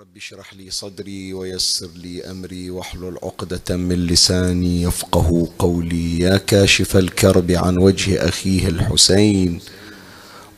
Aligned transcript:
رب 0.00 0.16
اشرح 0.16 0.54
لي 0.54 0.70
صدري 0.70 1.34
ويسر 1.34 1.88
لي 1.96 2.30
أمري 2.30 2.70
واحلل 2.70 3.18
عقدة 3.22 3.76
من 3.76 4.06
لساني 4.06 4.82
يفقه 4.82 5.48
قولي. 5.58 6.18
يا 6.18 6.36
كاشف 6.36 6.96
الكرب 6.96 7.50
عن 7.50 7.78
وجه 7.78 8.28
أخيه 8.28 8.68
الحسين 8.68 9.60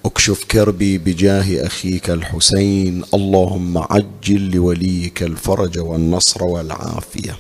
أكشف 0.05 0.45
كربي 0.45 0.99
بجاه 0.99 1.67
أخيك 1.67 2.11
الحسين. 2.11 3.05
اللهم 3.15 3.79
عجل 3.79 4.51
لوليك 4.51 5.23
الفرج 5.23 5.79
والنصر 5.79 6.45
والعافية. 6.45 7.37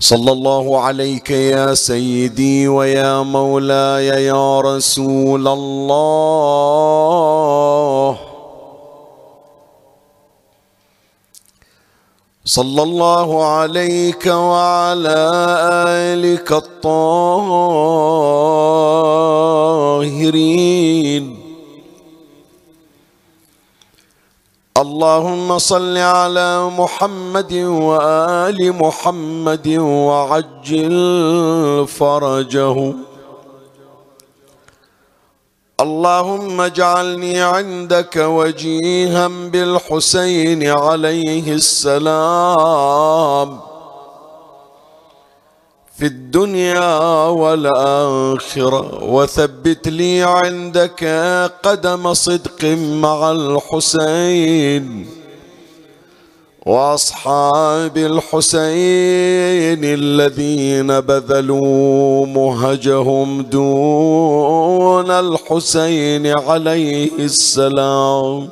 صلى 0.00 0.32
الله 0.32 0.80
عليك 0.80 1.30
يا 1.30 1.74
سيدي 1.74 2.68
ويا 2.68 3.22
مولاي 3.22 4.06
يا 4.06 4.60
رسول 4.60 5.48
الله. 5.48 5.94
صلى 12.46 12.82
الله 12.82 13.44
عليك 13.44 14.26
وعلى 14.26 15.16
آلك 16.12 16.52
الطاهرين. 16.52 16.94
اللهم 24.76 25.58
صل 25.58 25.96
على 25.96 26.70
محمد 26.76 27.52
وآل 27.54 28.72
محمد 28.76 29.68
وعجل 29.78 30.96
فرجه. 31.88 32.94
اللهم 35.84 36.60
اجعلني 36.60 37.42
عندك 37.42 38.16
وجيها 38.16 39.28
بالحسين 39.28 40.68
عليه 40.68 41.52
السلام. 41.52 43.60
في 45.98 46.06
الدنيا 46.06 47.28
والآخرة 47.28 49.04
وثبت 49.04 49.88
لي 49.88 50.22
عندك 50.22 51.04
قدم 51.62 52.14
صدق 52.14 52.64
مع 53.04 53.30
الحسين. 53.30 55.06
وأصحاب 56.66 57.96
الحسين 57.96 59.84
الذين 59.84 61.00
بذلوا 61.00 62.26
مهجهم 62.26 63.42
دون 63.42 65.10
الحسين 65.10 66.38
عليه 66.38 67.10
السلام. 67.18 68.48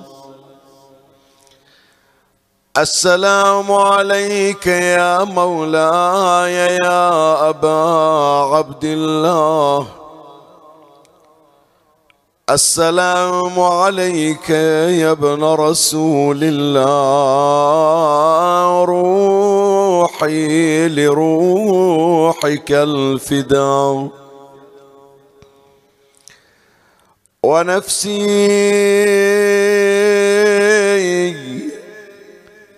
السلام 2.79 3.73
عليك 3.73 4.67
يا 4.67 5.25
مولاي 5.25 6.77
يا 6.85 7.49
أبا 7.49 7.81
عبد 8.57 8.85
الله. 8.85 10.02
السلام 12.51 13.61
عليك 13.61 14.51
يا 14.51 15.11
ابن 15.11 15.45
رسول 15.45 16.39
الله 16.43 17.25
روحي 18.85 20.89
لروحك 20.89 22.73
الفداء. 22.73 24.09
ونفسي 27.45 28.27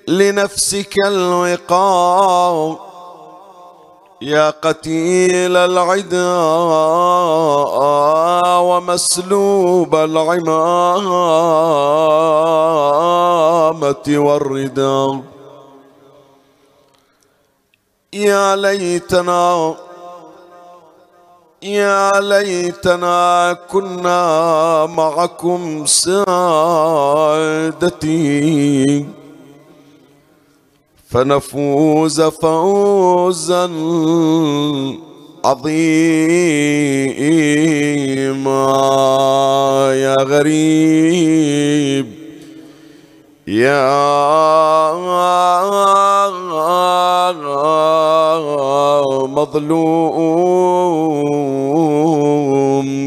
لنفسك 0.08 0.94
الوقاء. 1.06 2.83
يا 4.22 4.50
قتيل 4.50 5.56
العدا 5.56 6.34
ومسلوب 8.58 9.94
العمامة 9.94 10.54
والرداء 14.08 15.20
يا 18.12 18.56
ليتنا 18.56 19.74
يا 21.62 22.20
ليتنا 22.20 23.52
كنا 23.70 24.86
معكم 24.86 25.86
سادتي. 25.86 26.24
فنفوز 31.14 32.20
فوزا 32.20 33.70
عظيما. 35.44 35.84
يا 39.94 40.16
غريب 40.22 42.06
يا 43.46 44.14
مظلوم 49.26 49.90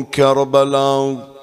كربلاء. 0.03 1.36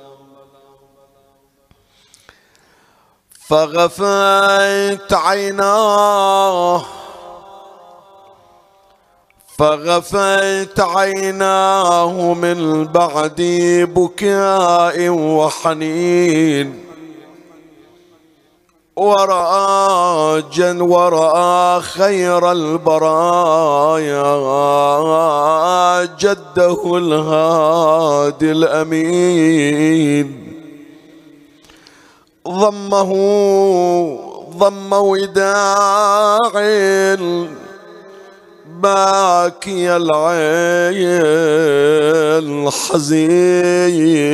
فغفيت 3.48 5.12
عيناه. 5.12 6.82
فغفيت 9.58 10.80
عيناه 10.80 12.34
من 12.34 12.84
بعد 12.84 13.36
بكاء 13.94 15.08
وحنين. 15.08 16.84
ورأى 18.96 20.42
جن 20.52 20.80
ورأى 20.80 21.80
خير 21.80 22.52
البرايا. 22.52 24.24
جده 26.18 26.96
الهادي 26.96 28.52
الأمين. 28.52 30.43
ضمه 32.48 33.12
ضم 34.58 34.92
وداع 34.92 36.38
باكي 38.82 39.96
العين 39.96 41.30
حزين 42.70 44.24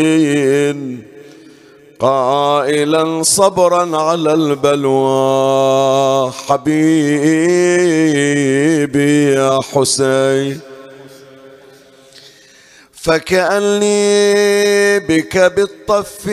قائلا 2.00 3.22
صبرا 3.22 3.96
على 3.96 4.32
البلوى. 4.34 6.30
حبيبي 6.48 6.82
يا 9.34 9.60
حسين 9.72 10.60
فكأني 13.02 14.98
بك 14.98 15.36
بالطف 15.38 16.26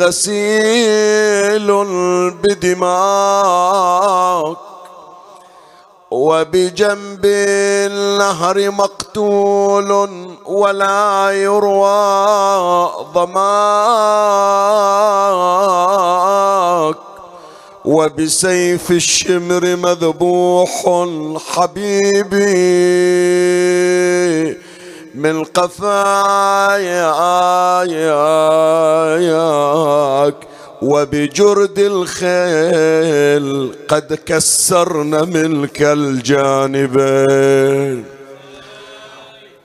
غسيل 0.00 1.66
بدماك 2.42 4.56
وبجنب 6.10 7.20
النهر 7.24 8.70
مقتول 8.70 9.90
ولا 10.46 11.30
يروى 11.30 12.90
ضماك 13.14 13.52
وبسيف 17.84 18.90
الشمر 18.90 19.76
مذبوح 19.76 20.70
حبيبي 21.54 23.31
من 25.22 25.44
قفاياك 25.44 25.94
وبجرد 30.82 31.78
الخيل 31.78 33.72
قد 33.88 34.18
كسرنا 34.26 35.24
ملك 35.24 35.82
الجانبين. 35.82 37.24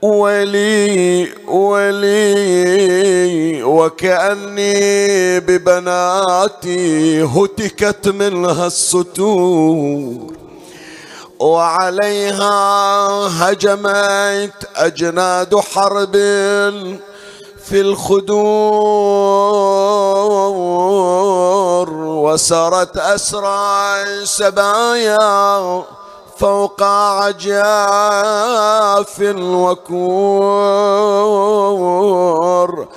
ولي 0.02 1.28
ولي 1.48 2.34
وكأني 3.64 5.40
ببناتي 5.40 7.24
هتكت 7.24 8.08
منها 8.10 8.68
الستور. 8.68 10.47
وعليها 11.40 12.54
هجمت 13.50 14.70
أجناد 14.76 15.56
حرب 15.56 16.14
في 17.66 17.82
الخدور 20.58 21.90
وسرت 22.00 22.98
أسرى 22.98 24.26
سبايا 24.26 25.84
فوق 26.38 26.84
عجاف 26.84 27.62
وكور 31.58 32.88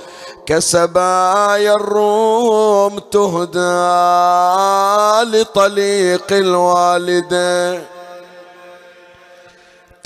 كسبايا 0.45 1.73
الروم 1.75 2.99
تهدى 2.99 3.81
لطليق 5.37 6.27
الوالده 6.31 7.81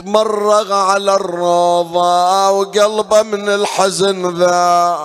تمرغ 0.06 0.74
على 0.74 1.16
الروضة 1.16 2.50
وقلبه 2.50 3.22
من 3.22 3.50
الحزن 3.50 4.38
ذا. 4.38 4.98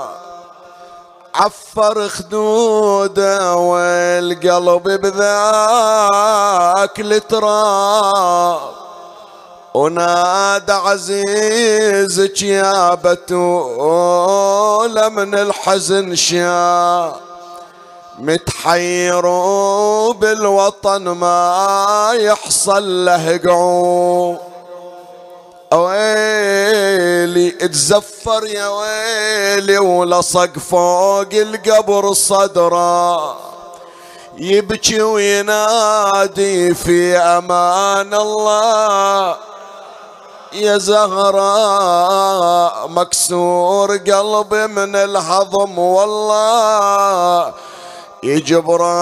عفر 1.34 2.08
خدوده 2.08 3.54
والقلب 3.56 4.82
بذاك 4.82 6.00
التراب. 7.00 8.60
ونادى 9.74 10.72
عزيزك 10.72 12.42
يا 12.42 12.94
بتولة 12.94 14.28
من 15.08 15.34
الحزن 15.34 16.14
شا 16.14 17.12
متحير 18.18 19.20
بالوطن 20.12 21.02
ما 21.02 22.10
يحصل 22.14 23.04
له 23.04 23.40
قعود. 23.44 24.49
ويلي 25.74 27.48
اتزفر 27.60 28.46
يا 28.46 28.68
ويلي 28.68 29.78
ولصق 29.78 30.58
فوق 30.58 31.28
القبر 31.32 32.12
صدره 32.12 33.36
يبكي 34.36 35.02
وينادي 35.02 36.74
في 36.74 37.16
أمان 37.18 38.14
الله. 38.14 39.36
يا 40.52 40.78
زهراء 40.78 42.08
مكسور 42.88 43.96
قلبي 43.96 44.66
من 44.66 44.96
الهضم 44.96 45.78
والله. 45.78 47.52
يجبرا 48.22 48.92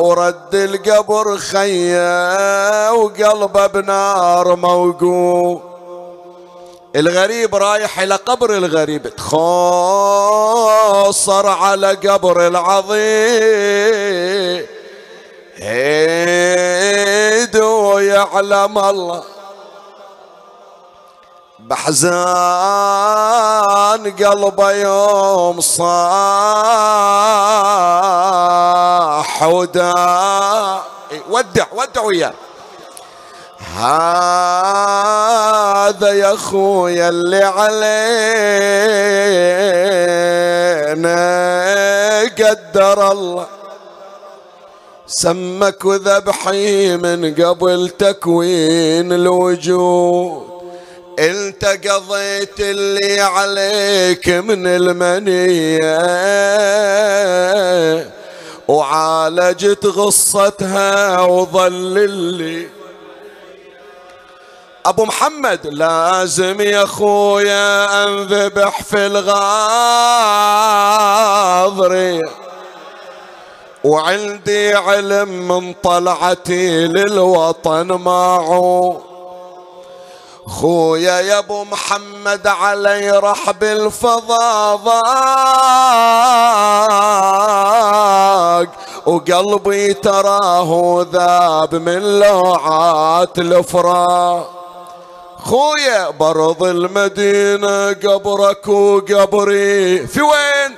ورد 0.00 0.54
القبر 0.54 1.36
خية 1.36 2.92
وقلبه 2.92 3.66
بنار 3.66 4.56
موقوف. 4.56 5.60
الغريب 6.96 7.54
رايح 7.54 8.00
إلى 8.00 8.14
قبر 8.14 8.56
الغريب 8.56 9.16
تخاصر 9.16 10.26
على 11.46 11.92
قبر 11.92 12.46
العظيم. 12.46 12.98
هيدو 15.56 16.68
يعلم 17.98 18.78
الله. 18.78 19.22
بحزان 21.68 22.08
قلبه 24.10 24.70
يوم 24.72 25.60
صاح 25.60 25.92
ودا. 29.42 29.94
ودع 31.30 31.66
ودع 31.72 32.02
وياه. 32.02 32.32
هذا 33.76 34.08
يا 36.12 36.36
خويا 36.36 37.08
اللي 37.08 37.44
علينا 37.44 37.88
قدر 42.38 43.12
الله. 43.12 43.46
سمك 45.06 45.84
وذبحي 45.84 46.96
من 46.96 47.34
قبل 47.34 47.88
تكوين 47.88 49.12
الوجود. 49.12 50.47
انت 51.18 51.64
قضيت 51.64 52.60
اللي 52.60 53.20
عليك 53.20 54.28
من 54.28 54.66
المنية. 54.66 55.98
وعالجت 58.68 59.86
غصتها 59.86 61.20
وظل 61.20 61.98
اللي 61.98 62.68
أبو 64.86 65.04
محمد 65.04 65.66
لازم 65.66 66.60
يا 66.60 66.86
خويا 66.86 68.04
أنذبح 68.04 68.82
في 68.82 69.06
الغاضري 71.36 72.22
وعندي 73.84 74.74
علم 74.74 75.28
من 75.28 75.72
طلعتي 75.72 76.86
للوطن 76.86 77.86
معه. 77.86 79.07
خويا 80.48 81.20
يا 81.20 81.38
ابو 81.38 81.64
محمد 81.64 82.46
علي 82.46 83.10
رحب 83.10 83.64
الفضاضاق 83.64 84.28
وقلبي 89.06 89.94
تراه 89.94 91.06
ذاب 91.12 91.74
من 91.74 92.18
لوعات 92.20 93.38
الافراق 93.38 94.50
خويا 95.44 96.10
برض 96.10 96.62
المدينة 96.62 97.92
قبرك 97.92 98.68
وقبري 98.68 100.06
في 100.06 100.22
وين؟ 100.22 100.74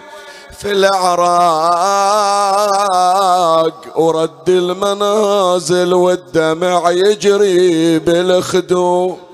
في 0.59 0.71
العراق. 0.71 1.31
ورد 3.97 4.49
المنازل 4.49 5.95
والدمع 5.95 6.91
يجري 6.91 7.99
بالخدود 7.99 9.30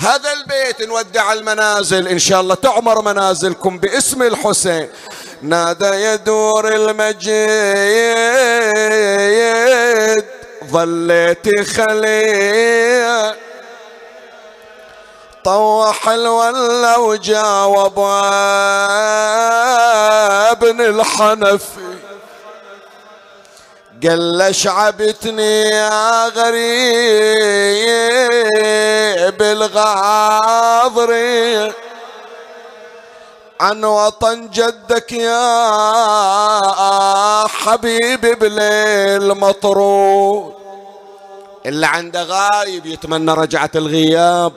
هذا 0.00 0.32
البيت 0.32 0.82
نودع 0.88 1.32
المنازل 1.32 2.08
إن 2.08 2.18
شاء 2.18 2.40
الله 2.40 2.54
تعمر 2.54 3.02
منازلكم 3.02 3.78
باسم 3.78 4.22
الحسين. 4.22 4.88
نادى 5.42 5.86
يدور 5.86 6.68
المجيد 6.68 7.34
ظليت 10.70 11.68
خليه 11.68 13.36
طوح 15.44 16.08
الولا 16.08 16.96
وجاوب 16.96 17.98
ابن 20.50 20.80
الحنفي. 20.80 21.97
قال 24.02 24.38
له 24.38 24.52
شعبتني 24.52 25.62
يا 25.62 26.28
غريب 26.28 26.62
الغاضري. 29.42 31.08
عن 33.60 33.84
وطن 33.84 34.50
جدك 34.50 35.12
يا 35.12 35.48
حبيبي 37.46 38.34
بليل 38.34 39.34
مطرود 39.34 40.54
اللي 41.66 41.86
عنده 41.86 42.22
غايب 42.22 42.86
يتمنى 42.86 43.32
رجعة 43.32 43.70
الغياب. 43.74 44.52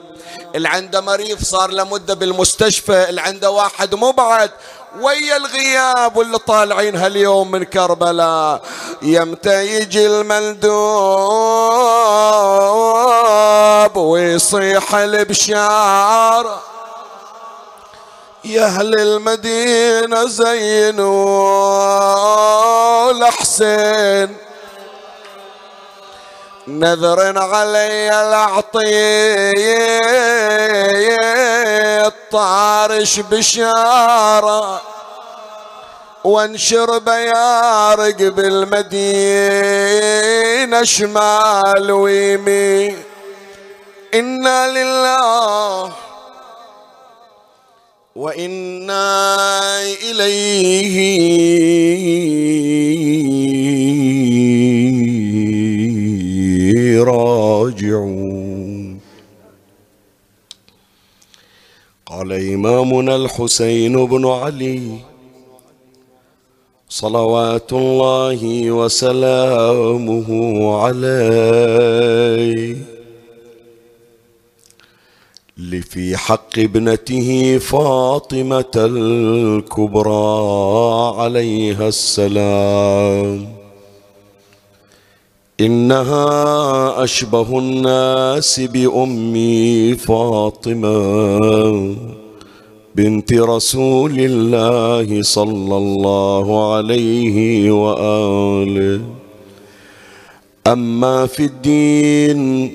اللي 0.54 0.68
عنده 0.68 1.00
مريض 1.00 1.42
صار 1.42 1.70
له 1.70 1.84
مدة 1.84 2.14
بالمستشفى 2.14 3.08
اللي 3.08 3.20
عنده 3.20 3.50
واحد 3.50 3.94
مبعد 3.94 4.50
ويا 5.00 5.36
الغياب 5.36 6.16
واللي 6.16 6.38
طالعين 6.38 6.96
هاليوم 6.96 7.50
من 7.50 7.64
كربلاء. 7.64 8.62
يمتى 9.02 9.66
يجي 9.66 10.06
المندوب 10.06 10.76
ويصيح 13.96 14.94
البشارة. 14.94 16.62
يا 18.44 18.64
أهل 18.64 18.98
المدينة 18.98 20.26
زينوا 20.26 21.42
لحسين 23.12 24.36
نذر 26.72 27.38
علي 27.38 28.20
العطية 28.22 29.52
طارش 32.32 33.20
بشارة 33.20 34.80
وانشر 36.24 36.98
بيارق 36.98 38.16
بالمدينة 38.22 39.12
شمال 40.84 41.90
ويمين 41.90 42.98
إنا 44.14 44.68
لله 44.70 45.92
وإنا 48.16 49.82
إليه 49.82 50.96
راجعون. 57.02 59.00
قال 62.06 62.32
إمامنا 62.32 63.16
الحسين 63.16 64.06
بن 64.06 64.26
علي 64.26 64.98
صلوات 66.88 67.72
الله 67.72 68.70
وسلامه 68.70 70.28
عليه. 70.76 72.76
لفي 75.56 76.16
حق 76.16 76.58
ابنته 76.58 77.58
فاطمة 77.58 78.72
الكبرى 78.76 80.32
عليها 81.16 81.88
السلام. 81.88 83.51
إنها 85.62 87.04
أشبه 87.04 87.58
الناس 87.58 88.60
بأمي 88.60 89.94
فاطمة 89.94 91.38
بنت 92.94 93.32
رسول 93.32 94.14
الله 94.18 95.22
صلى 95.22 95.76
الله 95.76 96.74
عليه 96.74 97.70
وآله. 97.70 99.00
أما 100.66 101.26
في 101.26 101.44
الدين 101.44 102.72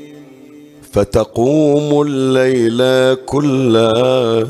فتقوم 0.91 2.01
الليل 2.01 3.15
كله 3.25 4.47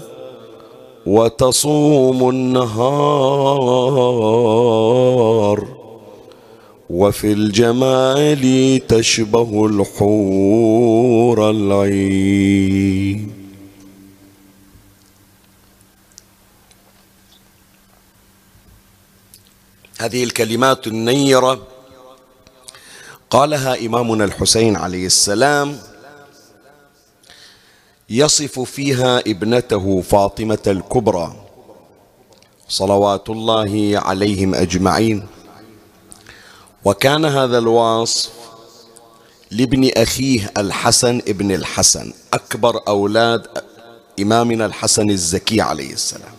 وتصوم 1.06 2.30
النهار. 2.30 3.78
وفي 6.90 7.32
الجمال 7.34 8.44
تشبه 8.88 9.66
الحور 9.66 11.50
العين. 11.50 13.34
هذه 20.00 20.24
الكلمات 20.24 20.88
النيرة 20.88 21.68
قالها 23.30 23.86
إمامنا 23.86 24.24
الحسين 24.24 24.76
عليه 24.76 25.06
السلام 25.06 25.80
يصف 28.10 28.60
فيها 28.60 29.20
ابنته 29.20 30.02
فاطمة 30.02 30.60
الكبرى 30.68 31.36
صلوات 32.70 33.30
الله 33.30 33.92
عليهم 33.96 34.56
أجمعين. 34.56 35.28
وكان 36.88 37.26
هذا 37.26 37.58
الوصف 37.58 38.30
لابن 39.52 39.92
أخيه 39.98 40.52
الحسن 40.58 41.22
ابن 41.28 41.52
الحسن 41.52 42.14
أكبر 42.34 42.82
أولاد 42.88 43.48
إمامنا 44.20 44.66
الحسن 44.66 45.10
الزكي 45.10 45.62
عليه 45.62 45.94
السلام. 45.94 46.32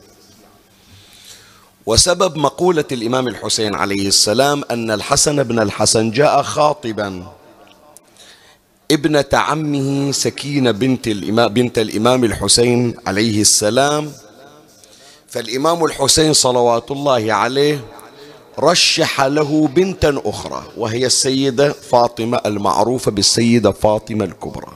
وسبب 1.86 2.38
مقولة 2.38 2.84
الإمام 2.92 3.28
الحسين 3.28 3.74
عليه 3.74 4.08
السلام 4.08 4.64
أن 4.70 4.90
الحسن 4.90 5.42
بن 5.42 5.58
الحسن 5.58 6.10
جاء 6.10 6.42
خاطبا 6.42 7.32
ابنة 8.90 9.30
عمه 9.32 10.12
سكينة 10.12 10.70
بنت 10.70 11.08
الإمام, 11.08 11.48
بنت 11.48 11.78
الإمام 11.78 12.24
الحسين 12.24 12.94
عليه 13.06 13.40
السلام. 13.40 14.12
فالإمام 15.28 15.84
الحسين 15.84 16.32
صلوات 16.32 16.90
الله 16.90 17.32
عليه 17.32 17.97
رشح 18.58 19.20
له 19.20 19.68
بنتا 19.68 20.22
أخرى 20.24 20.64
وهي 20.76 21.06
السيدة 21.06 21.72
فاطمة 21.72 22.40
المعروفة 22.46 23.10
بالسيدة 23.10 23.72
فاطمة 23.72 24.24
الكبرى. 24.24 24.72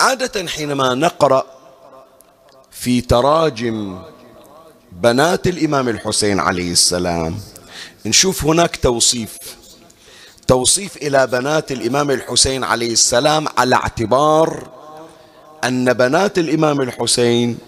عادة 0.00 0.46
حينما 0.46 0.94
نقرأ 0.94 1.46
في 2.70 3.00
تراجم 3.00 4.02
بنات 4.92 5.46
الإمام 5.46 5.88
الحسين 5.88 6.40
عليه 6.40 6.72
السلام 6.72 7.40
نشوف 8.06 8.44
هناك 8.44 8.76
توصيف 8.76 9.36
توصيف 10.46 10.96
إلى 10.96 11.26
بنات 11.26 11.72
الإمام 11.72 12.10
الحسين 12.10 12.64
عليه 12.64 12.92
السلام 12.92 13.46
على 13.58 13.74
اعتبار 13.76 14.68
أن 15.64 15.92
بنات 15.92 16.38
الإمام 16.38 16.80
الحسين 16.80 17.58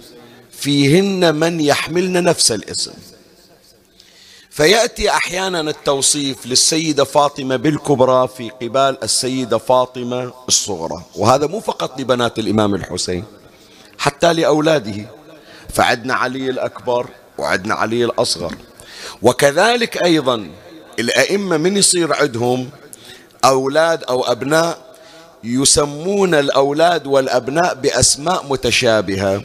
فيهن 0.51 1.35
من 1.35 1.61
يحملن 1.61 2.25
نفس 2.25 2.53
الاسم. 2.53 2.93
فيأتي 4.53 5.11
أحيانا 5.11 5.61
التوصيف 5.61 6.47
للسيدة 6.47 7.05
فاطمة 7.05 7.57
بالكبرى 7.57 8.29
في 8.29 8.51
قبال 8.51 8.99
السيدة 9.03 9.59
فاطمة 9.59 10.33
الصغرى. 10.49 11.03
وهذا 11.17 11.47
مو 11.47 11.61
فقط 11.61 12.01
لبنات 12.01 12.39
الإمام 12.39 12.75
الحسين 12.75 13.25
حتى 13.99 14.33
لأولاده. 14.33 15.07
فعدنا 15.75 16.15
علي 16.15 16.51
الأكبر 16.51 17.07
وعدنا 17.39 17.75
علي 17.75 18.05
الأصغر. 18.05 18.55
وكذلك 19.23 20.05
أيضا 20.05 20.51
الأئمة 20.99 21.57
من 21.57 21.77
يصير 21.77 22.15
عندهم 22.15 22.71
أولاد 23.45 24.05
أو 24.05 24.25
أبناء 24.25 24.79
يسمون 25.45 26.35
الأولاد 26.35 27.07
والأبناء 27.07 27.75
بأسماء 27.75 28.47
متشابهة. 28.49 29.43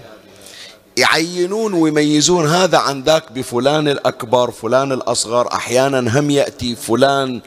يعينون 0.98 1.74
ويميزون 1.74 2.48
هذا 2.48 2.78
عن 2.78 3.04
ذاك 3.04 3.32
بفلان 3.32 3.88
الأكبر 3.88 4.52
فلان 4.52 4.92
الأصغر. 4.92 5.54
أحيانا 5.54 6.20
هم 6.20 6.32
يأتي 6.32 6.76
فلان 6.76 7.42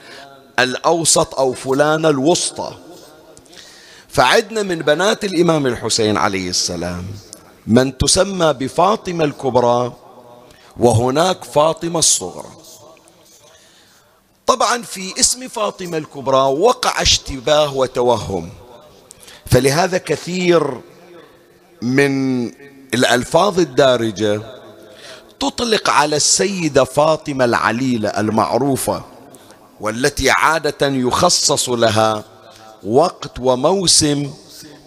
الأوسط 0.58 1.34
أو 1.34 1.52
فلان 1.52 2.06
الوسطى. 2.06 2.74
فعدنا 4.08 4.62
من 4.62 4.78
بنات 4.78 5.24
الإمام 5.24 5.66
الحسين 5.66 6.16
عليه 6.16 6.48
السلام. 6.50 7.04
من 7.66 7.98
تسمى 7.98 8.52
بفاطمة 8.52 9.24
الكبرى 9.24 9.92
وهناك 10.76 11.44
فاطمة 11.44 11.98
الصغرى. 11.98 12.50
طبعا 14.46 14.82
في 14.82 15.20
اسم 15.20 15.48
فاطمة 15.48 15.98
الكبرى 15.98 16.42
وقع 16.42 17.02
اشتباه 17.02 17.76
وتوهم. 17.76 18.48
فلهذا 19.46 19.98
كثير 19.98 20.80
من 21.82 22.44
الألفاظ 22.94 23.58
الدارجة 23.60 24.40
تطلق 25.40 25.90
على 25.90 26.16
السيدة 26.16 26.84
فاطمة 26.84 27.44
العليلة 27.44 28.08
المعروفة 28.08 29.02
والتي 29.80 30.30
عادة 30.30 30.86
يخصص 30.86 31.68
لها 31.68 32.24
وقت 32.86 33.38
وموسم 33.40 34.30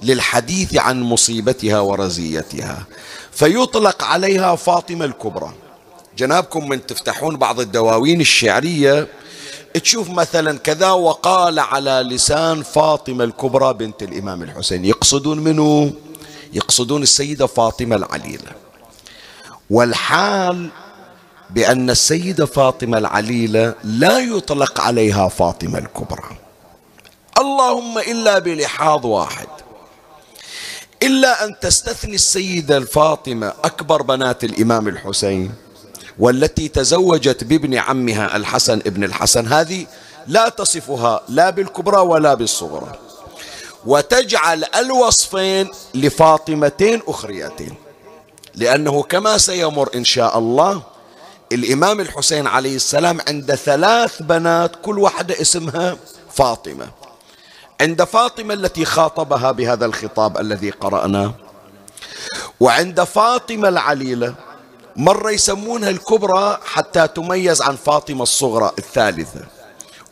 للحديث 0.04 0.78
عن 0.78 1.02
مصيبتها 1.02 1.80
ورزيتها. 1.80 2.86
فيطلق 3.32 4.04
عليها 4.04 4.56
فاطمة 4.56 5.06
الكبرى. 5.06 5.52
جنابكم 6.18 6.70
من 6.70 6.86
تفتحون 6.86 7.38
بعض 7.38 7.60
الدواوين 7.60 8.22
الشعرية 8.22 9.08
تشوف 9.74 10.10
مثلا 10.10 10.58
كذا 10.58 10.92
وقال 10.92 11.60
على 11.60 11.92
لسان 11.92 12.64
فاطمة 12.64 13.24
الكبرى 13.24 13.74
بنت 13.74 14.04
الإمام 14.04 14.44
الحسين. 14.44 14.86
يقصدون 14.86 15.40
منه 15.40 15.94
يقصدون 16.54 17.04
السيدة 17.04 17.48
فاطمة 17.48 17.96
العليلة. 17.96 18.52
والحال 19.70 20.70
بأن 21.50 21.90
السيدة 21.90 22.46
فاطمة 22.46 22.98
العليلة 22.98 23.76
لا 23.84 24.20
يطلق 24.20 24.82
عليها 24.82 25.28
فاطمة 25.28 25.80
الكبرى. 25.80 26.38
اللهم 27.40 27.98
إلا 27.98 28.40
بلحاظ 28.40 29.06
واحد. 29.06 29.48
إلا 31.04 31.46
أن 31.46 31.60
تستثني 31.60 32.16
السيدة 32.16 32.78
الفاطمة 32.78 33.54
أكبر 33.64 34.02
بنات 34.02 34.44
الإمام 34.44 34.88
الحسين 34.88 35.52
والتي 36.20 36.68
تزوجت 36.68 37.44
بابن 37.44 37.74
عمها 37.76 38.36
الحسن 38.36 38.80
ابن 38.86 39.04
الحسن. 39.04 39.48
هذه 39.48 39.86
لا 40.28 40.50
تصفها 40.50 41.22
لا 41.30 41.50
بالكبرى 41.50 41.98
ولا 41.98 42.34
بالصغرى. 42.34 42.92
وتجعل 43.86 44.63
الوصفين 44.75 45.72
لفاطمتين 45.94 47.02
أخريتين. 47.08 47.75
لأنه 48.56 49.04
كما 49.04 49.38
سيمر 49.38 49.90
إن 49.96 50.04
شاء 50.04 50.38
الله 50.38 50.82
الإمام 51.52 52.00
الحسين 52.00 52.48
عليه 52.48 52.75
السلام 52.75 53.22
عند 53.28 53.56
ثلاث 53.56 54.22
بنات 54.22 54.72
كل 54.82 55.00
واحدة 55.00 55.42
اسمها 55.42 55.98
فاطمة. 56.32 56.88
عند 57.82 58.04
فاطمة 58.04 58.54
التي 58.54 58.86
خاطبها 58.86 59.52
بهذا 59.52 59.86
الخطاب 59.86 60.38
الذي 60.38 60.70
قرأناه 60.70 61.34
وعند 62.60 63.04
فاطمة 63.04 63.68
العليلة 63.70 64.36
مرة 64.96 65.32
يسمونها 65.32 65.90
الكبرى 65.90 66.60
حتى 66.66 67.08
تميز 67.08 67.62
عن 67.62 67.75
فاطمة 67.75 68.24
الصغرى 68.24 68.72
الثالثة. 68.78 69.42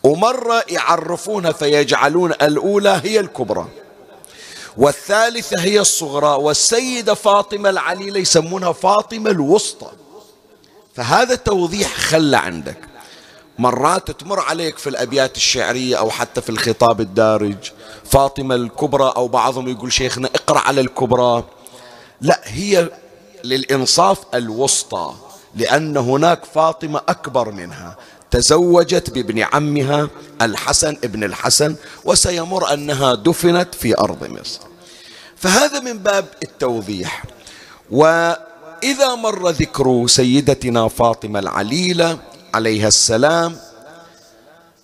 ومرة 0.03 0.63
يعرفونها 0.69 1.51
فيجعلون 1.51 2.31
الأولى 2.31 3.01
هي 3.03 3.19
الكبرى. 3.19 3.67
والثالثة 4.77 5.59
هي 5.59 5.79
الصغرى 5.79 6.43
والسيدة 6.43 7.13
فاطمة 7.13 7.69
العليلة 7.69 8.19
يسمونها 8.19 8.71
فاطمة 8.71 9.31
الوسطى. 9.31 9.91
فهذا 10.95 11.35
توضيح 11.35 11.97
خلى 11.97 12.37
عندك. 12.37 12.77
مرات 13.59 14.11
تمر 14.11 14.39
عليك 14.39 14.77
في 14.77 14.89
الأبيات 14.89 15.37
الشعرية 15.37 15.95
أو 15.95 16.09
حتى 16.09 16.41
في 16.41 16.49
الخطاب 16.49 17.01
الدارج 17.01 17.71
فاطمة 18.11 18.55
الكبرى 18.55 19.13
أو 19.15 19.27
بعضهم 19.27 19.67
يقول 19.67 19.93
شيخنا 19.93 20.29
اقرأ 20.35 20.59
على 20.59 20.81
الكبرى. 20.81 21.43
لا 22.21 22.41
هي 22.43 22.89
للإنصاف 23.43 24.17
الوسطى 24.33 25.13
لأن 25.55 25.97
هناك 25.97 26.45
فاطمة 26.45 27.01
أكبر 27.09 27.51
منها. 27.51 27.97
تزوجت 28.31 29.09
بابن 29.09 29.39
عمها 29.39 30.09
الحسن 30.41 30.97
ابن 31.03 31.23
الحسن 31.23 31.75
وسيمر 32.05 32.73
أنها 32.73 33.15
دفنت 33.15 33.75
في 33.75 33.97
أرض 33.97 34.29
مصر. 34.29 34.59
فهذا 35.35 35.79
من 35.79 35.97
باب 35.97 36.25
التوضيح. 36.43 37.23
وإذا 37.91 39.15
مر 39.15 39.49
ذكر 39.49 40.07
سيدتنا 40.07 40.87
فاطمة 40.87 41.39
العليلة 41.39 42.17
عليها 42.53 42.87
السلام 42.87 43.57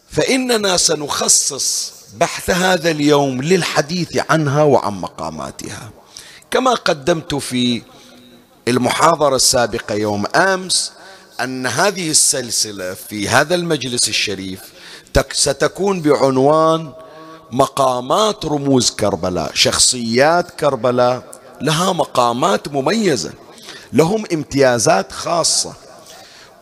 فإننا 0.10 0.77
سنخصص 0.77 1.94
بحث 2.18 2.50
هذا 2.50 2.92
اليوم 2.92 3.42
للحديث 3.42 4.18
عنها 4.30 4.63
وعن 4.63 4.94
مقاماتها. 4.94 5.89
كما 6.51 6.74
قدمت 6.74 7.36
في 7.36 7.82
المحاضرة 8.68 9.36
السابقة 9.36 9.96
يوم 9.96 10.25
أمس 10.36 10.92
أن 11.44 11.67
هذه 11.67 12.10
السلسلة 12.10 12.94
في 12.94 13.29
هذا 13.29 13.56
المجلس 13.56 14.10
الشريف 14.10 14.60
ستكون 15.32 16.01
بعنوان 16.01 16.94
مقامات 17.51 18.46
رموز 18.46 18.91
كربلاء 18.91 19.51
شخصيات 19.53 20.51
كربلاء. 20.51 21.24
لها 21.62 21.94
مقامات 21.94 22.67
مميزة 22.67 23.34
لهم 23.94 24.24
امتيازات 24.34 25.12
خاصة. 25.12 25.74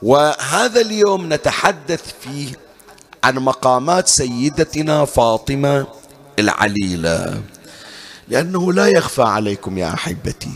وهذا 0.02 0.82
اليوم 0.82 1.34
نتحدث 1.34 2.02
فيه 2.22 2.60
عن 3.24 3.36
مقامات 3.36 4.08
سيدتنا 4.08 5.06
فاطمة 5.06 5.88
العليلة. 6.40 7.42
لأنه 8.28 8.74
لا 8.74 8.88
يخفى 8.88 9.22
عليكم 9.22 9.78
يا 9.78 9.94
أحبتي. 9.94 10.52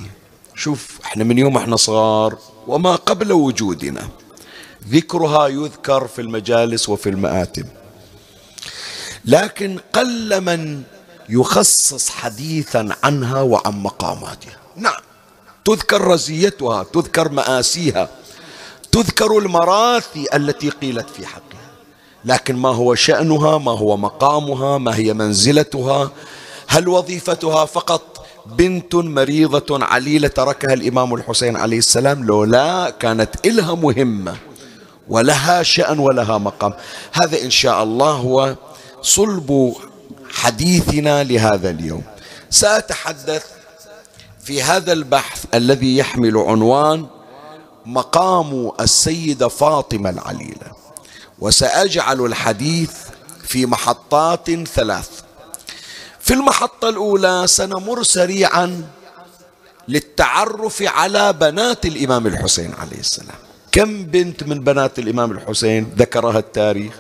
شوف 0.55 0.99
إحنا 1.05 1.23
من 1.23 1.38
يوم 1.38 1.57
إحنا 1.57 1.75
صغار 1.75 2.38
وما 2.69 2.95
قبل 2.95 3.31
وجودنا. 3.31 4.07
ذكرها 4.89 5.47
يذكر 5.47 6.07
في 6.07 6.21
المجالس 6.21 6.89
وفي 6.89 7.09
المآتم. 7.09 7.63
لكن 9.25 9.79
قل 9.93 10.41
من 10.41 10.83
يخصص 11.29 12.09
حديثا 12.09 12.89
عنها 13.03 13.41
وعن 13.41 13.83
مقاماتها. 13.83 14.57
نعم. 14.75 15.01
تذكر 15.65 16.01
رزيتها 16.01 16.83
تذكر 16.83 17.29
مآسيها 17.29 18.09
تذكر 18.91 19.38
المراثي 19.38 20.25
التي 20.33 20.69
قيلت 20.69 21.09
في 21.09 21.25
حقها. 21.25 21.69
لكن 22.25 22.55
ما 22.55 22.69
هو 22.69 22.95
شأنها 22.95 23.57
ما 23.57 23.71
هو 23.71 23.97
مقامها 23.97 24.77
ما 24.77 24.95
هي 24.95 25.13
منزلتها 25.13 26.11
هل 26.67 26.88
وظيفتها 26.88 27.65
فقط 27.65 28.18
بنت 28.57 28.95
مريضة 28.95 29.85
عليلة 29.85 30.27
تركها 30.27 30.73
الإمام 30.73 31.13
الحسين 31.13 31.55
عليه 31.55 31.77
السلام 31.77 32.23
لو 32.23 32.43
لا 32.43 32.89
كانت 32.89 33.45
إلها 33.45 33.75
مهمة 33.75 34.35
ولها 35.07 35.63
شأن 35.63 35.99
ولها 35.99 36.37
مقام. 36.37 36.73
هذا 37.11 37.41
إن 37.41 37.49
شاء 37.49 37.83
الله 37.83 38.11
هو 38.11 38.55
صلب 39.01 39.75
حديثنا 40.31 41.23
لهذا 41.23 41.69
اليوم. 41.69 42.03
سأتحدث 42.49 43.45
في 44.43 44.63
هذا 44.63 44.93
البحث 44.93 45.45
الذي 45.53 45.97
يحمل 45.97 46.37
عنوان 46.37 47.05
مقام 47.85 48.71
السيدة 48.79 49.47
فاطمة 49.47 50.09
العليلة 50.09 50.71
وسأجعل 51.39 52.25
الحديث 52.25 52.91
في 53.43 53.65
محطات 53.65 54.51
ثلاث. 54.51 55.09
في 56.29 56.36
المحطة 56.36 56.89
الأولى 56.89 57.43
سنمر 57.48 58.03
سريعا 58.03 58.89
للتعرف 59.88 60.81
على 60.81 61.33
بنات 61.33 61.86
الإمام 61.86 62.27
الحسين 62.27 62.74
عليه 62.74 63.00
السلام. 63.00 63.36
كم 63.71 64.03
بنت 64.03 64.43
من 64.43 64.59
بنات 64.59 65.00
الإمام 65.00 65.31
الحسين 65.31 65.93
ذكرها 65.98 66.39
التاريخ؟ 66.39 66.93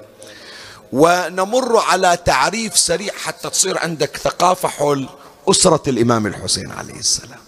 ونمر 0.91 1.77
على 1.77 2.17
تعريف 2.25 2.77
سريع 2.77 3.13
حتى 3.13 3.49
تصير 3.49 3.77
عندك 3.77 4.17
ثقافة 4.17 4.67
حول 4.67 5.09
أسرة 5.49 5.89
الإمام 5.89 6.27
الحسين 6.27 6.71
عليه 6.71 6.99
السلام. 6.99 7.39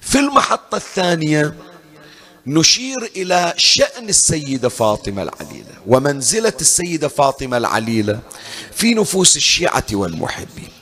في 0.00 0.18
المحطة 0.18 0.76
الثانية 0.76 1.54
نشير 2.46 3.10
إلى 3.16 3.54
شأن 3.56 4.08
السيدة 4.08 4.68
فاطمة 4.68 5.22
العليلة 5.22 5.74
ومنزلة 5.86 6.52
السيدة 6.60 7.08
فاطمة 7.08 7.56
العليلة 7.56 8.20
في 8.72 8.94
نفوس 8.94 9.36
الشيعة 9.36 9.84
والمحبين. 9.92 10.77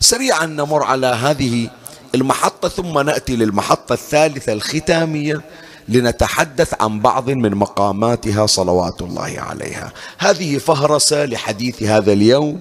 سريعا 0.00 0.46
نمر 0.46 0.82
على 0.82 1.06
هذه 1.06 1.70
المحطة 2.14 2.68
ثم 2.68 2.98
نأتي 2.98 3.36
للمحطة 3.36 3.92
الثالثة 3.92 4.52
الختامية 4.52 5.40
لنتحدث 5.88 6.74
عن 6.80 7.00
بعض 7.00 7.30
من 7.30 7.54
مقاماتها 7.54 8.46
صلوات 8.46 9.02
الله 9.02 9.34
عليها. 9.38 9.92
هذه 10.18 10.58
فهرسة 10.58 11.24
لحديث 11.24 11.82
هذا 11.82 12.12
اليوم. 12.12 12.60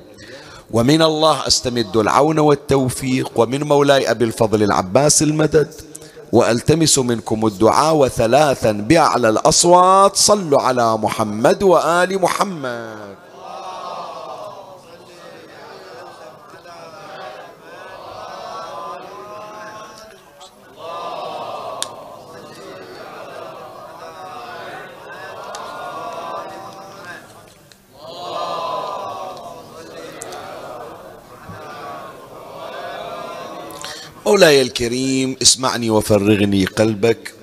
ومن 0.71 1.01
الله 1.01 1.47
أستمد 1.47 1.97
العون 1.97 2.39
والتوفيق. 2.39 3.31
ومن 3.35 3.63
مولاي 3.63 4.11
أبي 4.11 4.25
الفضل 4.25 4.63
العباس 4.63 5.23
المدد. 5.23 5.73
وألتمس 6.31 6.99
منكم 6.99 7.45
الدعاء 7.45 7.95
وثلاثا 7.95 8.71
باعلى 8.71 9.29
الأصوات. 9.29 10.15
صلوا 10.15 10.61
على 10.61 10.97
محمد 10.97 11.63
وآل 11.63 12.21
محمد. 12.21 13.22
مولاي 34.25 34.62
الكريم 34.62 35.36
اسمعني 35.41 35.89
وفرغني 35.89 36.65
قلبك 36.65 37.33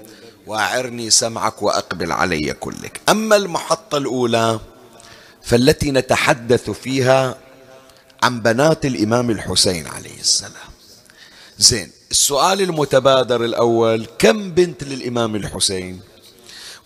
واعرني 0.47 1.11
سمعك 1.11 1.63
وأقبل 1.63 2.13
علي 2.13 2.53
كلك. 2.53 3.01
أما 3.09 3.37
المحطة 3.37 3.99
الأولى 3.99 4.61
فالتي 5.43 5.91
نتحدث 5.91 6.71
فيها 6.71 7.39
عن 8.23 8.41
بنات 8.41 8.87
الإمام 8.87 9.31
الحسين 9.31 9.87
عليه 9.87 10.21
السلام. 10.21 10.71
زين 11.59 11.91
السؤال 12.11 12.61
المتبادر 12.61 13.45
الأول 13.45 14.07
كم 14.19 14.51
بنت 14.51 14.85
للإمام 14.85 15.37
الحسين؟ 15.37 16.01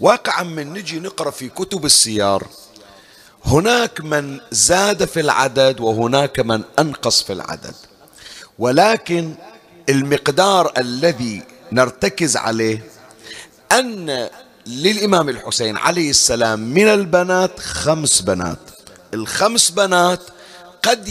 واقعا 0.00 0.42
من 0.42 0.72
نجي 0.72 1.00
نقرأ 1.00 1.30
في 1.30 1.48
كتب 1.48 1.84
السيار 1.84 2.46
هناك 3.44 4.00
من 4.00 4.40
زاد 4.50 5.04
في 5.04 5.20
العدد 5.20 5.80
وهناك 5.80 6.40
من 6.40 6.62
أنقص 6.78 7.22
في 7.22 7.32
العدد. 7.32 7.74
ولكن 8.58 9.34
المقدار 9.88 10.72
الذي 10.78 11.42
نرتكز 11.72 12.36
عليه 12.36 12.84
أن 13.72 14.28
للإمام 14.66 15.28
الحسين 15.28 15.76
عليه 15.76 16.10
السلام 16.10 16.60
من 16.60 16.88
البنات 16.88 17.60
خمس 17.60 18.20
بنات. 18.20 18.58
الخمس 19.14 19.70
بنات 19.70 20.20
قد 20.82 21.08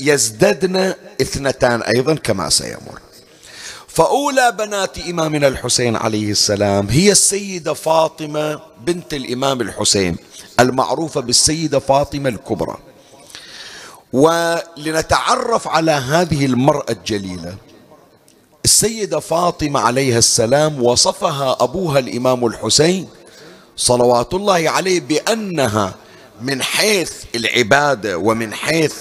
يزددن 0.00 0.94
اثنتان 1.20 1.82
أيضا 1.82 2.14
كما 2.14 2.48
سيمر. 2.48 3.00
فأولى 3.88 4.52
بنات 4.58 4.98
إمامنا 4.98 5.48
الحسين 5.48 5.96
عليه 5.96 6.30
السلام 6.30 6.88
هي 6.88 7.12
السيدة 7.12 7.74
فاطمة 7.74 8.60
بنت 8.80 9.14
الإمام 9.14 9.60
الحسين 9.60 10.16
المعروفة 10.60 11.20
بالسيدة 11.20 11.78
فاطمة 11.78 12.28
الكبرى. 12.28 12.78
ولنتعرف 14.12 15.68
على 15.68 15.90
هذه 15.90 16.46
المرأة 16.46 16.90
الجليلة. 16.90 17.56
السيدة 18.64 19.20
فاطمة 19.20 19.80
عليها 19.80 20.18
السلام 20.18 20.82
وصفها 20.82 21.56
أبوها 21.60 21.98
الإمام 21.98 22.46
الحسين 22.46 23.08
صلوات 23.76 24.34
الله 24.34 24.70
عليه 24.70 25.00
بأنها 25.00 25.94
من 26.40 26.62
حيث 26.62 27.12
العبادة 27.34 28.18
ومن 28.18 28.54
حيث 28.54 28.94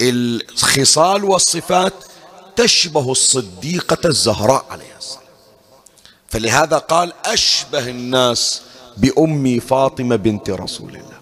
الخصال 0.00 1.24
والصفات 1.24 1.92
تشبه 2.56 3.12
الصديقة 3.12 4.08
الزهراء 4.08 4.66
عليها 4.70 4.98
السلام. 4.98 5.22
فلهذا 6.28 6.78
قال 6.78 7.12
أشبه 7.24 7.88
الناس 7.88 8.62
بأمي 8.96 9.60
فاطمة 9.60 10.16
بنت 10.16 10.50
رسول 10.50 10.90
الله. 10.90 11.20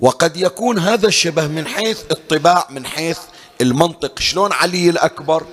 وقد 0.00 0.36
يكون 0.36 0.78
هذا 0.78 1.08
الشبه 1.08 1.46
من 1.46 1.66
حيث 1.66 2.00
الطباع 2.10 2.66
من 2.70 2.86
حيث 2.86 3.18
المنطق. 3.60 4.18
شلون 4.18 4.52
علي 4.52 4.90
الأكبر؟ 4.90 5.46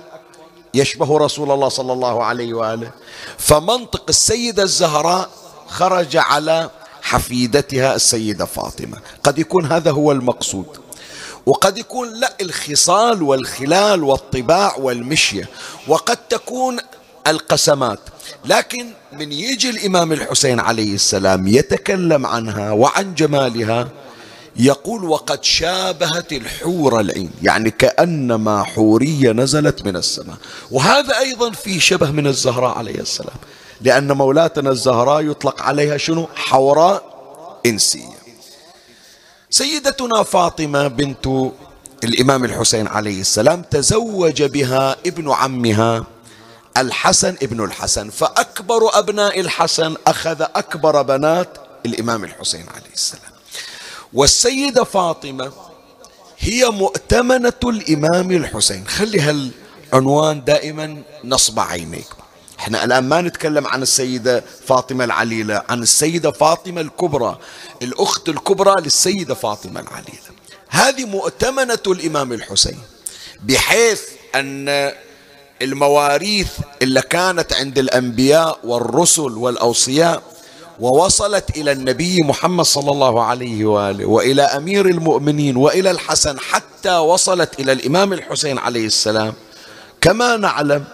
يشبه 0.74 1.18
رسول 1.18 1.50
الله 1.50 1.68
صلى 1.68 1.92
الله 1.92 2.24
عليه 2.24 2.54
وآله. 2.54 2.90
فمنطق 3.38 4.04
السيدة 4.08 4.62
الزهراء 4.62 5.30
خرج 5.68 6.16
على 6.16 6.70
حفيدتها 7.02 7.94
السيدة 7.94 8.44
فاطمة. 8.44 8.98
قد 9.22 9.38
يكون 9.38 9.66
هذا 9.66 9.90
هو 9.90 10.12
المقصود. 10.12 10.66
وقد 11.46 11.78
يكون 11.78 12.12
لا 12.20 12.36
الخصال 12.40 13.22
والخلال 13.22 14.04
والطباع 14.04 14.76
والمشية 14.76 15.48
وقد 15.88 16.16
تكون 16.16 16.78
القسمات. 17.26 18.00
لكن 18.44 18.86
من 19.12 19.32
يجي 19.32 19.70
الإمام 19.70 20.12
الحسين 20.12 20.60
عليه 20.60 20.94
السلام 20.94 21.48
يتكلم 21.48 22.26
عنها 22.26 22.70
وعن 22.70 23.14
جمالها 23.14 23.88
يقول 24.56 25.04
وقد 25.04 25.44
شابهت 25.44 26.32
الحور 26.32 27.00
العين 27.00 27.30
يعني 27.42 27.70
كأنما 27.70 28.62
حورية 28.62 29.32
نزلت 29.32 29.84
من 29.86 29.96
السماء. 29.96 30.36
وهذا 30.70 31.18
أيضا 31.18 31.50
في 31.50 31.80
شبه 31.80 32.10
من 32.10 32.26
الزهراء 32.26 32.78
عليه 32.78 33.00
السلام 33.00 33.36
لأن 33.80 34.12
مولاتنا 34.12 34.70
الزهراء 34.70 35.22
يطلق 35.22 35.62
عليها 35.62 35.96
شنو؟ 35.96 36.28
حوراء 36.34 37.02
إنسية. 37.66 38.22
سيدتنا 39.50 40.22
فاطمة 40.22 40.88
بنت 40.88 41.26
الإمام 42.04 42.44
الحسين 42.44 42.86
عليه 42.86 43.20
السلام 43.20 43.62
تزوج 43.62 44.42
بها 44.42 44.96
ابن 45.06 45.30
عمها 45.30 46.04
الحسن 46.76 47.36
ابن 47.42 47.64
الحسن 47.64 48.10
فأكبر 48.10 48.98
أبناء 48.98 49.40
الحسن 49.40 49.96
أخذ 50.06 50.42
أكبر 50.42 51.02
بنات 51.02 51.48
الإمام 51.86 52.24
الحسين 52.24 52.66
عليه 52.74 52.94
السلام. 52.94 53.31
والسيدة 54.14 54.84
فاطمة 54.84 55.52
هي 56.38 56.70
مؤتمنة 56.70 57.52
الإمام 57.64 58.30
الحسين. 58.30 58.86
خلي 58.88 59.20
هالعنوان 59.20 60.44
دائما 60.44 61.02
نصب 61.24 61.60
عينيك. 61.60 62.06
إحنا 62.58 62.84
الآن 62.84 63.04
ما 63.04 63.20
نتكلم 63.20 63.66
عن 63.66 63.82
السيدة 63.82 64.44
فاطمة 64.66 65.04
العليلة 65.04 65.62
عن 65.68 65.82
السيدة 65.82 66.30
فاطمة 66.30 66.80
الكبرى 66.80 67.38
الأخت 67.82 68.28
الكبرى 68.28 68.82
للسيدة 68.82 69.34
فاطمة 69.34 69.80
العليلة. 69.80 70.32
هذه 70.68 71.04
مؤتمنة 71.04 71.78
الإمام 71.86 72.32
الحسين 72.32 72.78
بحيث 73.42 74.02
أن 74.34 74.92
المواريث 75.62 76.48
اللي 76.82 77.02
كانت 77.02 77.52
عند 77.52 77.78
الأنبياء 77.78 78.58
والرسل 78.64 79.32
والأوصياء 79.32 80.22
ووصلت 80.82 81.56
إلى 81.56 81.72
النبي 81.72 82.22
محمد 82.22 82.64
صلى 82.64 82.90
الله 82.90 83.24
عليه 83.24 83.64
وآله 83.64 84.06
وإلى 84.06 84.42
أمير 84.42 84.86
المؤمنين 84.86 85.56
وإلى 85.56 85.90
الحسن 85.90 86.38
حتى 86.38 86.96
وصلت 86.96 87.60
إلى 87.60 87.72
الإمام 87.72 88.12
الحسين 88.12 88.58
عليه 88.58 88.86
السلام. 88.86 89.32
كما 90.00 90.36
نعلم 90.36 90.84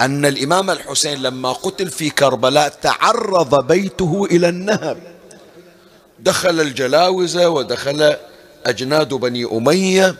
أن 0.00 0.26
الإمام 0.26 0.70
الحسين 0.70 1.22
لما 1.22 1.52
قتل 1.52 1.90
في 1.90 2.10
كربلاء 2.10 2.68
تعرض 2.82 3.66
بيته 3.66 4.28
إلى 4.30 4.48
النهب. 4.48 4.98
دخل 6.18 6.60
الجلاوزة 6.60 7.48
ودخل 7.48 8.16
أجناد 8.66 9.14
بني 9.14 9.44
أمية 9.44 10.14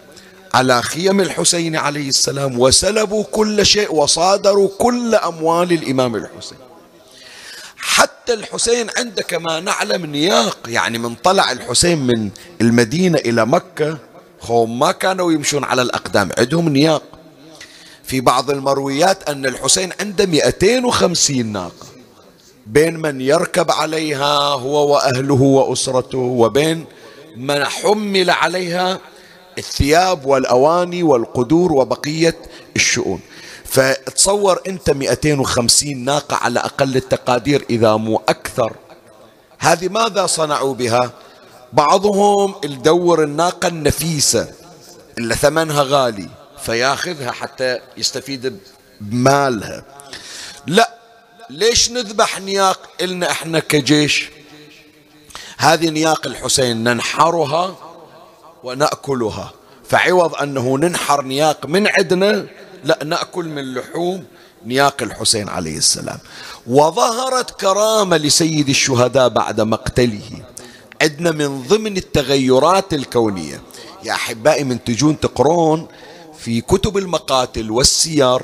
على 0.55 0.83
خيم 0.83 1.21
الحسين 1.21 1.77
عليه 1.77 2.09
السلام 2.09 2.61
وسلبوا 2.61 3.25
كل 3.33 3.67
شيء 3.67 3.95
وصادروا 3.95 4.69
كل 4.79 5.15
أموال 5.15 5.73
الإمام 5.73 6.17
الحسين. 6.17 6.59
حتى 7.85 8.35
الحسين 8.35 8.87
عنده 8.99 9.23
كما 9.23 9.61
نعلم 9.61 10.07
نياق 10.07 10.59
يعني 10.69 10.99
من 10.99 11.15
طلع 11.15 11.53
الحسين 11.53 11.99
من 11.99 12.31
المدينة 12.61 13.19
إلى 13.19 13.47
مكة 13.47 13.99
هم 14.43 14.79
ما 14.79 14.93
كانوا 14.93 15.33
يمشون 15.33 15.65
على 15.65 15.83
الأقدام 15.83 16.31
عندهم 16.39 16.69
نياق. 16.69 17.03
في 18.05 18.21
بعض 18.21 18.51
المرويات 18.51 19.29
أن 19.29 19.47
الحسين 19.47 19.91
عنده 20.01 20.27
250 20.27 21.47
ناقة 21.47 21.87
بين 22.67 22.97
من 22.97 23.21
يركب 23.21 23.71
عليها 23.71 24.39
هو 24.39 24.93
وأهله 24.95 25.43
وأسرته 25.43 26.19
وبين 26.19 26.85
من 27.37 27.65
حمل 27.65 28.31
عليها 28.31 28.99
الثياب 29.59 30.27
والأواني 30.27 31.03
والقدور 31.03 31.73
وبقية 31.73 32.37
الشؤون. 32.77 33.21
فتصور 33.73 34.61
أنت 34.67 34.91
250 34.91 35.99
ناقة 35.99 36.37
على 36.37 36.61
أقل 36.61 36.97
التقادير 36.97 37.67
إذا 37.71 37.97
مو 37.97 38.23
أكثر. 38.29 38.77
هذه 39.59 39.89
ماذا 39.89 40.27
صنعوا 40.27 40.75
بها؟ 40.75 41.11
بعضهم 41.73 42.55
يدور 42.65 43.23
الناقة 43.25 43.69
النفيسة 43.69 44.53
اللي 45.19 45.35
ثمنها 45.35 45.83
غالي 45.83 46.29
فياخذها 46.63 47.33
حتى 47.33 47.79
يستفيد 47.97 48.59
بمالها. 49.01 49.85
لا 50.67 50.91
ليش 51.51 51.91
نذبح 51.91 52.41
نياق 52.41 52.91
إلنا 53.01 53.31
إحنا 53.31 53.59
كجيش؟ 53.59 54.31
هذه 55.59 55.89
نياق 55.89 56.27
الحسين 56.27 56.85
ننحرها 56.85 57.77
ونأكلها 58.65 59.53
فعوض 59.89 60.35
أنه 60.35 60.79
ننحر 60.79 61.23
نياق 61.23 61.67
من 61.67 61.89
عندنا 61.89 62.47
لا 62.85 62.99
نأكل 63.05 63.45
من 63.45 63.75
لحوم 63.75 64.25
نياق 64.67 65.03
الحسين 65.03 65.49
عليه 65.49 65.77
السلام. 65.79 66.19
وظهرت 66.67 67.61
كرامة 67.61 68.17
لسيد 68.17 68.69
الشهداء 68.69 69.29
بعد 69.29 69.61
مقتله. 69.61 70.31
عندنا 71.03 71.31
من 71.31 71.63
ضمن 71.63 71.97
التغيرات 71.97 72.95
الكونية. 72.95 73.63
يا 74.05 74.13
أحبائي 74.13 74.65
من 74.65 74.85
تجون 74.85 75.21
تقرون 75.21 75.89
في 76.39 76.61
كتب 76.61 76.99
المقاتل 76.99 77.71
والسير 77.71 78.43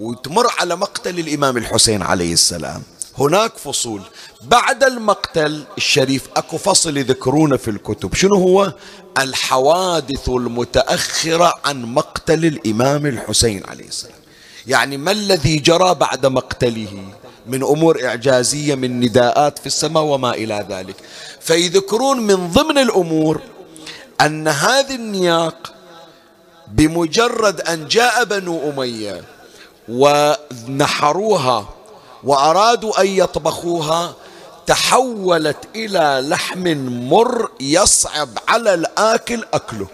وتمر 0.00 0.46
على 0.58 0.76
مقتل 0.76 1.18
الإمام 1.18 1.56
الحسين 1.56 2.02
عليه 2.02 2.32
السلام. 2.32 2.82
هناك 3.18 3.58
فصول. 3.58 4.02
بعد 4.42 4.84
المقتل 4.84 5.64
الشريف 5.76 6.28
أكو 6.36 6.58
فصل 6.58 6.96
يذكرونه 6.96 7.56
في 7.56 7.70
الكتب. 7.70 8.14
شنو 8.14 8.34
هو؟ 8.34 8.72
الحوادث 9.18 10.28
المتأخرة 10.28 11.54
عن 11.64 11.82
مقتل 11.82 12.44
الإمام 12.44 13.06
الحسين 13.06 13.62
عليه 13.68 13.88
السلام. 13.88 14.18
يعني 14.66 14.96
ما 14.96 15.10
الذي 15.10 15.56
جرى 15.56 15.94
بعد 15.94 16.26
مقتله؟ 16.26 17.04
من 17.46 17.62
أمور 17.62 18.04
إعجازية 18.04 18.74
من 18.74 19.00
نداءات 19.00 19.58
في 19.58 19.66
السماء 19.66 20.02
وما 20.02 20.34
إلى 20.34 20.66
ذلك. 20.70 20.96
فيذكرون 21.40 22.20
من 22.20 22.50
ضمن 22.50 22.78
الأمور 22.78 23.40
أن 24.20 24.48
هذه 24.48 24.94
النياق 24.94 25.72
بمجرد 26.68 27.60
أن 27.60 27.88
جاء 27.88 28.24
بنو 28.24 28.70
أمية 28.70 29.24
ونحروها 29.88 31.68
وأرادوا 32.24 33.00
أن 33.00 33.06
يطبخوها 33.06 34.14
تحولت 34.66 35.56
إلى 35.76 36.28
لحم 36.28 36.76
مر 37.10 37.50
يصعب 37.60 38.28
على 38.48 38.74
الآكل 38.74 39.44
أكله. 39.54 39.86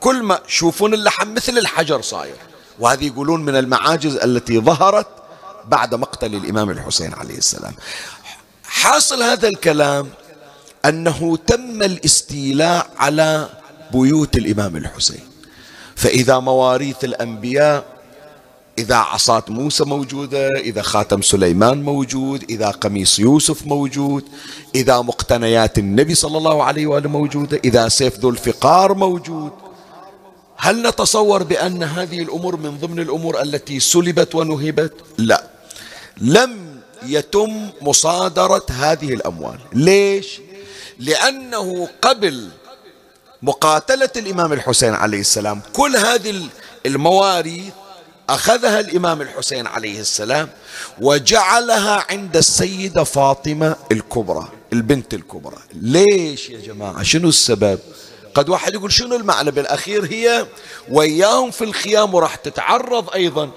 كل 0.00 0.22
ما 0.22 0.40
شوفون 0.46 0.94
اللحم 0.94 1.34
مثل 1.34 1.58
الحجر 1.58 2.02
صاير. 2.02 2.36
وهذه 2.78 3.06
يقولون 3.06 3.44
من 3.44 3.56
المعاجز 3.56 4.16
التي 4.16 4.60
ظهرت 4.60 5.06
بعد 5.64 5.94
مقتل 5.94 6.34
الإمام 6.34 6.70
الحسين 6.70 7.14
عليه 7.14 7.38
السلام. 7.38 7.74
حاصل 8.64 9.22
هذا 9.22 9.48
الكلام 9.48 10.10
أنه 10.84 11.36
تم 11.46 11.82
الاستيلاء 11.82 12.90
على 12.98 13.48
بيوت 13.92 14.36
الإمام 14.36 14.76
الحسين. 14.76 15.28
فإذا 15.96 16.38
مواريث 16.38 17.04
الأنبياء 17.04 17.95
إذا 18.78 18.94
عصاة 18.94 19.44
موسى 19.48 19.84
موجودة 19.84 20.48
إذا 20.48 20.82
خاتم 20.82 21.22
سليمان 21.22 21.82
موجود 21.82 22.44
إذا 22.50 22.70
قميص 22.70 23.18
يوسف 23.18 23.66
موجود 23.66 24.24
إذا 24.74 25.00
مقتنيات 25.00 25.78
النبي 25.78 26.14
صلى 26.14 26.38
الله 26.38 26.64
عليه 26.64 26.86
وآله 26.86 27.08
موجودة 27.08 27.60
إذا 27.64 27.88
سيف 27.88 28.18
ذو 28.18 28.30
الفقار 28.30 28.94
موجود. 28.94 29.52
هل 30.56 30.82
نتصور 30.82 31.42
بأن 31.42 31.82
هذه 31.82 32.22
الأمور 32.22 32.56
من 32.56 32.78
ضمن 32.78 32.98
الأمور 33.00 33.42
التي 33.42 33.80
سلبت 33.80 34.34
ونهبت؟ 34.34 34.92
لا. 35.18 35.44
لم 36.20 36.80
يتم 37.06 37.70
مصادرة 37.82 38.66
هذه 38.70 39.14
الأموال. 39.14 39.58
ليش؟ 39.72 40.40
لأنه 40.98 41.88
قبل 42.02 42.48
مقاتلة 43.42 44.10
الإمام 44.16 44.52
الحسين 44.52 44.94
عليه 44.94 45.20
السلام 45.20 45.60
كل 45.72 45.96
هذه 45.96 46.48
المواريث 46.86 47.72
أخذها 48.28 48.80
الإمام 48.80 49.22
الحسين 49.22 49.66
عليه 49.66 50.00
السلام 50.00 50.48
وجعلها 51.00 52.06
عند 52.10 52.36
السيدة 52.36 53.04
فاطمة 53.04 53.76
الكبرى 53.92 54.48
البنت 54.72 55.14
الكبرى. 55.14 55.58
ليش 55.74 56.50
يا 56.50 56.60
جماعة؟ 56.60 57.02
شنو 57.02 57.28
السبب؟ 57.28 57.78
قد 58.34 58.48
واحد 58.48 58.74
يقول 58.74 58.92
شنو 58.92 59.16
المعنى 59.16 59.50
بالأخير 59.50 60.04
هي؟ 60.04 60.46
وياهم 60.90 61.50
في 61.50 61.64
الخيام 61.64 62.14
وراح 62.14 62.34
تتعرض 62.34 63.10
أيضا 63.10 63.50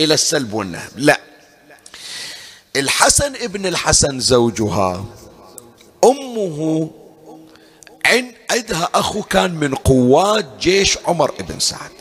إلى 0.00 0.14
السلب 0.14 0.52
والنهب. 0.52 0.90
لا. 0.96 1.20
الحسن 2.76 3.34
ابن 3.36 3.66
الحسن 3.66 4.20
زوجها 4.20 5.04
أمه 6.04 6.90
عندها 8.50 8.88
أخو 8.94 9.22
كان 9.22 9.54
من 9.54 9.74
قوات 9.74 10.46
جيش 10.60 10.98
عمر 11.06 11.30
بن 11.30 11.58
سعد. 11.58 11.95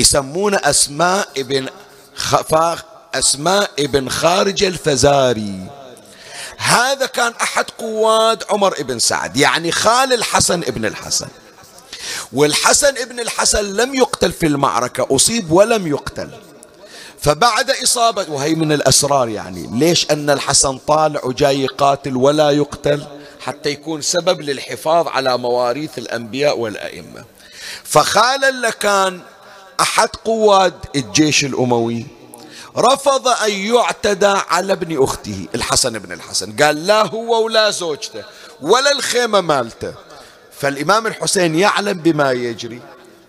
يسمونه 0.00 0.60
أسماء 0.64 1.28
ابن 1.36 1.68
خفاخ 2.14 2.82
أسماء 3.14 3.70
ابن 3.78 4.08
خارج 4.08 4.64
الفزاري. 4.64 5.70
هذا 6.56 7.06
كان 7.06 7.32
أحد 7.42 7.64
قواد 7.78 8.44
عمر 8.50 8.74
بن 8.82 8.98
سعد 8.98 9.36
يعني 9.36 9.72
خال 9.72 10.12
الحسن 10.12 10.62
ابن 10.62 10.84
الحسن. 10.84 11.28
والحسن 12.32 12.98
ابن 12.98 13.20
الحسن 13.20 13.76
لم 13.76 13.94
يقتل 13.94 14.32
في 14.32 14.46
المعركة 14.46 15.06
أصيب 15.16 15.52
ولم 15.52 15.86
يقتل. 15.86 16.30
فبعد 17.20 17.70
إصابة 17.70 18.26
وهي 18.28 18.54
من 18.54 18.72
الأسرار 18.72 19.28
يعني 19.28 19.68
ليش 19.72 20.10
أن 20.10 20.30
الحسن 20.30 20.78
طالع 20.78 21.24
وجاي 21.24 21.60
يقاتل 21.60 22.16
ولا 22.16 22.50
يقتل؟ 22.50 23.06
حتى 23.40 23.68
يكون 23.68 24.02
سبب 24.02 24.40
للحفاظ 24.40 25.08
على 25.08 25.38
مواريث 25.38 25.98
الأنبياء 25.98 26.58
والأئمة. 26.58 27.24
فخال 27.84 28.44
اللكان 28.44 29.20
أحد 29.80 30.08
قواد 30.24 30.74
الجيش 30.96 31.44
الأموي 31.44 32.06
رفض 32.76 33.28
أن 33.28 33.50
يعتدى 33.50 34.26
على 34.26 34.72
ابن 34.72 35.02
أخته 35.02 35.46
الحسن 35.54 35.98
بن 35.98 36.12
الحسن. 36.12 36.52
قال 36.52 36.86
لا 36.86 37.06
هو 37.06 37.44
ولا 37.44 37.70
زوجته 37.70 38.24
ولا 38.60 38.92
الخيمة 38.92 39.40
مالته. 39.40 39.94
فالإمام 40.58 41.06
الحسين 41.06 41.54
يعلم 41.54 41.98
بما 41.98 42.32
يجري 42.32 42.80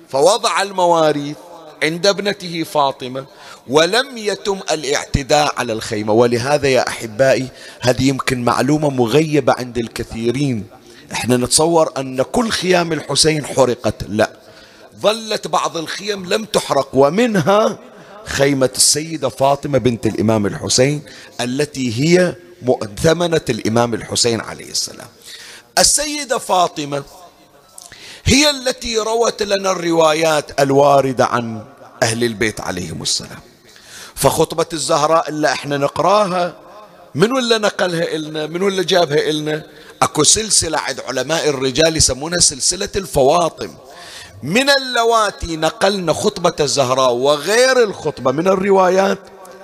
فوضع 0.10 0.62
المواريث 0.62 1.38
عند 1.84 2.08
ابنته 2.08 2.64
فاطمة 2.64 3.26
ولم 3.68 4.18
يتم 4.18 4.60
الاعتداء 4.72 5.54
على 5.58 5.74
الخيمة. 5.74 6.14
ولهذا 6.14 6.68
يا 6.68 6.88
أحبائي 6.88 7.48
هذه 7.82 8.08
يمكن 8.10 8.44
معلومة 8.44 8.90
مغيبة 8.90 9.54
عند 9.58 9.78
الكثيرين. 9.78 10.68
إحنا 11.12 11.38
نتصور 11.38 11.92
أن 11.98 12.22
كل 12.22 12.50
خيام 12.50 12.94
الحسين 12.94 13.46
حرقت. 13.46 13.96
لا 14.08 14.30
ظلت 15.02 15.48
بعض 15.48 15.78
الخيم 15.78 16.26
لم 16.26 16.46
تحرق 16.46 16.90
ومنها 16.94 17.80
خيمة 18.26 18.70
السيدة 18.76 19.30
فاطمة 19.30 19.78
بنت 19.78 20.06
الإمام 20.06 20.46
الحسين 20.46 21.02
التي 21.42 22.00
هي 22.02 22.36
مؤتمنة 22.62 23.42
الإمام 23.50 23.94
الحسين 23.94 24.42
عليه 24.42 24.72
السلام. 24.72 25.08
السيدة 25.78 26.38
فاطمة 26.38 27.04
هي 28.26 28.50
التي 28.50 28.98
روت 28.98 29.44
لنا 29.44 29.72
الروايات 29.72 30.62
الواردة 30.62 31.26
عن 31.26 31.66
أهل 32.04 32.24
البيت 32.24 32.62
عليهم 32.62 33.02
السلام. 33.02 33.40
فخطبة 34.16 34.66
الزهراء 34.74 35.30
اللي 35.30 35.52
إحنا 35.52 35.78
نقراها 35.78 36.56
من 37.16 37.32
ولا 37.32 37.58
نقلها 37.58 38.16
إلنا؟ 38.16 38.48
من 38.48 38.62
ولا 38.62 38.84
جابها 38.84 39.30
إلنا؟ 39.30 39.66
أكو 40.02 40.24
سلسلة 40.24 40.78
عند 40.78 41.00
علماء 41.00 41.50
الرجال 41.50 41.98
يسمونها 41.98 42.40
سلسلة 42.40 42.90
الفواطم. 42.96 43.70
من 44.44 44.70
اللواتي 44.70 45.58
نقلن 45.58 46.14
خطبة 46.14 46.54
الزهراء 46.60 47.14
وغير 47.14 47.84
الخطبة 47.84 48.32
من 48.32 48.48
الروايات 48.48 49.20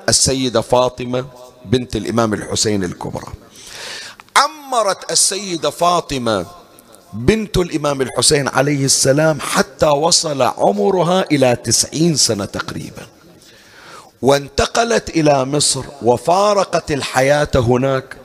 السيدة 0.10 0.62
فاطمة 0.62 1.26
بنت 1.66 1.96
الإمام 1.96 2.34
الحسين 2.34 2.84
الكبرى. 2.84 3.34
عمرت 4.36 5.12
السيدة 5.12 5.70
فاطمة 5.70 6.46
بنت 7.14 7.58
الإمام 7.58 8.02
الحسين 8.02 8.48
عليه 8.48 8.86
السلام 8.86 9.40
حتى 9.40 9.86
وصل 9.86 10.42
عمرها 10.42 11.26
إلى 11.32 11.56
تسعين 11.56 12.16
سنة 12.16 12.46
تقريبا. 12.46 13.08
وانتقلت 14.22 15.10
إلى 15.10 15.46
مصر 15.46 15.84
وفارقت 16.02 16.92
الحياة 16.92 17.52
هناك 17.56 18.18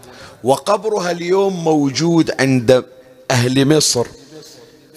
وقبرها 0.44 1.10
اليوم 1.10 1.64
موجود 1.64 2.30
عند 2.40 2.84
أهل 3.30 3.76
مصر. 3.76 4.06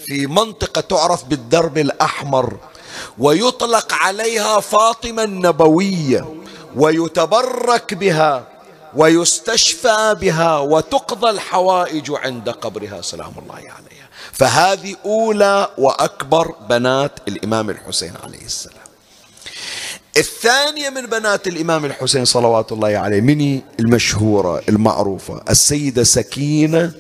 في 0.05 0.27
منطقة 0.27 0.81
تعرف 0.81 1.25
بالدرب 1.25 1.77
الأحمر 1.77 2.57
ويطلق 3.17 3.93
عليها 3.93 4.59
فاطمة 4.59 5.23
النبوية 5.23 6.35
ويتبرك 6.75 7.93
بها 7.93 8.47
ويستشفى 8.95 10.15
بها 10.21 10.57
وتقضى 10.57 11.29
الحوائج 11.29 12.11
عند 12.11 12.49
قبرها 12.49 13.01
سلام 13.01 13.33
الله 13.43 13.55
عليها. 13.55 14.05
فهذه 14.31 14.95
أولى 15.05 15.69
وأكبر 15.77 16.55
بنات 16.69 17.11
الإمام 17.27 17.69
الحسين 17.69 18.13
عليه 18.23 18.45
السلام. 18.45 18.85
الثانية 20.17 20.89
من 20.89 21.05
بنات 21.05 21.47
الإمام 21.47 21.85
الحسين 21.85 22.25
صلوات 22.25 22.71
الله 22.71 22.97
عليه 22.97 23.21
مني 23.21 23.63
المشهورة 23.79 24.61
المعروفة 24.69 25.41
السيدة 25.49 26.03
سكينة 26.03 26.91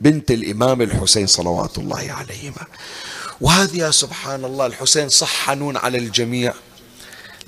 بنت 0.00 0.30
الإمام 0.30 0.82
الحسين 0.82 1.26
صلوات 1.26 1.78
الله 1.78 2.12
عليهما. 2.12 2.66
وهذه 3.40 3.76
يا 3.76 3.90
سبحان 3.90 4.44
الله 4.44 4.66
الحسين 4.66 5.08
صح 5.08 5.46
حنون 5.46 5.76
على 5.76 5.98
الجميع 5.98 6.54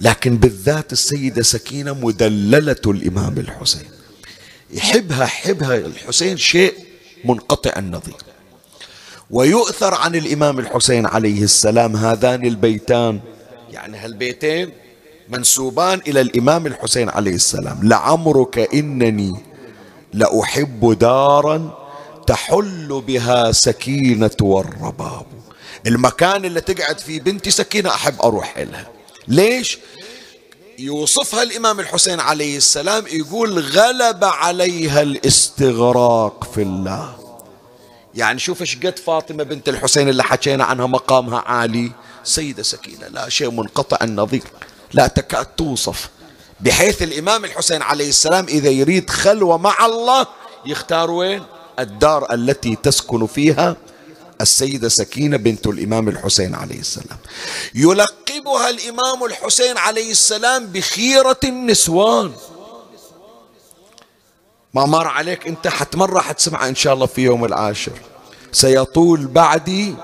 لكن 0.01 0.37
بالذات 0.37 0.93
السيدة 0.93 1.43
سكينة 1.43 1.95
مدللة 1.95 2.77
الإمام 2.87 3.39
الحسين. 3.39 3.89
يحبها 4.71 5.27
حبها 5.27 5.77
الحسين 5.77 6.37
شيء 6.37 6.75
منقطع 7.25 7.73
النظير. 7.77 8.17
ويؤثر 9.31 9.95
عن 9.95 10.15
الإمام 10.15 10.59
الحسين 10.59 11.07
عليه 11.07 11.43
السلام 11.43 11.97
هذان 11.97 12.47
البيتان 12.47 13.21
يعني 13.71 13.99
هالبيتين 13.99 14.71
منسوبان 15.29 16.01
إلى 16.07 16.21
الإمام 16.21 16.67
الحسين 16.67 17.09
عليه 17.09 17.35
السلام. 17.35 17.89
لعمرك 17.89 18.59
إنني 18.75 19.33
لأحب 20.13 20.99
دارا 20.99 21.82
تحل 22.27 23.03
بها 23.07 23.53
سكينة 23.53 24.37
والرباب. 24.41 25.27
المكان 25.87 26.45
اللي 26.45 26.61
تقعد 26.61 26.99
فيه 26.99 27.21
بنتي 27.21 27.51
سكينة 27.51 27.91
أحب 27.91 28.23
أروح 28.23 28.59
لها 28.59 28.89
ليش؟ 29.29 29.79
يوصفها 30.79 31.43
الإمام 31.43 31.81
الحسين 31.81 32.21
عليه 32.21 32.57
السلام 32.57 33.05
يقول 33.07 33.59
غلب 33.59 34.25
عليها 34.25 35.03
الاستغراق 35.03 36.45
في 36.55 36.63
الله. 36.63 37.15
يعني 38.15 38.39
شوف 38.39 38.61
إيش 38.61 38.77
قد 38.77 38.99
فاطمة 38.99 39.43
بنت 39.45 39.69
الحسين 39.69 40.09
اللي 40.09 40.23
حكينا 40.23 40.65
عنها 40.65 40.87
مقامها 40.87 41.39
عالي. 41.39 41.93
سيدة 42.25 42.63
سكينة 42.63 43.09
لا 43.09 43.29
شيء 43.29 43.51
منقطع 43.51 43.99
النظير. 44.03 44.43
لا 44.93 45.07
تكاد 45.07 45.47
توصف. 45.47 46.09
بحيث 46.61 47.03
الإمام 47.03 47.45
الحسين 47.45 47.83
عليه 47.83 48.09
السلام 48.09 48.47
إذا 48.49 48.71
يريد 48.71 49.11
خلوة 49.11 49.57
مع 49.57 49.87
الله 49.87 50.27
يختار 50.67 51.11
وين؟ 51.11 51.43
الدار 51.83 52.35
التي 52.35 52.77
تسكن 52.77 53.27
فيها 53.27 53.77
السيدة 54.41 54.89
سكينة 54.89 55.37
بنت 55.37 55.67
الإمام 55.67 56.09
الحسين 56.09 56.55
عليه 56.55 56.81
السلام. 56.81 57.19
يلقبها 57.75 58.71
الإمام 58.71 59.25
الحسين 59.25 59.79
عليه 59.79 60.11
السلام 60.11 60.67
بخيرة 60.67 61.41
النسوان. 61.45 62.33
ما 64.75 64.87
مر 64.87 65.07
عليك 65.07 65.47
أنت 65.47 65.69
حتمر 65.69 66.21
حتسمع 66.21 66.69
إن 66.69 66.75
شاء 66.75 66.95
الله 66.95 67.07
في 67.07 67.23
يوم 67.23 67.45
العاشر. 67.45 67.93
سيطول 68.53 69.27
بعدي 69.27 69.95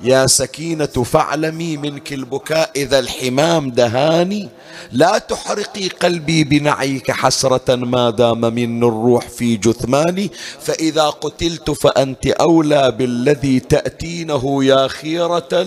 يا 0.00 0.26
سكينة 0.26 0.86
فاعلمي 0.86 1.76
منك 1.76 2.12
البكاء 2.12 2.70
إذا 2.76 2.98
الحمام 2.98 3.70
دهاني. 3.70 4.48
لا 4.92 5.18
تحرقي 5.18 5.88
قلبي 5.88 6.44
بنعيك 6.44 7.10
حسرة 7.10 7.74
ما 7.74 8.10
دام 8.10 8.40
من 8.40 8.84
الروح 8.84 9.28
في 9.28 9.56
جثماني. 9.56 10.30
فإذا 10.60 11.02
قتلت 11.02 11.70
فأنت 11.70 12.26
أولى 12.26 12.90
بالذي 12.90 13.60
تأتينه 13.60 14.64
يا 14.64 14.88
خيرة 14.88 15.66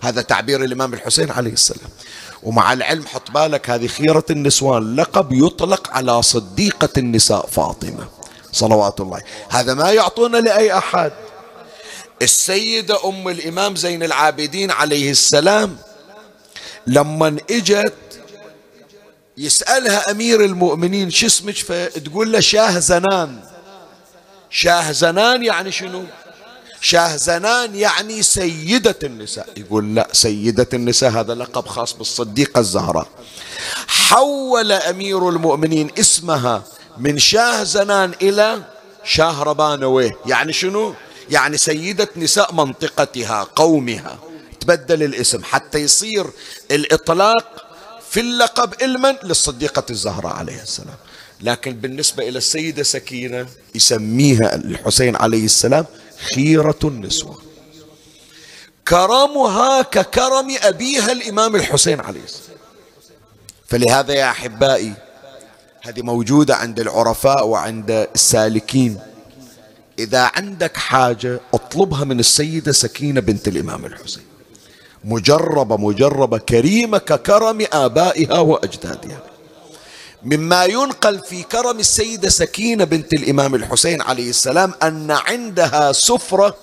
هذا 0.00 0.22
تعبير 0.22 0.64
الإمام 0.64 0.94
الحسين 0.94 1.30
عليه 1.30 1.52
السلام. 1.52 1.90
ومع 2.42 2.72
العلم 2.72 3.06
حط 3.06 3.30
بالك 3.30 3.70
هذه 3.70 3.86
خيرة 3.86 4.24
النسوان. 4.30 4.96
لقب 4.96 5.32
يطلق 5.32 5.90
على 5.90 6.22
صديقة 6.22 6.88
النساء 6.98 7.46
فاطمة. 7.46 8.08
صلوات 8.52 9.00
الله. 9.00 9.20
هذا 9.48 9.74
ما 9.74 9.92
يعطونا 9.92 10.36
لأي 10.38 10.78
أحد. 10.78 11.12
السيدة 12.22 13.08
أم 13.08 13.28
الإمام 13.28 13.76
زين 13.76 14.02
العابدين 14.02 14.70
عليه 14.70 15.10
السلام 15.10 15.76
لما 16.86 17.36
إجت 17.50 17.94
يسألها 19.36 20.10
أمير 20.10 20.44
المؤمنين 20.44 21.10
شو 21.10 21.26
اسمك؟ 21.26 21.54
فتقول 21.56 22.32
له 22.32 22.40
شاه 22.40 22.78
زنان. 22.78 23.40
شاه 24.50 24.92
زنان 24.92 25.44
يعني 25.44 25.72
شنو؟ 25.72 26.04
شاه 26.80 27.16
زنان 27.16 27.74
يعني 27.74 28.22
سيدة 28.22 28.98
النساء. 29.04 29.48
يقول 29.56 29.94
لا 29.94 30.08
سيدة 30.12 30.68
النساء 30.74 31.10
هذا 31.10 31.34
لقب 31.34 31.66
خاص 31.66 31.92
بالصديقة 31.92 32.58
الزهراء. 32.58 33.08
حول 33.86 34.72
أمير 34.72 35.28
المؤمنين 35.28 35.90
اسمها 35.98 36.62
من 36.98 37.18
شاه 37.18 37.62
زنان 37.62 38.12
إلى 38.22 38.62
شاه 39.04 39.42
ربانويه. 39.42 40.16
يعني 40.26 40.52
شنو؟ 40.52 40.94
يعني 41.30 41.56
سيدة 41.56 42.08
نساء 42.16 42.54
منطقتها 42.54 43.42
قومها. 43.42 44.18
تبدل 44.60 45.02
الاسم 45.02 45.44
حتى 45.44 45.78
يصير 45.78 46.26
الإطلاق 46.70 47.66
في 48.10 48.20
اللقب 48.20 48.74
علما 48.82 49.18
للصديقة 49.22 49.84
الزهراء 49.90 50.32
عليه 50.32 50.62
السلام. 50.62 50.96
لكن 51.40 51.72
بالنسبة 51.72 52.28
إلى 52.28 52.38
السيدة 52.38 52.82
سكينة 52.82 53.46
يسميها 53.74 54.54
الحسين 54.54 55.16
عليه 55.16 55.44
السلام 55.44 55.86
خيرة 56.34 56.78
النسوة. 56.84 57.42
كرمها 58.88 59.82
ككرم 59.82 60.56
أبيها 60.62 61.12
الإمام 61.12 61.56
الحسين 61.56 62.00
عليه 62.00 62.24
السلام. 62.24 62.58
فلهذا 63.68 64.14
يا 64.14 64.30
أحبائي 64.30 64.92
هذه 65.82 66.02
موجودة 66.02 66.56
عند 66.56 66.80
العرفاء 66.80 67.46
وعند 67.46 68.08
السالكين. 68.14 69.00
إذا 69.98 70.30
عندك 70.34 70.76
حاجة 70.76 71.40
اطلبها 71.54 72.04
من 72.04 72.20
السيدة 72.20 72.72
سكينة 72.72 73.20
بنت 73.20 73.48
الإمام 73.48 73.86
الحسين. 73.86 74.22
مجربة 75.04 75.76
مجربة 75.76 76.38
كريمة 76.38 76.98
ككرم 76.98 77.66
آبائها 77.72 78.38
وأجدادها. 78.38 79.22
مما 80.22 80.64
ينقل 80.64 81.18
في 81.18 81.42
كرم 81.42 81.78
السيدة 81.78 82.28
سكينة 82.28 82.84
بنت 82.84 83.12
الإمام 83.12 83.54
الحسين 83.54 84.02
عليه 84.02 84.30
السلام 84.30 84.74
أن 84.82 85.10
عندها 85.10 85.92
سفرة 85.92 86.56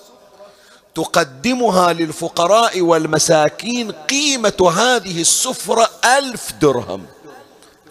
تقدمها 0.94 1.92
للفقراء 1.92 2.80
والمساكين 2.80 3.92
قيمة 3.92 4.72
هذه 4.76 5.20
السفرة 5.20 5.90
ألف 6.18 6.52
درهم. 6.60 7.06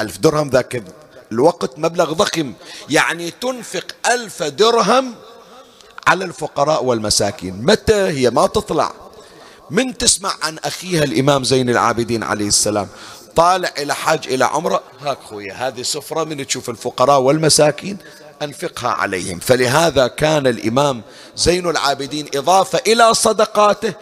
ألف 0.01 0.17
درهم 0.17 0.49
ذاك 0.49 0.83
الوقت 1.31 1.79
مبلغ 1.79 2.13
ضخم. 2.13 2.53
يعني 2.89 3.31
تنفق 3.31 3.85
ألف 4.05 4.43
درهم 4.43 5.15
على 6.07 6.25
الفقراء 6.25 6.83
والمساكين. 6.83 7.65
متى 7.65 7.93
هي؟ 7.93 8.29
ما 8.29 8.47
تطلع. 8.47 8.91
من 9.69 9.97
تسمع 9.97 10.33
عن 10.41 10.57
أخيها 10.57 11.03
الإمام 11.03 11.43
زين 11.43 11.69
العابدين 11.69 12.23
عليه 12.23 12.47
السلام. 12.47 12.87
طالع 13.35 13.71
إلى 13.77 13.95
حاج 13.95 14.27
إلى 14.27 14.45
عمرة. 14.45 14.83
هاك 15.01 15.17
خويا 15.29 15.53
هذه 15.53 15.81
سفرة 15.81 16.23
من 16.23 16.47
تشوف 16.47 16.69
الفقراء 16.69 17.19
والمساكين 17.19 17.97
أنفقها 18.41 18.89
عليهم. 18.89 19.39
فلهذا 19.39 20.07
كان 20.07 20.47
الإمام 20.47 21.01
زين 21.35 21.69
العابدين 21.69 22.27
إضافة 22.35 22.79
إلى 22.87 23.13
صدقاته 23.13 23.93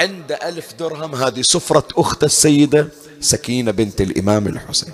عند 0.00 0.32
ألف 0.42 0.72
درهم. 0.78 1.14
هذه 1.14 1.42
سفرة 1.42 1.84
أخت 1.96 2.24
السيدة 2.24 2.88
سكينة 3.20 3.70
بنت 3.70 4.00
الإمام 4.00 4.46
الحسين. 4.46 4.92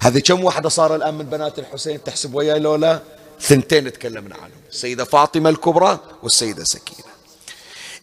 هذه 0.00 0.18
كم 0.18 0.44
واحدة 0.44 0.68
صار 0.68 0.94
الآن 0.94 1.14
من 1.14 1.24
بنات 1.24 1.58
الحسين؟ 1.58 2.04
تحسب 2.04 2.34
وياي 2.34 2.58
لولا؟ 2.58 3.00
ثنتين 3.40 3.92
تكلمنا 3.92 4.34
عنهم. 4.34 4.60
السيدة 4.70 5.04
فاطمة 5.04 5.50
الكبرى 5.50 6.00
والسيدة 6.22 6.64
سكينة. 6.64 7.08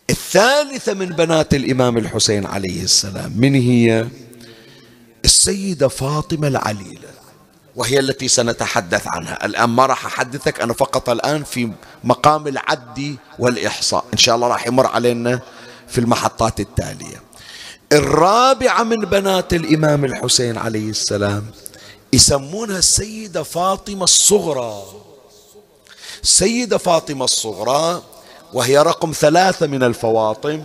الثالثة 0.09 0.93
من 0.93 1.09
بنات 1.09 1.53
الإمام 1.53 1.97
الحسين 1.97 2.45
عليه 2.45 2.83
السلام 2.83 3.33
من 3.37 3.55
هي؟ 3.55 4.07
السيدة 5.25 5.87
فاطمة 5.87 6.47
العليلة 6.47 7.09
وهي 7.75 7.99
التي 7.99 8.27
سنتحدث 8.27 9.07
عنها. 9.07 9.45
الآن 9.45 9.69
ما 9.69 9.85
راح 9.85 10.05
أحدثك 10.05 10.61
أنا 10.61 10.73
فقط 10.73 11.09
الآن 11.09 11.43
في 11.43 11.71
مقام 12.03 12.47
العد 12.47 13.15
والإحصاء. 13.39 14.05
إن 14.13 14.17
شاء 14.17 14.35
الله 14.35 14.47
راح 14.47 14.67
يمر 14.67 14.87
علينا 14.87 15.41
في 15.87 15.97
المحطات 15.97 16.59
التالية. 16.59 17.21
الرابعة 17.91 18.83
من 18.83 18.99
بنات 18.99 19.53
الإمام 19.53 20.05
الحسين 20.05 20.57
عليه 20.57 20.89
السلام 20.89 21.45
يسمونها 22.13 22.77
السيدة 22.77 23.43
فاطمة 23.43 24.03
الصغرى. 24.03 24.83
السيدة 26.23 26.77
فاطمة 26.77 27.25
الصغرى 27.25 28.01
وهي 28.53 28.77
رقم 28.77 29.11
ثلاثة 29.11 29.67
من 29.67 29.83
الفواطم 29.83 30.63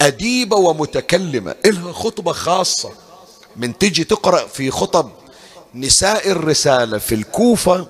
أديبة 0.00 0.56
ومتكلمة 0.56 1.54
إلها 1.66 1.92
خطبة 1.92 2.32
خاصة 2.32 2.90
من 3.56 3.78
تجي 3.78 4.04
تقرأ 4.04 4.46
في 4.46 4.70
خطب 4.70 5.10
نساء 5.74 6.30
الرسالة 6.30 6.98
في 6.98 7.14
الكوفة 7.14 7.86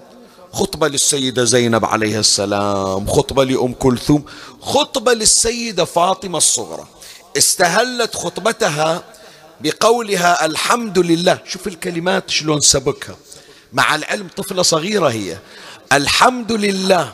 خطبة 0.52 0.88
للسيدة 0.88 1.44
زينب 1.44 1.84
عليه 1.84 2.18
السلام 2.18 3.06
خطبة 3.06 3.44
لأم 3.44 3.72
كلثوم 3.72 4.24
خطبة 4.60 5.12
للسيدة 5.12 5.84
فاطمة 5.84 6.38
الصغرى. 6.38 6.86
استهلت 7.38 8.14
خطبتها 8.16 9.02
بقولها 9.60 10.46
الحمد 10.46 10.98
لله. 10.98 11.38
شوف 11.46 11.66
الكلمات 11.66 12.30
شلون 12.30 12.60
سبكها. 12.60 13.16
مع 13.72 13.94
العلم 13.94 14.28
طفلة 14.36 14.62
صغيرة 14.62 15.08
هي. 15.08 15.38
الحمد 15.92 16.52
لله 16.52 17.12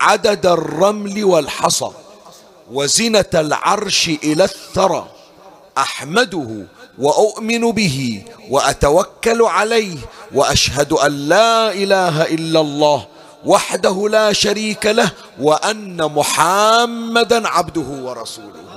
عدد 0.00 0.46
الرمل 0.46 1.24
والحصى 1.24 1.90
وزنة 2.72 3.24
العرش 3.34 4.08
إلى 4.08 4.44
الثرى 4.44 5.06
أحمده 5.78 6.66
وأؤمن 6.98 7.70
به 7.72 8.22
وأتوكل 8.50 9.42
عليه 9.42 9.98
وأشهد 10.34 10.92
أن 10.92 11.28
لا 11.28 11.72
إله 11.72 12.22
إلا 12.22 12.60
الله 12.60 13.06
وحده 13.44 14.08
لا 14.08 14.32
شريك 14.32 14.86
له 14.86 15.10
وأن 15.40 16.02
محمدا 16.04 17.48
عبده 17.48 17.88
ورسوله. 18.06 18.71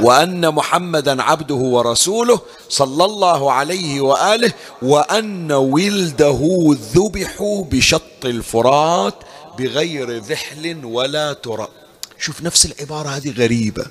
وأن 0.00 0.54
محمدا 0.54 1.22
عبده 1.22 1.54
ورسوله 1.54 2.40
صلى 2.68 3.04
الله 3.04 3.52
عليه 3.52 4.00
وآله 4.00 4.52
وأن 4.82 5.52
ولده 5.52 6.76
ذبحوا 6.94 7.64
بشط 7.64 8.24
الفرات 8.24 9.14
بغير 9.58 10.18
ذحل 10.18 10.84
ولا 10.84 11.32
ترى 11.32 11.68
شوف 12.18 12.42
نفس 12.42 12.66
العبارة 12.66 13.08
هذه 13.08 13.30
غريبة. 13.30 13.86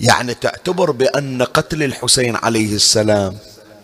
يعني 0.00 0.34
تعتبر 0.34 0.90
بأن 0.90 1.42
قتل 1.42 1.82
الحسين 1.82 2.36
عليه 2.36 2.74
السلام 2.74 3.38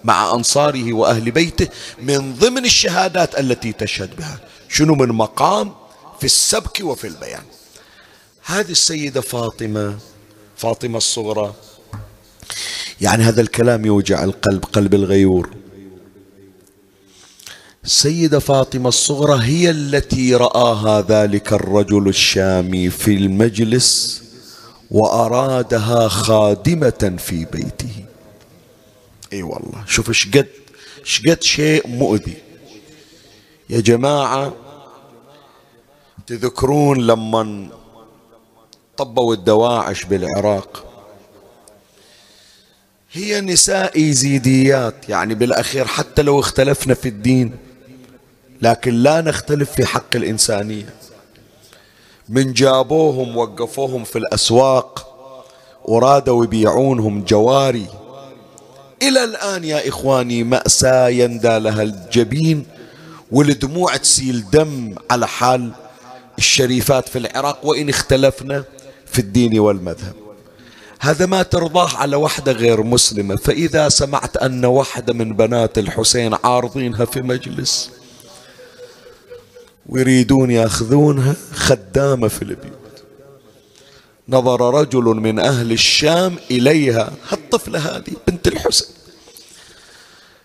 مع 0.04 0.34
أنصاره 0.34 0.92
وأهل 0.92 1.30
بيته 1.30 1.68
من 2.02 2.34
ضمن 2.34 2.64
الشهادات 2.64 3.40
التي 3.40 3.72
تشهد 3.72 4.16
بها. 4.16 4.38
شنو 4.68 4.94
من 4.94 5.08
مقام؟ 5.08 5.74
في 6.18 6.24
السبك 6.24 6.80
وفي 6.82 7.06
البيان. 7.06 7.42
هذه 8.44 8.70
السيدة 8.70 9.20
فاطمة 9.20 9.98
فاطمة 10.58 10.96
الصغرى. 10.96 11.54
يعني 13.00 13.22
هذا 13.22 13.40
الكلام 13.40 13.86
يوجع 13.86 14.24
القلب 14.24 14.64
قلب 14.64 14.94
الغيور. 14.94 15.50
السيدة 17.84 18.38
فاطمة 18.38 18.88
الصغرى 18.88 19.44
هي 19.44 19.70
التي 19.70 20.34
رآها 20.34 21.00
ذلك 21.00 21.52
الرجل 21.52 22.08
الشامي 22.08 22.90
في 22.90 23.14
المجلس 23.14 24.22
وأرادها 24.90 26.08
خادمة 26.08 27.16
في 27.18 27.44
بيته. 27.44 28.04
إي 29.32 29.42
والله 29.42 29.84
شوف 29.86 30.12
شقد 30.12 30.46
شقد 31.04 31.42
شيء 31.42 31.88
مؤذي. 31.88 32.36
يا 33.70 33.80
جماعة 33.80 34.54
تذكرون 36.26 37.06
لما 37.06 37.68
طبوا 38.98 39.34
الدواعش 39.34 40.04
بالعراق. 40.04 40.84
هي 43.12 43.40
نساء 43.40 43.98
يزيديات 44.00 45.08
يعني 45.08 45.34
بالأخير 45.34 45.84
حتى 45.86 46.22
لو 46.22 46.40
اختلفنا 46.40 46.94
في 46.94 47.08
الدين 47.08 47.56
لكن 48.62 48.94
لا 48.94 49.20
نختلف 49.20 49.72
في 49.72 49.86
حق 49.86 50.16
الإنسانية. 50.16 50.94
من 52.28 52.52
جابوهم 52.52 53.36
وقفوهم 53.36 54.04
في 54.04 54.18
الأسواق 54.18 55.04
ورادوا 55.84 56.44
يبيعونهم 56.44 57.24
جواري. 57.24 57.86
إلى 59.02 59.24
الآن 59.24 59.64
يا 59.64 59.88
إخواني 59.88 60.44
مأساة 60.44 61.08
يندى 61.08 61.58
لها 61.58 61.82
الجبين 61.82 62.66
والدموع 63.30 63.96
تسيل 63.96 64.50
دم 64.50 64.94
على 65.10 65.28
حال 65.28 65.70
الشريفات 66.38 67.08
في 67.08 67.18
العراق 67.18 67.66
وإن 67.66 67.88
اختلفنا 67.88 68.64
في 69.12 69.18
الدين 69.18 69.58
والمذهب. 69.58 70.14
هذا 71.00 71.26
ما 71.26 71.42
ترضاه 71.42 71.96
على 71.96 72.16
وحدة 72.16 72.52
غير 72.52 72.82
مسلمة. 72.82 73.36
فإذا 73.36 73.88
سمعت 73.88 74.36
أن 74.36 74.64
وحدة 74.64 75.12
من 75.12 75.36
بنات 75.36 75.78
الحسين 75.78 76.34
عارضينها 76.44 77.04
في 77.04 77.22
مجلس 77.22 77.90
ويريدون 79.86 80.50
يأخذونها 80.50 81.36
خدامة 81.54 82.28
في 82.28 82.42
البيوت. 82.42 82.78
نظر 84.28 84.74
رجل 84.74 85.04
من 85.04 85.38
أهل 85.38 85.72
الشام 85.72 86.36
إليها 86.50 87.12
هالطفلة 87.28 87.78
هذه 87.78 88.12
بنت 88.28 88.48
الحسن 88.48 88.86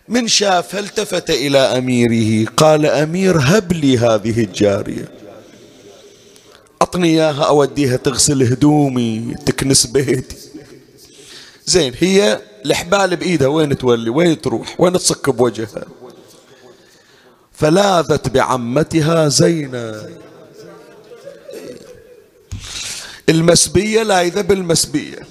من 0.07 0.27
شاف 0.27 0.75
التفت 0.75 1.29
إلى 1.29 1.57
أميره؟ 1.57 2.51
قال 2.57 2.85
أمير 2.85 3.37
هب 3.39 3.73
لي 3.73 3.97
هذه 3.97 4.43
الجارية. 4.43 5.22
أعطني 6.93 7.07
إياها 7.09 7.43
أوديها 7.43 7.97
تغسل 7.97 8.43
هدومي 8.43 9.35
تكنس 9.45 9.85
بيتي. 9.85 10.35
زين 11.65 11.93
هي 11.99 12.41
الحبال 12.65 13.15
بإيدها 13.15 13.47
وين 13.47 13.77
تولي؟ 13.77 14.09
وين 14.09 14.41
تروح؟ 14.41 14.75
وين 14.81 14.93
تصك 14.93 15.29
بوجهها؟ 15.29 15.85
فلاذت 17.53 18.29
بعمتها 18.29 19.27
زينب 19.27 20.09
المسبية 23.29 24.03
لايذة 24.03 24.41
بالمسبية 24.41 25.27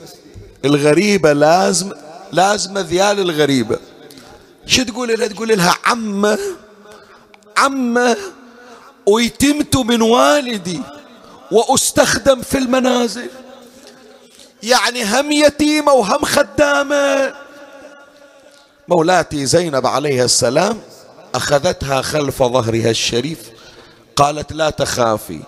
الغريبة 0.64 1.32
لازم 1.32 1.92
لازم 2.32 2.78
ذيال 2.78 3.20
الغريبة. 3.20 3.78
شو 4.66 4.82
تقول 4.82 5.18
لها؟ 5.18 5.26
تقول 5.26 5.48
لها 5.48 5.74
عمة 5.84 6.38
عمة 7.56 8.16
ويتمت 9.06 9.76
من 9.76 10.02
والدي. 10.02 10.80
وأستخدم 11.53 12.42
في 12.42 12.59
المنازل. 12.59 13.30
يعني 14.62 15.05
هم 15.05 15.32
يتيمة 15.32 15.92
وهم 15.92 16.24
خدامة. 16.24 17.34
مولاتي 18.88 19.46
زينب 19.46 19.86
عليها 19.86 20.24
السلام 20.24 20.80
أخذتها 21.34 22.03
خلف 22.03 22.42
ظهرها 22.42 22.90
الشريف 22.90 23.38
قالت 24.16 24.53
لا 24.53 24.70
تخافي 24.70 25.40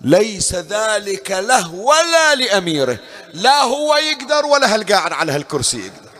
ليس 0.00 0.54
ذلك 0.54 1.30
له 1.30 1.74
ولا 1.74 2.34
لأميره 2.34 2.98
لا 3.34 3.62
هو 3.62 3.96
يقدر 3.96 4.46
ولا 4.46 4.74
هالقاعد 4.74 5.12
على 5.12 5.32
هالكرسي 5.32 5.78
يقدر. 5.78 6.10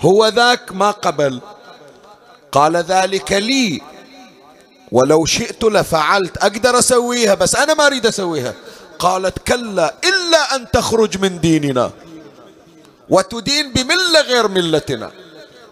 هو 0.00 0.28
ذاك 0.28 0.72
ما 0.72 0.90
قبل 0.90 1.40
قال 2.52 2.76
ذلك 2.76 3.32
لي 3.32 3.82
ولو 4.92 5.24
شئت 5.24 5.64
لفعلت 5.64 6.36
أقدر 6.36 6.78
أسويها 6.78 7.34
بس 7.34 7.56
أنا 7.56 7.74
ما 7.74 7.86
أريد 7.86 8.06
أسويها. 8.06 8.54
قالت 8.98 9.38
كلا 9.38 9.94
إلا 10.04 10.56
أن 10.56 10.70
تخرج 10.70 11.18
من 11.18 11.40
ديننا. 11.40 11.90
وتدين 13.08 13.72
بملة 13.72 14.20
غير 14.20 14.48
ملتنا. 14.48 15.10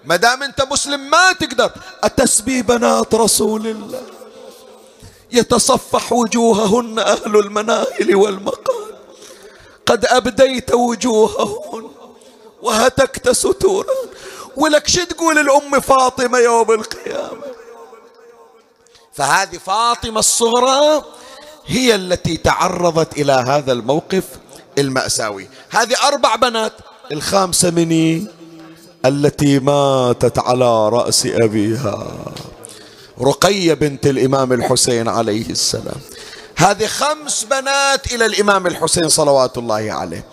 ما 0.04 0.16
دام 0.16 0.42
أنت 0.42 0.62
مسلم 0.62 1.10
ما 1.10 1.32
تقدر. 1.32 1.70
أتسبي 2.04 2.62
بنات 2.62 3.14
رسول 3.14 3.66
الله. 3.66 4.02
يتصفح 5.32 6.12
وجوههن 6.12 6.98
أهل 6.98 7.36
المناهل 7.36 8.16
والمقال 8.16 8.94
قد 9.86 10.06
أبديت 10.06 10.74
وجوههن 10.74 11.90
وهتكت 12.62 13.30
ستورا. 13.30 13.94
ولك 14.56 14.88
شو 14.88 15.04
تقول 15.04 15.38
الأم 15.38 15.80
فاطمة 15.80 16.38
يوم 16.38 16.70
القيامة؟ 16.72 17.57
فهذه 19.18 19.58
فاطمة 19.66 20.20
الصغرى 20.20 21.04
هي 21.66 21.94
التي 21.94 22.36
تعرضت 22.36 23.18
إلى 23.18 23.32
هذا 23.32 23.72
الموقف 23.72 24.24
المأساوي. 24.78 25.48
هذه 25.70 25.94
أربع 26.08 26.36
بنات 26.36 26.72
الخامسة 27.12 27.70
مني 27.70 28.26
التي 29.06 29.58
ماتت 29.58 30.38
على 30.38 30.88
رأس 30.88 31.26
أبيها 31.26 32.24
رقية 33.20 33.74
بنت 33.74 34.06
الإمام 34.06 34.52
الحسين 34.52 35.08
عليه 35.08 35.50
السلام. 35.50 36.00
هذه 36.56 36.86
خمس 36.86 37.44
بنات 37.44 38.12
إلى 38.12 38.26
الإمام 38.26 38.66
الحسين 38.66 39.08
صلوات 39.08 39.58
الله 39.58 39.92
عليه. 39.92 40.24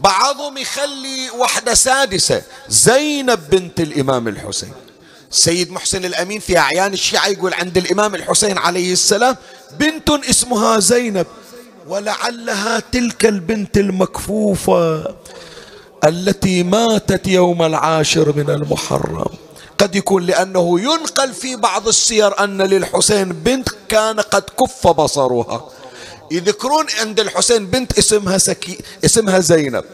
بعضهم 0.00 0.58
يخلي 0.58 1.30
واحدة 1.30 1.74
سادسة 1.74 2.42
زينب 2.68 3.50
بنت 3.50 3.80
الإمام 3.80 4.28
الحسين. 4.28 4.72
سيد 5.30 5.72
محسن 5.72 6.04
الأمين 6.04 6.40
في 6.40 6.58
أعيان 6.58 6.92
الشيعة 6.92 7.26
يقول 7.28 7.54
عند 7.54 7.76
الإمام 7.76 8.14
الحسين 8.14 8.58
عليه 8.58 8.92
السلام 8.92 9.36
بنت 9.78 10.10
اسمها 10.10 10.78
زينب 10.78 11.26
ولعلها 11.88 12.82
تلك 12.92 13.26
البنت 13.26 13.76
المكفوفة 13.76 15.14
التي 16.04 16.62
ماتت 16.62 17.26
يوم 17.26 17.62
العاشر 17.62 18.36
من 18.36 18.50
المحرم. 18.50 19.34
قد 19.78 19.96
يكون 19.96 20.26
لأنه 20.26 20.80
ينقل 20.80 21.32
في 21.34 21.56
بعض 21.56 21.88
السير 21.88 22.44
أن 22.44 22.62
للحسين 22.62 23.32
بنت 23.32 23.68
كان 23.88 24.20
قد 24.20 24.42
كف 24.42 24.86
بصرها. 24.86 25.68
يذكرون 26.30 26.86
عند 27.00 27.20
الحسين 27.20 27.66
بنت 27.66 27.98
اسمها 27.98 28.38
سكي 28.38 28.78
اسمها 29.04 29.38
زينب. 29.40 29.84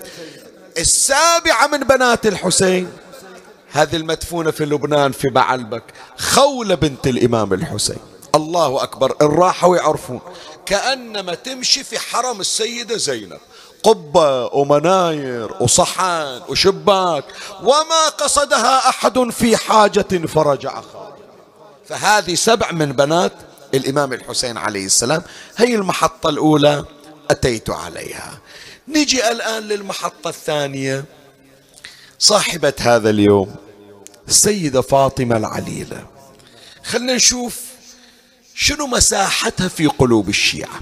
السابعة 0.79 1.67
من 1.67 1.79
بنات 1.79 2.27
الحسين 2.27 2.89
هذه 3.75 3.97
المدفونة 3.97 4.51
في 4.51 4.65
لبنان 4.65 5.13
في 5.13 5.29
بعلبك 5.29 5.83
خولة 6.19 6.75
بنت 6.75 7.07
الإمام 7.07 7.53
الحسين. 7.53 7.99
الله 8.35 8.83
أكبر. 8.83 9.17
الراحة 9.23 9.69
ويعرفون 9.69 10.21
كأنما 10.67 11.35
تمشي 11.35 11.85
في 11.85 11.99
حرم 11.99 12.41
السيدة 12.41 12.97
زينب. 12.97 13.39
قبة 13.83 14.47
ومناير 14.47 15.55
وصحن 15.61 16.41
وشباك. 16.49 17.25
وما 17.63 18.09
قصدها 18.19 18.89
أحد 18.89 19.31
في 19.31 19.57
حاجة 19.57 20.27
فرجع 20.27 20.81
خالد. 20.81 21.15
فهذه 21.89 22.35
سبع 22.35 22.73
من 22.73 22.93
بنات 22.93 23.33
الإمام 23.75 24.13
الحسين 24.13 24.57
عليه 24.57 24.87
السلام. 24.87 25.23
هي 25.57 25.75
المحطة 25.75 26.29
الأولى 26.29 26.85
أتيت 27.31 27.71
عليها. 27.71 28.39
نجي 28.89 29.31
الآن 29.31 29.63
للمحطة 29.63 30.29
الثانية. 30.29 31.05
صاحبة 32.25 32.73
هذا 32.81 33.11
اليوم 33.11 33.55
السيدة 34.29 34.81
فاطمة 34.81 35.37
العليلة. 35.37 36.07
خلنا 36.85 37.15
نشوف 37.15 37.61
شنو 38.55 38.87
مساحتها 38.87 39.69
في 39.69 39.87
قلوب 39.87 40.29
الشيعة. 40.29 40.81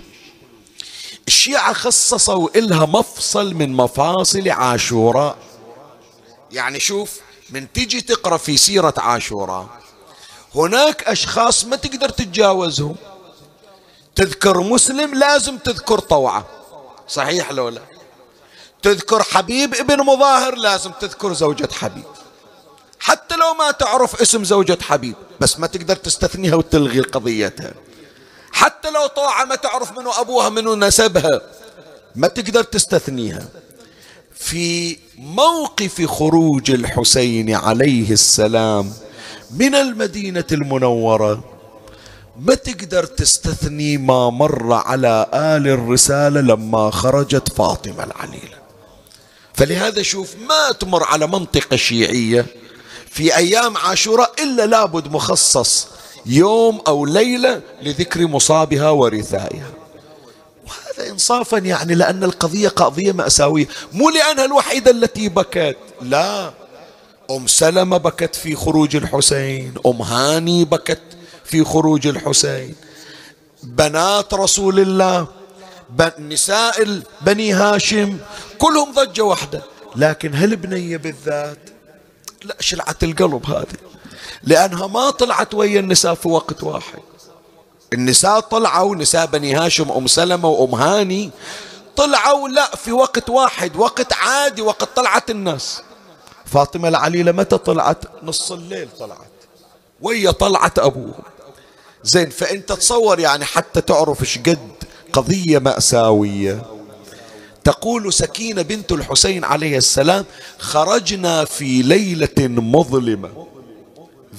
الشيعة 1.29 1.73
خصصوا 1.73 2.49
إلها 2.57 2.87
مفصل 2.87 3.55
من 3.55 3.73
مفاصل 3.73 4.49
عاشوراء. 4.49 5.37
يعني 6.53 6.81
شوف 6.81 7.21
من 7.51 7.73
تجي 7.73 8.01
تقرأ 8.01 8.37
في 8.37 8.57
سيرة 8.57 8.95
عاشوراء 8.97 9.67
هناك 10.55 11.03
أشخاص 11.03 11.65
ما 11.65 11.77
تقدر 11.77 12.09
تتجاوزهم. 12.09 12.97
تذكر 14.15 14.61
مسلم 14.61 15.15
لازم 15.15 15.59
تذكر 15.59 15.99
طوعة. 15.99 16.47
صحيح 17.09 17.53
لو 17.53 17.69
لا؟ 17.69 17.92
تذكر 18.83 19.23
حبيب 19.23 19.75
ابن 19.75 19.97
مظاهر 19.97 20.55
لازم 20.55 20.91
تذكر 21.01 21.33
زوجة 21.33 21.69
حبيب. 21.73 22.05
حتى 23.01 23.37
لو 23.37 23.55
ما 23.55 23.71
تعرف 23.71 24.21
اسم 24.23 24.45
زوجة 24.45 24.79
حبيب 24.83 25.15
بس 25.41 25.59
ما 25.59 25.67
تقدر 25.67 25.97
تستثنيها 25.97 26.55
وتلغي 26.55 27.01
قضيتها. 27.01 27.73
حتى 28.53 28.91
لو 28.91 29.07
طوعة 29.07 29.45
ما 29.45 29.55
تعرف 29.55 29.99
منو 29.99 30.11
أبوها 30.11 30.49
منو 30.49 30.75
نسبها 30.75 31.41
ما 32.17 32.29
تقدر 32.29 32.63
تستثنيها. 32.63 33.49
في 34.35 34.99
موقف 35.19 36.07
خروج 36.07 36.71
الحسين 36.71 37.55
عليه 37.55 38.11
السلام 38.11 38.93
من 39.51 39.75
المدينة 39.75 40.45
المنورة 40.53 41.45
ما 42.41 42.55
تقدر 42.55 43.05
تستثني 43.05 43.99
ما 43.99 44.31
مر 44.31 44.73
على 44.73 45.27
آل 45.35 45.69
الرسالة 45.69 46.41
لما 46.41 46.91
خرجت 46.91 47.53
فاطمة 47.53 48.05
العليلة. 48.05 48.62
فلهذا 49.55 50.03
شوف 50.03 50.35
ما 50.49 50.73
تمر 50.73 51.05
على 51.05 51.27
منطقة 51.27 51.77
شيعية 51.77 52.47
في 53.11 53.37
أيام 53.37 53.77
عاشوراء 53.77 54.33
إلا 54.43 54.67
لابد 54.67 55.13
مخصص 55.13 55.89
يوم 56.27 56.81
أو 56.87 57.07
ليلة 57.07 57.61
لذكر 57.83 58.27
مصابها 58.27 58.91
ورثائها. 58.91 59.71
وهذا 60.67 61.11
إنصافا 61.11 61.59
يعني 61.59 61.95
لأن 61.95 62.25
القضية 62.25 62.69
قضية 62.69 63.13
مأساوية. 63.13 63.69
مو 63.93 64.11
لأنها 64.11 64.45
الوحيدة 64.45 64.91
التي 64.91 65.29
بكت 65.29 65.77
لا. 66.03 66.53
أم 67.31 67.47
سلمة 67.47 67.97
بكت 67.97 68.35
في 68.35 68.55
خروج 68.57 68.97
الحسين 68.97 69.75
أم 69.87 70.03
هاني 70.03 70.65
بكت 70.65 71.03
في 71.45 71.65
خروج 71.65 72.07
الحسين. 72.07 72.75
بنات 73.63 74.35
رسول 74.35 74.81
الله 74.81 75.27
نساء 76.19 77.03
بني 77.21 77.53
هاشم 77.53 78.19
كلهم 78.59 78.93
ضجة 78.93 79.23
واحدة. 79.23 79.63
لكن 79.97 80.35
هالبنية 80.35 80.97
بالذات؟ 80.97 81.59
لا 82.45 82.57
شلعت 82.61 83.05
القلب 83.05 83.47
هذه. 83.47 83.77
لأنها 84.43 84.87
ما 84.87 85.11
طلعت 85.11 85.55
ويا 85.55 85.81
النساء 85.81 86.15
في 86.15 86.29
وقت 86.29 86.63
واحد. 86.63 86.99
النساء 87.93 88.41
طلعوا 88.41 88.97
نساء 88.97 89.27
بني 89.27 89.55
هاشم 89.55 89.91
أم 89.91 90.07
سلمة 90.07 90.49
وأم 90.49 90.75
هاني 90.75 91.31
طلعوا 91.97 92.49
لا 92.49 92.77
في 92.77 92.93
وقت 92.93 93.31
واحد 93.31 93.77
وقت 93.77 94.13
عادي 94.13 94.63
وقت 94.63 94.97
طلعت 94.97 95.31
الناس. 95.31 95.83
فاطمة 96.47 96.89
العليلة 96.89 97.33
متى 97.33 97.59
طلعت؟ 97.59 98.05
نص 98.23 98.53
الليل 98.53 98.89
طلعت. 98.99 99.33
ويا 100.01 100.31
طلعت 100.31 100.79
أبوه 100.79 101.15
زين 102.03 102.31
فأنت 102.31 102.73
تصور 102.73 103.21
يعني 103.21 103.45
حتى 103.45 103.81
تعرف 103.81 104.21
إيش 104.21 104.39
قد 104.39 104.73
قضية 105.13 105.59
مأساوية. 105.59 106.63
تقول 107.65 108.13
سكينة 108.13 108.63
بنت 108.63 108.93
الحسين 108.93 109.45
عليه 109.45 109.77
السلام 109.77 110.25
خرجنا 110.59 111.45
في 111.45 111.83
ليلة 111.83 112.49
مظلمة 112.49 113.47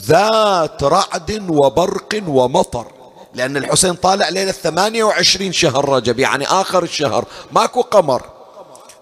ذات 0.06 0.84
رعد 0.84 1.46
وبرق 1.50 2.24
ومطر. 2.28 2.88
لأن 3.34 3.58
الحسين 3.58 3.94
طالع 3.94 4.30
ليلة 4.30 4.52
28 4.52 5.52
شهر 5.52 5.90
رجب 5.90 6.20
يعني 6.20 6.46
آخر 6.48 6.84
الشهر. 6.84 7.26
ماكو 7.52 7.82
قمر. 7.82 8.24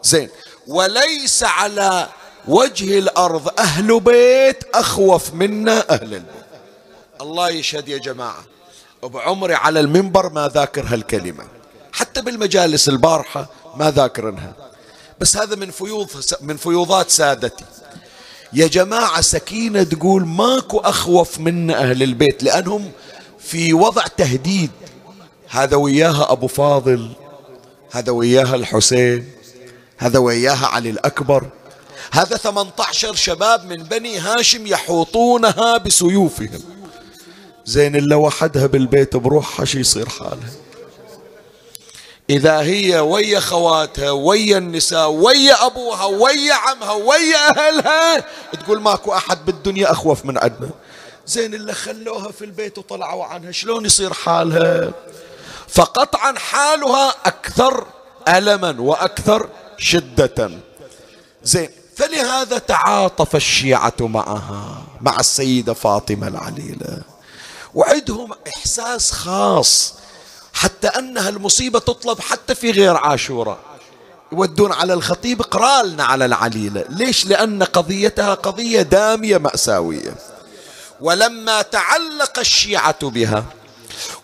زين. 0.03 0.29
وليس 0.67 1.43
على 1.43 2.07
وجه 2.47 2.99
الأرض 2.99 3.59
أهل 3.59 3.99
بيت 3.99 4.63
أخوف 4.73 5.33
منا 5.33 5.85
أهل 5.89 6.13
البيت 6.13 6.41
الله 7.21 7.49
يشهد 7.49 7.87
يا 7.89 7.97
جماعة 7.97 8.43
بعمري 9.03 9.53
على 9.53 9.79
المنبر 9.79 10.29
ما 10.29 10.47
ذاكر 10.47 10.85
هالكلمة. 10.87 11.43
حتى 11.91 12.21
بالمجالس 12.21 12.89
البارحة 12.89 13.49
ما 13.75 13.91
ذاكرنها. 13.91 14.53
بس 15.19 15.37
هذا 15.37 15.55
من 15.55 15.71
فيوض 15.71 16.09
من 16.41 16.57
فيوضات 16.57 17.09
سادتي. 17.09 17.65
يا 18.53 18.67
جماعة 18.67 19.21
سكينة 19.21 19.83
تقول 19.83 20.25
ماكو 20.25 20.77
أخوف 20.77 21.39
من 21.39 21.71
أهل 21.71 22.03
البيت 22.03 22.43
لأنهم 22.43 22.91
في 23.39 23.73
وضع 23.73 24.03
تهديد. 24.17 24.71
هذا 25.49 25.75
وياها 25.75 26.31
أبو 26.31 26.47
فاضل 26.47 27.11
هذا 27.91 28.11
وياها 28.11 28.55
الحسين 28.55 29.31
هذا 29.97 30.19
وياها 30.19 30.65
علي 30.67 30.89
الأكبر. 30.89 31.49
هذا 32.11 32.37
18 32.37 33.15
شباب 33.15 33.65
من 33.65 33.83
بني 33.83 34.19
هاشم 34.19 34.67
يحوطونها 34.67 35.77
بسيوفهم. 35.77 36.59
زين 37.65 37.95
إلا 37.95 38.15
وحدها 38.15 38.67
بالبيت 38.67 39.15
بروحها 39.15 39.65
شي 39.65 39.79
يصير 39.79 40.09
حالها؟ 40.09 40.49
إذا 42.31 42.59
هي 42.59 42.99
ويا 42.99 43.39
خواتها 43.39 44.11
ويا 44.11 44.57
النساء 44.57 45.09
ويا 45.09 45.65
أبوها 45.65 46.05
ويا 46.05 46.53
عمها 46.53 46.91
ويا 46.91 47.49
أهلها 47.49 48.25
تقول 48.63 48.81
ماكو 48.81 49.13
أحد 49.13 49.45
بالدنيا 49.45 49.91
أخوف 49.91 50.25
من 50.25 50.37
عندنا 50.37 50.69
زين 51.27 51.53
اللي 51.53 51.73
خلوها 51.73 52.31
في 52.31 52.45
البيت 52.45 52.77
وطلعوا 52.77 53.25
عنها 53.25 53.51
شلون 53.51 53.85
يصير 53.85 54.13
حالها؟ 54.13 54.91
فقطعا 55.67 56.39
حالها 56.39 57.15
أكثر 57.25 57.85
ألما 58.27 58.75
وأكثر 58.79 59.49
شدة. 59.77 60.51
زين 61.43 61.69
فلهذا 61.95 62.57
تعاطف 62.57 63.35
الشيعة 63.35 63.93
معها 63.99 64.83
مع 65.01 65.19
السيدة 65.19 65.73
فاطمة 65.73 66.27
العليلة. 66.27 67.01
وعندهم 67.73 68.31
إحساس 68.57 69.11
خاص. 69.11 69.93
حتى 70.53 70.87
أنها 70.87 71.29
المصيبة 71.29 71.79
تطلب 71.79 72.19
حتى 72.19 72.55
في 72.55 72.71
غير 72.71 72.97
عاشوراء 72.97 73.57
يودون 74.31 74.71
على 74.71 74.93
الخطيب 74.93 75.41
اقرالنا 75.41 76.03
على 76.03 76.25
العليلة 76.25 76.85
ليش؟ 76.89 77.25
لأن 77.25 77.63
قضيتها 77.63 78.33
قضية 78.33 78.81
دامية 78.81 79.37
مأساوية. 79.37 80.15
ولما 81.01 81.61
تعلق 81.61 82.39
الشيعة 82.39 83.09
بها 83.09 83.43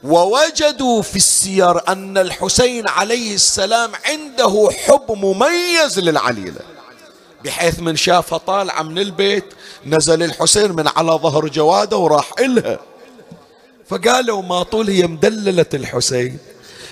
ووجدوا 0.04 1.02
في 1.02 1.16
السير 1.16 1.88
أن 1.88 2.18
الحسين 2.18 2.88
عليه 2.88 3.36
السلام 3.36 3.92
عنده 4.06 4.70
حب 4.86 5.12
مميز 5.12 6.00
للعليلة 6.00 6.60
بحيث 7.46 7.80
من 7.80 7.96
شافها 7.96 8.38
طالعة 8.38 8.82
من 8.84 9.00
البيت 9.00 9.46
نزل 9.86 10.24
الحسين 10.24 10.72
من 10.72 10.88
على 10.88 11.12
ظهر 11.12 11.48
جواده 11.48 11.98
وراح 11.98 12.32
إلها. 12.40 12.80
فقالوا 13.90 14.42
ما 14.42 14.64
طول 14.64 14.90
هي 14.90 15.08
مدللة 15.08 15.66
الحسين 15.74 16.38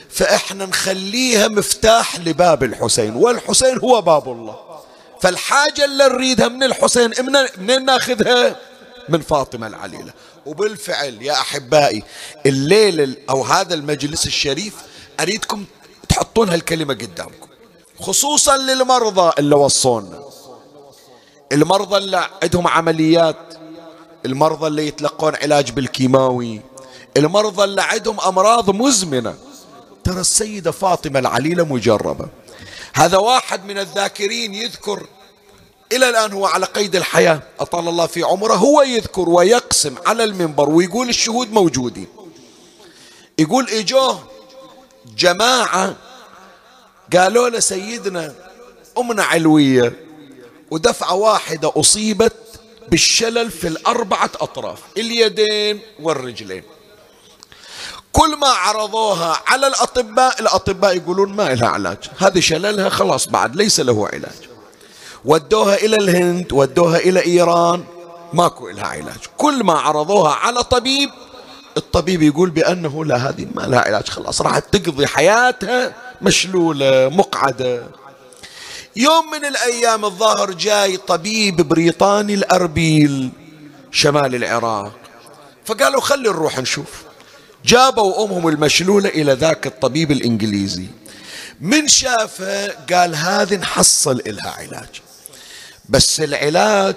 فإحنا 0.10 0.66
نخليها 0.66 1.48
مفتاح 1.48 2.20
لباب 2.20 2.64
الحسين 2.64 3.16
والحسين 3.16 3.80
هو 3.80 4.02
باب 4.02 4.32
الله. 4.32 4.60
فالحاجة 5.22 5.86
اللي 5.86 6.04
نريدها 6.08 6.48
من 6.48 6.64
الحسين 6.64 7.12
منين 7.58 7.86
ناخذها؟ 7.86 8.56
من 9.10 9.22
فاطمة 9.22 9.68
العليلة. 9.68 10.14
وبالفعل 10.46 11.22
يا 11.22 11.34
أحبائي 11.34 12.04
الليل 12.46 13.18
أو 13.30 13.44
هذا 13.44 13.74
المجلس 13.74 14.26
الشريف 14.28 14.74
أريدكم 15.20 15.66
تحطون 16.10 16.50
هالكلمة 16.50 16.94
قدامكم 16.94 17.48
خصوصا 18.00 18.58
للمرضى 18.58 19.32
اللي 19.40 19.56
وصونا. 19.56 20.24
المرضى 21.52 21.98
اللي 21.98 22.30
عندهم 22.44 22.68
عمليات 22.68 23.36
المرضى 24.26 24.68
اللي 24.68 24.88
يتلقون 24.88 25.36
علاج 25.36 25.72
بالكيماوي 25.72 26.62
المرضى 27.18 27.64
اللي 27.64 27.82
عندهم 27.82 28.20
أمراض 28.20 28.70
مزمنة. 28.70 29.36
ترى 30.04 30.22
السيدة 30.22 30.72
فاطمة 30.72 31.20
العليلة 31.20 31.64
مجربة. 31.64 32.28
هذا 32.94 33.18
واحد 33.18 33.66
من 33.66 33.78
الذاكرين 33.78 34.54
يذكر 34.54 35.08
إلى 35.92 36.10
الآن 36.10 36.34
هو 36.34 36.46
على 36.46 36.66
قيد 36.66 36.96
الحياة 36.96 37.42
أطال 37.60 37.88
الله 37.88 38.06
في 38.08 38.24
عمره 38.24 38.54
هو 38.54 38.82
يذكر 38.82 39.30
ويقسم 39.30 39.96
على 40.06 40.24
المنبر 40.24 40.70
ويقول 40.70 41.10
الشهود 41.10 41.52
موجودين. 41.52 42.08
يقول 43.40 43.70
إجوه 43.70 44.24
جماعة 45.18 45.96
قالوا 47.14 47.50
له 47.50 47.60
سيدنا 47.60 48.36
أمنا 48.98 49.24
علوية 49.24 49.94
ودفعة 50.72 51.14
واحدة 51.14 51.72
أصيبت 51.76 52.36
بالشلل 52.90 53.52
في 53.52 53.68
الأربعة 53.68 54.32
أطراف 54.42 54.80
اليدين 54.98 55.80
والرجلين. 56.00 56.64
كل 58.16 58.36
ما 58.36 58.48
عرضوها 58.48 59.42
على 59.48 59.68
الأطباء 59.68 60.42
الأطباء 60.42 60.96
يقولون 60.96 61.34
ما 61.34 61.44
لها 61.44 61.68
علاج. 61.68 61.98
هذه 62.18 62.40
شللها 62.40 62.90
خلاص 62.90 63.28
بعد 63.28 63.56
ليس 63.56 63.80
له 63.80 64.08
علاج. 64.08 64.50
ودوها 65.26 65.76
إلى 65.76 65.96
الهند 65.96 66.54
ودوها 66.54 66.98
إلى 66.98 67.26
إيران 67.26 67.84
ماكو 68.34 68.70
لها 68.70 68.86
علاج. 68.86 69.18
كل 69.38 69.64
ما 69.64 69.74
عرضوها 69.74 70.34
على 70.34 70.64
طبيب 70.64 71.10
الطبيب 71.78 72.22
يقول 72.22 72.50
بأنه 72.50 73.06
لا 73.06 73.16
هذه 73.16 73.48
ما 73.56 73.62
لها 73.62 73.80
علاج 73.80 74.10
خلاص 74.10 74.42
راح 74.42 74.60
تقضي 74.60 75.08
حياتها 75.08 75.94
مشلولة 76.22 77.10
مقعدة. 77.10 77.84
يوم 78.96 79.32
من 79.32 79.46
الأيام 79.46 80.06
الظاهر 80.06 80.52
جاي 80.52 80.98
طبيب 80.98 81.56
بريطاني 81.56 82.34
الأربيل 82.34 83.30
شمال 83.92 84.36
العراق. 84.36 84.92
فقالوا 85.66 86.02
خلي 86.02 86.30
نروح 86.30 86.60
نشوف. 86.60 87.05
جابوا 87.66 88.26
أمهم 88.26 88.48
المشلولة 88.48 89.10
إلى 89.10 89.34
ذاك 89.34 89.68
الطبيب 89.68 90.12
الإنجليزي. 90.12 90.86
من 91.62 91.88
شافه 91.88 92.68
قال 92.68 93.16
هذه 93.16 93.56
نحصل 93.56 94.22
إلها 94.28 94.50
علاج. 94.50 95.02
بس 95.90 96.20
العلاج 96.20 96.96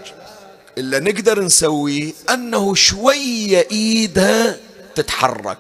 اللي 0.79 1.01
نقدر 1.01 1.45
نسويه 1.45 2.13
أنه 2.31 2.75
شوية 2.75 3.67
إيدها 3.71 4.57
تتحرك. 4.95 5.59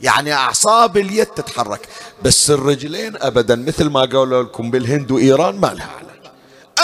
يعني 0.00 0.32
أعصاب 0.32 0.96
اليد 0.96 1.26
تتحرك. 1.26 1.88
بس 2.22 2.50
الرجلين 2.50 3.16
أبدا 3.16 3.56
مثل 3.56 3.84
ما 3.84 4.00
قالوا 4.00 4.42
لكم 4.42 4.70
بالهند 4.70 5.10
وإيران 5.10 5.54
ما 5.54 5.66
لها 5.66 5.90
علاج. 5.98 6.32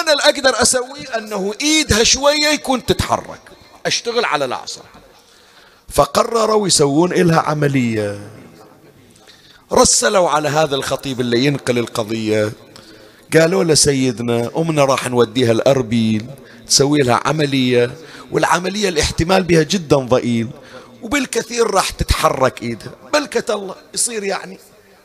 أنا 0.00 0.12
اللي 0.12 0.22
أقدر 0.22 0.62
أسويه 0.62 1.18
أنه 1.18 1.54
إيدها 1.60 2.04
شوية 2.04 2.46
يكون 2.46 2.86
تتحرك. 2.86 3.40
أشتغل 3.86 4.24
على 4.24 4.44
الأعصاب. 4.44 4.84
فقرروا 5.94 6.66
يسوون 6.66 7.12
إلها 7.12 7.40
عملية. 7.40 8.20
رسلوا 9.72 10.28
على 10.28 10.48
هذا 10.48 10.74
الخطيب 10.74 11.20
اللي 11.20 11.44
ينقل 11.44 11.78
القضية. 11.78 12.52
قالوا 13.32 13.64
له 13.64 13.74
سيدنا 13.74 14.50
أمنا 14.56 14.84
راح 14.84 15.08
نوديها 15.08 15.52
الأربيل 15.52 16.26
تسوي 16.66 16.98
لها 16.98 17.20
عملية 17.24 17.94
والعملية 18.32 18.88
الاحتمال 18.88 19.42
بها 19.42 19.62
جدا 19.62 19.96
ضئيل 19.96 20.48
وبالكثير 21.02 21.70
راح 21.70 21.90
تتحرك 21.90 22.62
إيدها. 22.62 22.92
بلكة 23.12 23.54
الله 23.54 23.74
يصير 23.94 24.24
يعني. 24.24 24.58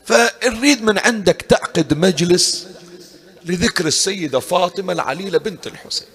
فنريد 0.04 0.82
من 0.82 0.98
عندك 0.98 1.46
تعقد 1.48 1.94
مجلس 1.94 2.66
لذكر 3.44 3.86
السيدة 3.86 4.40
فاطمة 4.40 4.92
العليلة 4.92 5.38
بنت 5.38 5.66
الحسين. 5.66 6.08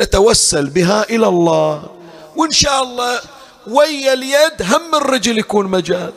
نتوسل 0.00 0.66
بها 0.66 1.10
إلى 1.10 1.28
الله 1.28 1.90
وإن 2.36 2.50
شاء 2.50 2.82
الله 2.82 3.20
ويا 3.66 4.12
اليد 4.12 4.62
هم 4.62 4.94
الرجل 4.94 5.38
يكون 5.38 5.66
مجال. 5.66 6.12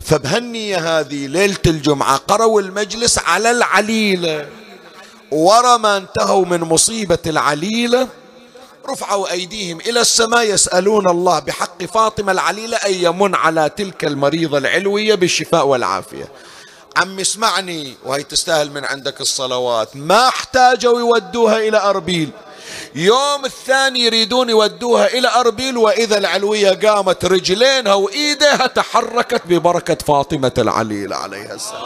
فبهالنية 0.00 1.00
هذه 1.00 1.26
ليلة 1.26 1.56
الجمعة 1.66 2.16
قروا 2.16 2.60
المجلس 2.60 3.18
على 3.18 3.50
العليلة. 3.50 4.48
ورا 5.30 5.76
ما 5.76 5.96
انتهوا 5.96 6.44
من 6.44 6.60
مصيبة 6.60 7.18
العليلة 7.26 8.08
رفعوا 8.88 9.30
أيديهم 9.30 9.80
إلى 9.80 10.00
السماء 10.00 10.42
يسألون 10.42 11.08
الله. 11.08 11.38
بحق 11.38 11.84
فاطمة 11.84 12.32
العليلة 12.32 12.76
أن 12.76 12.94
يمن 12.94 13.34
على 13.34 13.70
تلك 13.76 14.04
المريضة 14.04 14.58
العلوية 14.58 15.14
بالشفاء 15.14 15.66
والعافية. 15.66 16.28
عم 16.96 17.20
اسمعني 17.20 17.94
وهي 18.04 18.22
تستاهل 18.22 18.70
من 18.70 18.84
عندك 18.84 19.20
الصلوات. 19.20 19.96
ما 19.96 20.28
احتاجوا 20.28 21.00
يودوها 21.00 21.58
إلى 21.58 21.78
أربيل. 21.78 22.30
يوم 22.94 23.44
الثاني 23.44 24.00
يريدون 24.00 24.50
يودوها 24.50 25.06
إلى 25.06 25.28
أربيل 25.28 25.76
وإذا 25.76 26.18
العلوية 26.18 26.70
قامت 26.70 27.24
رجلينها 27.24 27.94
وإيديها 27.94 28.66
تحركت 28.66 29.42
ببركة 29.46 29.94
فاطمة 30.06 30.52
العليلة 30.58 31.16
عليها 31.16 31.54
السلام. 31.54 31.82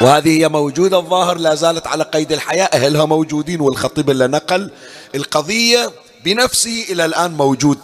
وهذه 0.00 0.40
هي 0.40 0.48
موجودة 0.48 0.98
الظاهر 0.98 1.38
لا 1.38 1.54
زالت 1.54 1.86
على 1.86 2.04
قيد 2.04 2.32
الحياة 2.32 2.64
أهلها 2.64 3.04
موجودين 3.04 3.60
والخطيب 3.60 4.10
اللي 4.10 4.26
نقل 4.26 4.70
القضية 5.14 5.92
بنفسه 6.24 6.84
إلى 6.90 7.04
الآن 7.04 7.30
موجود 7.30 7.78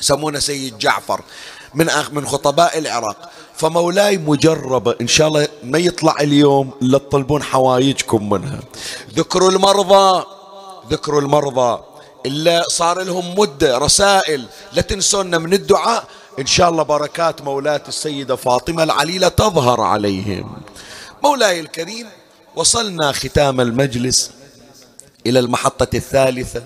يسمونه 0.00 0.38
سيد 0.38 0.78
جعفر 0.78 1.20
من 1.74 1.90
من 2.12 2.26
خطباء 2.26 2.78
العراق. 2.78 3.30
فمولاي 3.58 4.18
مجربة 4.18 4.94
إن 5.00 5.06
شاء 5.06 5.28
الله 5.28 5.48
ما 5.62 5.78
يطلع 5.78 6.16
اليوم 6.20 6.70
إلا 6.82 6.98
تطلبون 6.98 7.42
حوايجكم 7.42 8.30
منها. 8.30 8.60
ذكروا 9.14 9.50
المرضى. 9.50 10.24
ذكروا 10.90 11.20
المرضى. 11.20 11.82
إلا 12.26 12.64
صار 12.68 13.02
لهم 13.02 13.38
مدة 13.38 13.78
رسائل. 13.78 14.44
لا 14.72 14.82
تنسونا 14.82 15.38
من 15.38 15.52
الدعاء. 15.52 16.04
إن 16.38 16.46
شاء 16.46 16.68
الله 16.70 16.82
بركات 16.82 17.42
مولات 17.42 17.88
السيدة 17.88 18.36
فاطمة 18.36 18.82
العليلة 18.82 19.28
تظهر 19.28 19.80
عليهم. 19.80 20.62
مولاي 21.24 21.60
الكريم 21.60 22.06
وصلنا 22.56 23.12
ختام 23.12 23.60
المجلس 23.60 24.30
إلى 25.26 25.38
المحطة 25.38 25.96
الثالثة. 25.96 26.62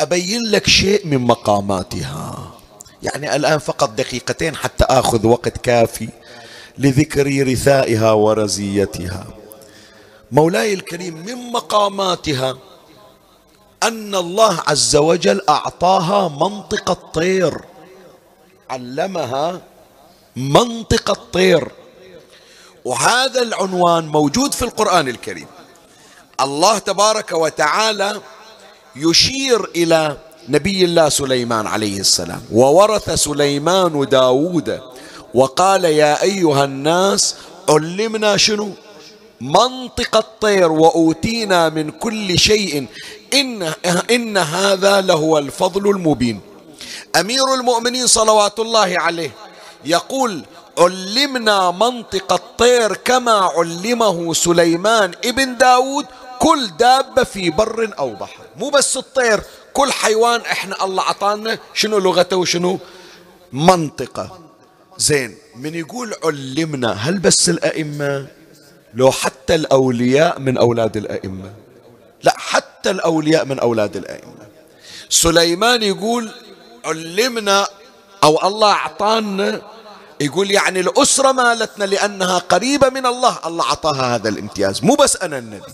أبين 0.00 0.42
لك 0.50 0.68
شيء 0.68 1.06
من 1.06 1.18
مقاماتها. 1.18 2.53
يعني 3.04 3.36
الآن 3.36 3.58
فقط 3.58 3.90
دقيقتين 3.90 4.56
حتى 4.56 4.84
آخذ 4.84 5.26
وقت 5.26 5.58
كافي 5.58 6.08
لذكر 6.78 7.46
رثائها 7.52 8.12
ورزيتها. 8.12 9.26
مولاي 10.32 10.74
الكريم 10.74 11.14
من 11.14 11.52
مقاماتها 11.52 12.56
أن 13.82 14.14
الله 14.14 14.62
عز 14.66 14.96
وجل 14.96 15.40
أعطاها 15.48 16.28
منطق 16.28 16.90
الطير. 16.90 17.60
علمها 18.70 19.60
منطق 20.36 21.10
الطير. 21.10 21.68
وهذا 22.84 23.42
العنوان 23.42 24.08
موجود 24.08 24.54
في 24.54 24.62
القرآن 24.62 25.08
الكريم. 25.08 25.46
الله 26.40 26.78
تبارك 26.78 27.32
وتعالى 27.32 28.20
يشير 28.96 29.64
إلى 29.64 30.16
نبي 30.48 30.84
الله 30.84 31.08
سليمان 31.08 31.66
عليه 31.66 32.00
السلام. 32.00 32.42
وورث 32.52 33.10
سليمان 33.10 34.06
داود. 34.10 34.80
وقال 35.34 35.84
يا 35.84 36.22
أيها 36.22 36.64
الناس 36.64 37.34
علمنا 37.68 38.36
شنو؟ 38.36 38.70
منطق 39.40 40.16
الطير 40.16 40.72
وأوتينا 40.72 41.68
من 41.68 41.90
كل 41.90 42.38
شيء. 42.38 42.86
إن, 43.34 43.72
إن 44.10 44.36
هذا 44.36 45.00
لهو 45.00 45.38
الفضل 45.38 45.90
المبين. 45.90 46.40
أمير 47.20 47.54
المؤمنين 47.54 48.06
صلوات 48.06 48.58
الله 48.58 48.98
عليه 48.98 49.30
يقول 49.84 50.42
علمنا 50.78 51.70
منطق 51.70 52.32
الطير 52.32 52.96
كما 52.96 53.50
علمه 53.56 54.34
سليمان 54.34 55.12
ابن 55.24 55.56
داود 55.56 56.06
كل 56.38 56.70
دابة 56.78 57.24
في 57.24 57.50
بر 57.50 57.90
أو 57.98 58.14
بحر. 58.14 58.44
مو 58.56 58.70
بس 58.70 58.96
الطير 58.96 59.40
كل 59.72 59.92
حيوان 59.92 60.40
إحنا 60.40 60.84
الله 60.84 61.02
عطانا 61.02 61.58
شنو 61.74 61.98
لغته 61.98 62.36
وشنو؟ 62.36 62.78
منطقة. 63.52 64.38
زين 64.98 65.36
من 65.56 65.74
يقول 65.74 66.14
علمنا 66.24 66.92
هل 66.92 67.18
بس 67.18 67.48
الأئمة؟ 67.48 68.26
لو 68.94 69.10
حتى 69.10 69.54
الأولياء 69.54 70.38
من 70.38 70.58
أولاد 70.58 70.96
الأئمة. 70.96 71.52
لا 72.22 72.34
حتى 72.38 72.90
الأولياء 72.90 73.44
من 73.44 73.58
أولاد 73.58 73.96
الأئمة. 73.96 74.46
سليمان 75.08 75.82
يقول 75.82 76.30
علمنا 76.84 77.66
أو 78.24 78.46
الله 78.48 78.72
أعطانا. 78.72 79.62
يقول 80.20 80.50
يعني 80.50 80.80
الأسرة 80.80 81.32
مالتنا 81.32 81.84
لأنها 81.84 82.38
قريبة 82.38 82.88
من 82.88 83.06
الله 83.06 83.38
الله 83.46 83.64
أعطاها 83.64 84.14
هذا 84.14 84.28
الامتياز. 84.28 84.84
مو 84.84 84.94
بس 84.94 85.16
أنا 85.16 85.38
النبي. 85.38 85.72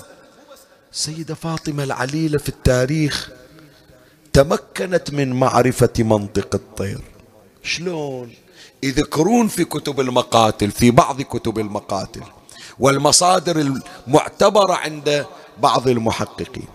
سيدة 0.93 1.35
فاطمة 1.35 1.85
العليلة 1.85 2.39
في 2.39 2.49
التاريخ 2.49 3.31
تمكنت 4.33 5.11
من 5.11 5.33
معرفة 5.33 5.93
منطق 5.99 6.55
الطير. 6.55 7.01
شلون؟ 7.63 8.31
يذكرون 8.83 9.49
في 9.49 9.65
كتب 9.65 10.01
المقاتل 10.01 10.71
في 10.71 10.91
بعض 10.91 11.23
كتب 11.23 11.59
المقاتل 11.59 12.23
والمصادر 12.79 13.81
المعتبرة 14.07 14.73
عند 14.73 15.27
بعض 15.63 15.89
المحققين. 15.89 16.69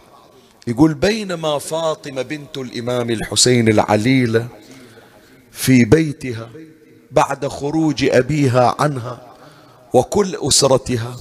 يقول 0.68 0.94
بينما 0.94 1.60
فاطمة 1.60 2.22
بنت 2.22 2.58
الإمام 2.58 3.10
الحسين 3.10 3.70
العليلة 3.70 4.48
في 5.52 5.86
بيتها 5.86 6.50
بعد 7.12 7.48
خروج 7.48 8.04
أبيها 8.06 8.76
عنها 8.80 9.28
وكل 9.94 10.36
أسرتها 10.36 11.16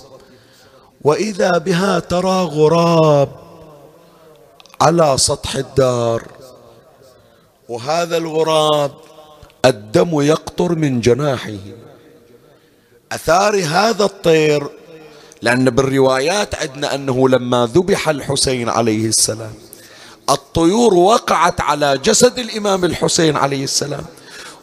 وإذا 1.05 1.59
بها 1.59 1.99
ترى 1.99 2.43
غراب 2.43 3.29
على 4.81 5.15
سطح 5.19 5.55
الدار. 5.57 6.23
وهذا 7.69 8.17
الغراب 8.17 8.93
الدم 9.65 10.21
يقطر 10.21 10.75
من 10.75 11.01
جناحه. 11.01 11.59
أثار 13.13 13.65
هذا 13.65 14.05
الطير 14.05 14.69
لأن 15.43 15.71
بالروايات 15.71 16.55
عندنا 16.55 16.95
أنه 16.95 17.29
لما 17.29 17.71
ذبح 17.75 18.09
الحسين 18.09 18.69
عليه 18.69 19.07
السلام 19.07 19.55
الطيور 20.31 20.95
وقعت 20.95 21.61
على 21.61 21.99
جسد 21.99 22.39
الإمام 22.39 22.85
الحسين 22.85 23.37
عليه 23.37 23.65
السلام. 23.65 24.05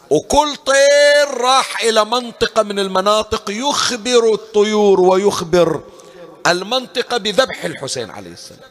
وكل 0.09 0.55
طير 0.65 1.41
راح 1.41 1.81
إلى 1.83 2.05
منطقة 2.05 2.63
من 2.63 2.79
المناطق 2.79 3.43
يخبر 3.49 4.33
الطيور 4.33 5.01
ويخبر 5.01 5.81
المنطقة 6.47 7.17
بذبح 7.17 7.65
الحسين 7.65 8.11
عليه 8.11 8.31
السلام. 8.31 8.69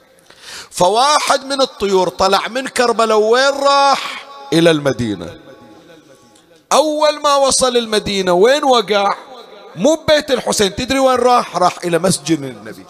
فواحد 0.70 1.44
من 1.44 1.62
الطيور 1.62 2.08
طلع 2.08 2.48
من 2.48 2.68
كربلاء 2.68 3.18
وين 3.18 3.54
راح؟ 3.54 4.26
إلى 4.52 4.70
المدينة. 4.70 5.38
أول 6.72 7.20
ما 7.20 7.36
وصل 7.36 7.76
المدينة 7.76 8.32
وين 8.32 8.64
وقع؟ 8.64 9.14
مو 9.76 9.94
ببيت 9.94 10.30
الحسين. 10.30 10.74
تدري 10.74 10.98
وين 10.98 11.16
راح؟ 11.16 11.56
راح 11.56 11.78
إلى 11.84 11.98
مسجد 11.98 12.42
النبي. 12.42 12.84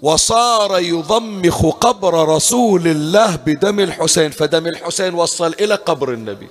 وصار 0.00 0.78
يضمخ 0.78 1.66
قبر 1.66 2.28
رسول 2.28 2.86
الله 2.86 3.36
بدم 3.36 3.80
الحسين. 3.80 4.30
فدم 4.30 4.66
الحسين 4.66 5.14
وصل 5.14 5.54
إلى 5.60 5.74
قبر 5.74 6.12
النبي. 6.12 6.48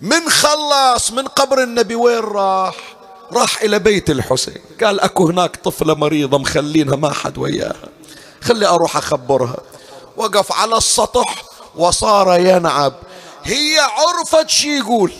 من 0.00 0.28
خلص 0.30 1.10
من 1.10 1.26
قبر 1.26 1.62
النبي 1.62 1.94
وين 1.94 2.18
راح؟ 2.18 2.97
راح 3.32 3.62
إلى 3.62 3.78
بيت 3.78 4.10
الحسين. 4.10 4.60
قال 4.84 5.00
أكو 5.00 5.26
هناك 5.26 5.56
طفلة 5.56 5.94
مريضة 5.94 6.38
مخلينها 6.38 6.96
ما 6.96 7.12
حد 7.12 7.38
وياها. 7.38 7.88
خلي 8.40 8.66
أروح 8.66 8.96
أخبرها. 8.96 9.56
وقف 10.16 10.52
على 10.52 10.76
السطح 10.76 11.44
وصار 11.76 12.40
ينعب. 12.40 12.92
هي 13.44 13.78
عرفت 13.78 14.48
شي 14.48 14.78
يقول. 14.78 15.12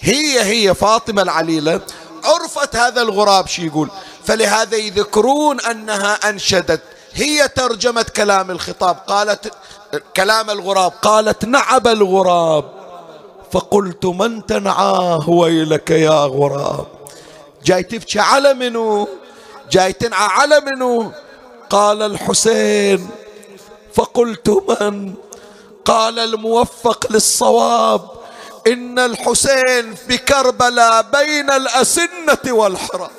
هي 0.00 0.44
هي 0.44 0.74
فاطمة 0.74 1.22
العليلة 1.22 1.80
عرفت 2.24 2.76
هذا 2.76 3.02
الغراب 3.02 3.46
شي 3.46 3.66
يقول. 3.66 3.90
فلهذا 4.24 4.76
يذكرون 4.76 5.60
أنها 5.60 6.30
أنشدت. 6.30 6.82
هي 7.14 7.48
ترجمت 7.48 8.10
كلام 8.10 8.50
الخطاب. 8.50 8.96
قالت 8.96 9.52
كلام 10.16 10.50
الغراب. 10.50 10.92
قالت 11.02 11.44
نعب 11.44 11.86
الغراب. 11.86 12.64
فقلت 13.52 14.06
من 14.06 14.46
تنعاه 14.46 15.30
ويلك 15.30 15.90
يا 15.90 16.24
غراب؟ 16.24 16.95
جاي 17.66 17.82
تبكي 17.82 18.20
على 18.20 18.54
منو 18.54 19.08
جاي 19.70 19.92
تنعى 19.92 20.28
على 20.28 20.60
منو 20.60 21.12
قال 21.70 22.02
الحسين 22.02 23.08
فقلت 23.94 24.48
من؟ 24.48 25.14
قال 25.84 26.18
الموفق 26.18 27.12
للصواب 27.12 28.10
إن 28.66 28.98
الحسين 28.98 29.94
بكربلاء 30.08 31.02
بين 31.02 31.50
الأسنة 31.50 32.44
والحرى 32.46 33.10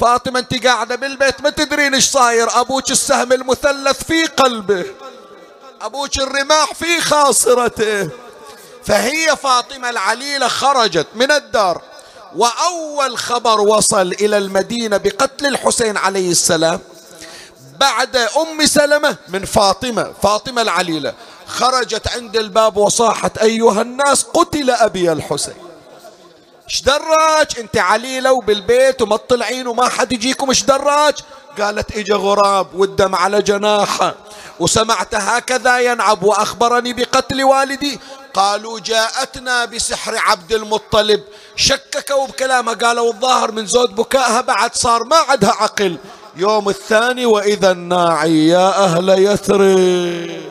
فاطمة 0.00 0.38
أنت 0.38 0.66
قاعدة 0.66 0.96
بالبيت 0.96 1.40
ما 1.40 1.50
تدرين 1.50 1.94
إيش 1.94 2.10
صاير. 2.10 2.60
أبوك 2.60 2.90
السهم 2.90 3.32
المثلث 3.32 4.02
في 4.04 4.26
قلبه. 4.26 4.84
أبوك 5.80 6.18
الرماح 6.18 6.74
في 6.74 7.00
خاصرته. 7.00 8.10
فهي 8.84 9.36
فاطمة 9.36 9.90
العليلة 9.90 10.48
خرجت 10.48 11.06
من 11.14 11.30
الدار. 11.32 11.82
وأول 12.36 13.18
خبر 13.18 13.60
وصل 13.60 14.12
إلى 14.12 14.38
المدينة 14.38 14.96
بقتل 14.96 15.46
الحسين 15.46 15.96
عليه 15.96 16.30
السلام 16.30 16.80
بعد 17.80 18.16
أم 18.16 18.66
سلمة 18.66 19.16
من 19.28 19.44
فاطمة 19.44 20.12
فاطمة 20.22 20.62
العليلة 20.62 21.14
خرجت 21.46 22.08
عند 22.08 22.36
الباب 22.36 22.76
وصاحت 22.76 23.38
أيها 23.38 23.82
الناس 23.82 24.22
قتل 24.22 24.70
أبي 24.70 25.12
الحسين. 25.12 25.54
إيش 26.68 26.82
دراج؟ 26.82 27.46
أنت 27.58 27.76
عليلة 27.76 28.32
وبالبيت 28.32 29.02
وما 29.02 29.16
تطلعين 29.16 29.66
وما 29.66 29.88
حد 29.88 30.12
يجيكم 30.12 30.48
إيش 30.48 30.62
دراج؟ 30.62 31.14
قالت 31.60 31.96
إجا 31.96 32.14
غراب 32.14 32.74
والدم 32.74 33.14
على 33.14 33.42
جناحه 33.42 34.14
وسمعت 34.60 35.14
هكذا 35.14 35.78
ينعب 35.78 36.22
وأخبرني 36.22 36.92
بقتل 36.92 37.44
والدي. 37.44 38.00
قالوا 38.34 38.80
جاءتنا 38.80 39.64
بسحر 39.64 40.16
عبد 40.16 40.52
المطلب. 40.52 41.24
شككوا 41.56 42.26
بكلامها 42.26 42.74
قالوا 42.74 43.12
الظاهر 43.12 43.52
من 43.52 43.66
زود 43.66 43.94
بكائها 43.94 44.40
بعد 44.40 44.74
صار 44.74 45.04
ما 45.04 45.16
عندها 45.16 45.50
عقل. 45.50 45.96
يوم 46.36 46.68
الثاني 46.68 47.26
وإذا 47.26 47.70
الناعي 47.70 48.48
يا 48.48 48.84
أهل 48.84 49.08
يثرب 49.08 50.42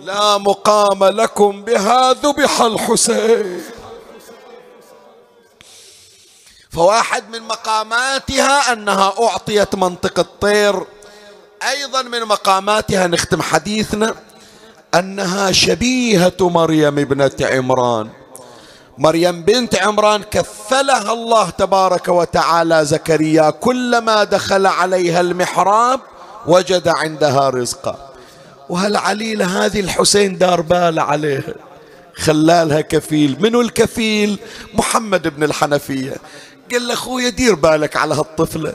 لا 0.00 0.38
مقام 0.38 1.04
لكم 1.04 1.62
بها 1.62 2.12
ذبح 2.12 2.60
الحسين. 2.60 3.62
فواحد 6.70 7.28
من 7.28 7.42
مقاماتها 7.42 8.72
أنها 8.72 9.14
أعطيت 9.18 9.74
منطق 9.74 10.18
الطير. 10.18 10.86
أيضا 11.62 12.02
من 12.02 12.22
مقاماتها 12.24 13.06
نختم 13.06 13.42
حديثنا. 13.42 14.14
أنها 14.98 15.52
شبيهة 15.52 16.36
مريم 16.40 16.98
ابنة 16.98 17.30
عمران. 17.40 18.08
مريم 18.98 19.42
بنت 19.42 19.74
عمران 19.74 20.22
كفلها 20.22 21.12
الله 21.12 21.50
تبارك 21.50 22.08
وتعالى 22.08 22.84
زكريا. 22.84 23.50
كلما 23.50 24.24
دخل 24.24 24.66
عليها 24.66 25.20
المحراب 25.20 26.00
وجد 26.46 26.88
عندها 26.88 27.50
رزقا. 27.50 28.10
وهالعليلة 28.68 29.64
هذه 29.64 29.80
الحسين 29.80 30.38
دار 30.38 30.60
بال 30.60 30.98
عليها 30.98 31.54
خلالها 32.16 32.80
كفيل. 32.80 33.36
منو 33.40 33.60
الكفيل؟ 33.60 34.38
محمد 34.74 35.28
بن 35.36 35.42
الحنفية. 35.42 36.14
قال 36.72 36.88
له 36.88 36.94
أخويا 36.94 37.28
دير 37.28 37.54
بالك 37.54 37.96
على 37.96 38.14
هالطفلة. 38.14 38.72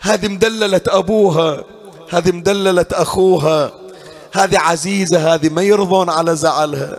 هذه 0.00 0.28
مدللة 0.28 0.80
أبوها. 0.88 1.64
هذه 2.10 2.32
مدللة 2.32 2.86
أخوها. 2.92 3.85
هذه 4.32 4.58
عزيزة 4.58 5.34
هذه 5.34 5.48
ما 5.48 5.62
يرضون 5.62 6.10
على 6.10 6.36
زعلها. 6.36 6.98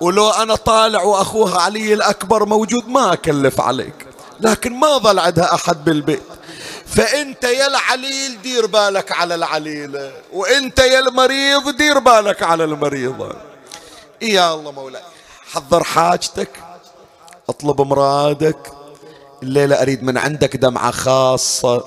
ولو 0.00 0.30
أنا 0.30 0.54
طالع 0.54 1.02
وأخوها 1.02 1.60
علي 1.60 1.94
الأكبر 1.94 2.44
موجود 2.44 2.88
ما 2.88 3.12
أكلف 3.12 3.60
عليك 3.60 4.06
لكن 4.40 4.72
ما 4.72 4.98
ظل 4.98 5.18
عندها 5.18 5.54
أحد 5.54 5.84
بالبيت. 5.84 6.22
فأنت 6.86 7.44
يا 7.44 7.66
العليل 7.66 8.42
دير 8.42 8.66
بالك 8.66 9.12
على 9.12 9.34
العليلة 9.34 10.12
وأنت 10.32 10.78
يا 10.78 10.98
المريض 10.98 11.76
دير 11.76 11.98
بالك 11.98 12.42
على 12.42 12.64
المريضة 12.64 13.32
يا 14.22 14.54
الله 14.54 14.70
مولاي 14.70 15.02
حضر 15.52 15.84
حاجتك 15.84 16.50
اطلب 17.48 17.80
مرادك. 17.80 18.72
الليلة 19.42 19.82
أريد 19.82 20.02
من 20.02 20.18
عندك 20.18 20.56
دمعة 20.56 20.90
خاصة 20.90 21.84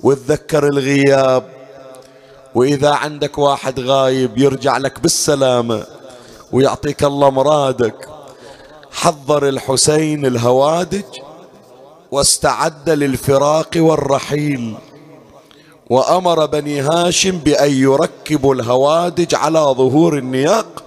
وتذكر 0.00 0.66
الغياب. 0.66 1.61
وإذا 2.54 2.90
عندك 2.90 3.38
واحد 3.38 3.80
غايب 3.80 4.38
يرجع 4.38 4.76
لك 4.76 5.00
بالسلامة 5.00 5.86
ويعطيك 6.52 7.04
الله 7.04 7.30
مرادك. 7.30 8.08
حضر 8.92 9.48
الحسين 9.48 10.26
الهوادج 10.26 11.04
واستعد 12.10 12.90
للفراق 12.90 13.70
والرحيل. 13.76 14.74
وأمر 15.90 16.46
بني 16.46 16.80
هاشم 16.80 17.38
بأن 17.38 17.72
يركبوا 17.72 18.54
الهوادج 18.54 19.34
على 19.34 19.58
ظهور 19.58 20.18
النياق 20.18 20.84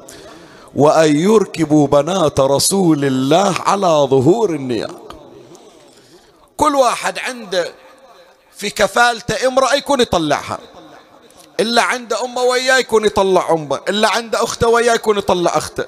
وأن 0.75 1.15
يركبوا 1.15 1.87
بنات 1.87 2.39
رسول 2.39 3.05
الله 3.05 3.55
على 3.59 3.87
ظهور 3.87 4.49
النياق. 4.49 5.15
كل 6.57 6.75
واحد 6.75 7.19
عنده 7.19 7.69
في 8.57 8.69
كفالته 8.69 9.47
امرأة 9.47 9.73
يكون 9.73 10.01
يطلعها. 10.01 10.59
إلا 11.59 11.81
عنده 11.81 12.25
أمة 12.25 12.41
وياه 12.41 12.77
يكون 12.77 13.05
يطلع 13.05 13.51
أمة 13.51 13.79
إلا 13.89 14.07
عنده 14.09 14.43
أخته 14.43 14.67
وياه 14.67 14.93
يكون 14.93 15.17
يطلع 15.17 15.57
أخته 15.57 15.85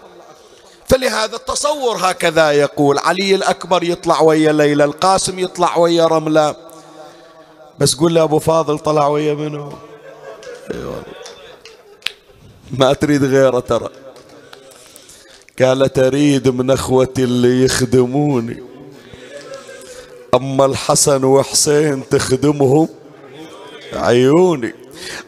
فلهذا 0.87 1.35
التصور 1.35 1.97
هكذا 1.99 2.51
يقول 2.51 2.99
علي 2.99 3.35
الأكبر 3.35 3.83
يطلع 3.83 4.21
ويا 4.21 4.51
ليلى 4.51 4.83
القاسم 4.83 5.39
يطلع 5.39 5.77
ويا 5.77 6.07
رملة. 6.07 6.55
بس 7.79 7.95
قول 7.95 8.15
له 8.15 8.23
أبو 8.23 8.39
فاضل 8.39 8.79
طلع 8.79 9.07
ويا 9.07 9.33
منو. 9.33 9.73
ما 12.71 12.93
تريد 12.93 13.23
غيره 13.23 13.59
ترى. 13.59 13.89
قالت 15.61 15.99
أريد 15.99 16.47
من 16.47 16.71
أخوتي 16.71 17.23
اللي 17.23 17.65
يخدموني. 17.65 18.63
أما 20.35 20.65
الحسن 20.65 21.23
وحسين 21.23 22.09
تخدمهم 22.09 22.89
عيوني. 23.93 24.73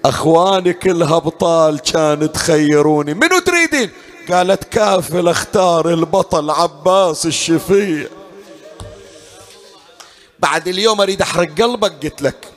أخواني 0.05 0.73
كلها 0.73 1.15
ابطال 1.15 1.79
كان 1.79 2.31
تخيروني. 2.31 3.13
منو 3.13 3.39
تريدين؟ 3.39 3.89
قالت 4.31 4.63
كافل 4.63 5.27
أختار 5.27 5.89
البطل 5.89 6.49
عباس 6.49 7.25
الشفيع. 7.25 8.07
بعد 10.39 10.67
اليوم 10.67 11.01
أريد 11.01 11.21
أحرق 11.21 11.61
قلبك 11.61 12.03
قلت 12.03 12.21
لك. 12.21 12.47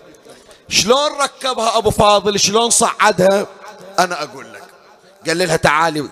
شلون 0.69 1.11
ركبها 1.23 1.79
أبو 1.79 1.91
فاضل؟ 1.91 2.41
شلون 2.41 2.71
صعدها؟ 2.71 3.47
أنا 3.99 4.23
أقول 4.23 4.53
لك. 4.53 4.63
قال 5.27 5.39
لها 5.39 5.57
تعالي 5.57 6.09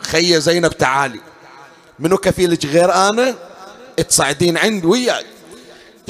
خيه 0.00 0.38
زينب 0.38 0.72
تعالي. 0.72 1.20
منو 1.98 2.16
كفيلك 2.16 2.66
غير 2.66 2.92
أنا؟ 2.94 3.34
تصعدين 4.08 4.58
عندي 4.58 4.86
وياي. 4.86 5.26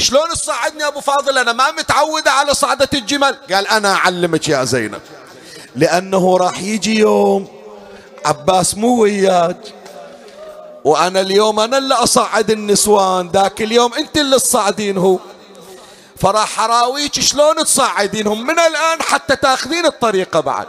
شلون 0.01 0.29
تصعدني 0.29 0.87
أبو 0.87 1.01
فاضل؟ 1.01 1.39
أنا 1.39 1.53
ما 1.53 1.71
متعودة 1.71 2.31
على 2.31 2.55
صعدة 2.55 2.89
الجمل. 2.95 3.37
قال 3.53 3.67
أنا 3.67 3.95
أعلمك 3.95 4.49
يا 4.49 4.65
زينب 4.65 5.01
لأنه 5.77 6.37
راح 6.37 6.61
يجي 6.61 6.99
يوم 6.99 7.49
عباس 8.25 8.75
مو 8.75 9.03
وياك 9.03 9.75
وأنا 10.85 11.21
اليوم 11.21 11.61
أنا 11.61 11.79
اللي 11.79 11.95
أصعد 11.95 12.51
النسوان 12.51 13.29
ذاك 13.29 13.63
اليوم 13.63 13.95
أنت 13.95 14.19
اللي 14.19 14.37
تصعدين 14.37 14.99
هو. 14.99 15.19
فراح 16.17 16.61
أراويك 16.61 17.21
شلون 17.21 17.65
تصعدينهم 17.65 18.47
من 18.47 18.59
الآن 18.59 19.03
حتى 19.03 19.37
تاخذين 19.37 19.87
الطريقة 19.87 20.41
بعد. 20.41 20.67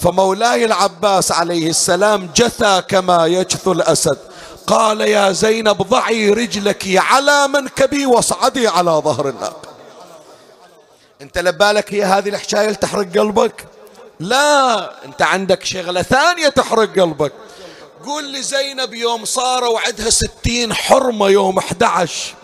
فمولاي 0.00 0.64
العباس 0.64 1.32
عليه 1.32 1.70
السلام 1.70 2.30
جثى 2.36 2.82
كما 2.88 3.26
يجثو 3.26 3.72
الأسد. 3.72 4.18
قال 4.68 5.00
يا 5.00 5.32
زينب 5.32 5.82
ضعي 5.82 6.30
رجلك 6.30 6.84
على 6.96 7.48
منكبي 7.48 8.06
واصعدي 8.06 8.68
على 8.68 8.90
ظهر 8.90 9.28
الناقة. 9.28 9.68
انت 11.22 11.38
لبالك 11.38 11.94
هي 11.94 12.04
هذه 12.04 12.28
الحكاية 12.28 12.72
تحرق 12.72 13.18
قلبك؟ 13.18 13.66
لا 14.20 15.04
انت 15.04 15.22
عندك 15.22 15.64
شغلة 15.64 16.02
ثانية 16.02 16.48
تحرق 16.48 17.00
قلبك. 17.00 17.32
قول 18.04 18.32
لزينب 18.32 18.94
يوم 18.94 19.24
صاروا 19.24 19.80
عندها 19.80 20.10
ستين 20.10 20.74
حرمة 20.74 21.28
يوم 21.28 21.58
11 21.58 22.34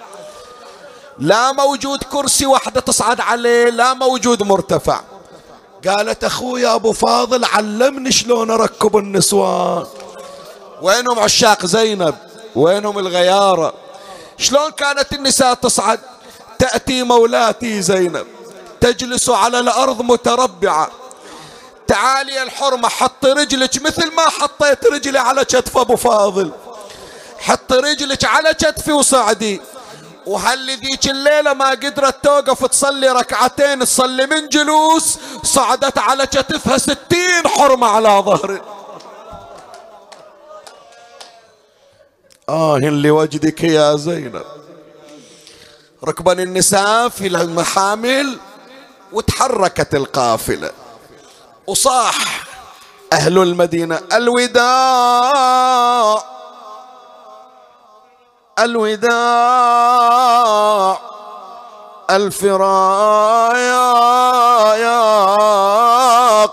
لا 1.19 1.53
موجود 1.53 2.03
كرسي 2.03 2.47
واحدة 2.47 2.81
تصعد 2.81 3.21
عليه 3.21 3.71
لا 3.71 3.95
موجود 3.95 4.43
مرتفع. 4.43 5.01
قالت 5.89 6.25
أخويا 6.25 6.75
أبو 6.75 6.93
فاضل 6.93 7.45
علمني 7.45 8.13
شلون 8.13 8.51
أركب 8.51 8.97
النسوان. 8.97 9.87
وينهم 10.83 11.19
عشاق 11.19 11.67
زينب؟ 11.67 12.15
وينهم 12.55 12.99
الغيارة؟ 12.99 13.75
شلون 14.39 14.71
كانت 14.71 15.13
النساء 15.13 15.55
تصعد؟ 15.55 16.01
تأتي 16.59 17.03
مولاتي 17.03 17.83
زينب 17.83 18.27
تجلس 18.81 19.31
على 19.31 19.59
الأرض 19.59 20.03
متربعة. 20.03 20.91
تعالي 21.89 22.43
الحرمة 22.43 22.89
حط 22.89 23.27
رجلك 23.27 23.83
مثل 23.83 24.15
ما 24.15 24.23
حطيت 24.23 24.87
رجلي 24.87 25.19
على 25.19 25.45
كتف 25.45 25.79
أبو 25.79 25.97
فاضل. 25.97 26.51
حط 27.39 27.73
رجلك 27.73 28.25
على 28.25 28.55
كتفي 28.55 28.93
وصعدي. 28.93 29.61
وهل 30.27 30.71
ذيك 30.81 31.07
الليلة 31.07 31.53
ما 31.53 31.71
قدرت 31.71 32.25
توقف 32.25 32.67
تصلي 32.67 33.09
ركعتين 33.09 33.79
تصلي 33.79 34.27
من 34.27 34.49
جلوس 34.49 35.19
صعدت 35.45 35.99
على 35.99 36.27
كتفها 36.27 36.79
ستين 36.79 37.49
حرمة 37.49 37.87
على 37.87 38.09
ظهري. 38.09 38.61
آه 42.49 42.79
لوجدك 42.79 43.65
يا 43.65 43.97
زينب. 43.97 44.43
ركبا 46.05 46.33
النساء 46.33 47.09
في 47.09 47.27
المحامل 47.27 48.39
وتحركت 49.13 49.95
القافلة. 49.95 50.71
وصاح 51.67 52.45
أهل 53.13 53.39
المدينة 53.39 54.01
الوداع. 54.13 55.35
الوداع. 58.59 59.95
الفراق 62.11 63.55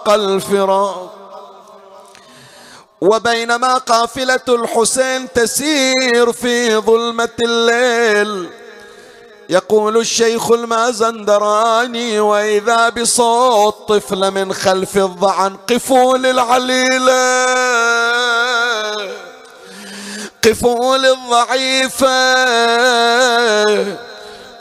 الفراق 0.10 1.11
وبينما 3.02 3.78
قافلة 3.78 4.40
الحسين 4.50 5.34
تسير 5.34 6.32
في 6.34 6.76
ظلمة 6.78 7.30
الليل. 7.44 8.50
يقول 9.50 9.98
الشيخ 9.98 10.52
المازندراني 10.52 12.20
وإذا 12.20 12.90
بصوت 12.90 13.76
طفل 13.90 14.32
من 14.32 14.54
خلف 14.54 14.98
الضعن 14.98 15.56
قفوا 15.70 16.18
للعليلة 16.18 17.22
قفوا 20.44 20.98
للضعيفة 20.98 22.36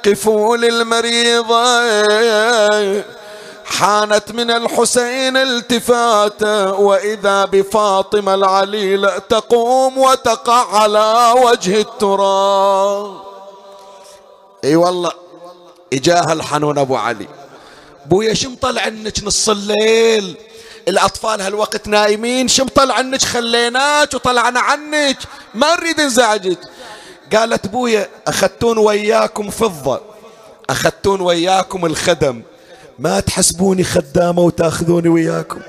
قفوا 0.05 0.57
للمريضة 0.57 1.81
حانت 3.71 4.33
من 4.33 4.51
الحسين 4.51 5.37
التفاته 5.37 6.73
وإذا 6.73 7.45
بفاطمة 7.45 8.35
العليله 8.35 9.19
تقوم 9.19 9.99
وتقع 9.99 10.77
على 10.81 11.35
وجه 11.43 11.81
التراب. 11.81 13.21
إي 14.65 14.77
والله 14.77 15.13
اجاها 15.93 16.33
الحنون 16.33 16.79
أبو 16.79 16.97
علي. 16.97 17.29
بويا 18.07 18.35
شم 18.35 18.55
طلع 18.55 18.83
عنك 18.83 19.25
نص 19.25 19.49
الليل. 19.49 20.37
الأطفال 20.89 21.41
هالوقت 21.41 21.89
نايمين 21.89 22.49
شم 22.49 22.69
طلع 22.69 22.95
عنك 22.95 23.23
خليناك 23.23 24.15
وطلعنا 24.15 24.61
عنك. 24.61 25.19
ما 25.55 25.77
نريد 25.77 26.01
نزعجك. 26.01 26.59
قالت 27.37 27.67
بويا 27.67 28.09
أخذتون 28.27 28.79
وياكم 28.79 29.51
فضة. 29.51 30.01
أخذتون 30.71 31.21
وياكم 31.21 31.87
الخدم. 31.87 32.43
ما 33.01 33.21
تحسبوني 33.21 33.85
خدامة 33.85 34.43
وتأخذوني 34.43 35.09
وياكم. 35.09 35.61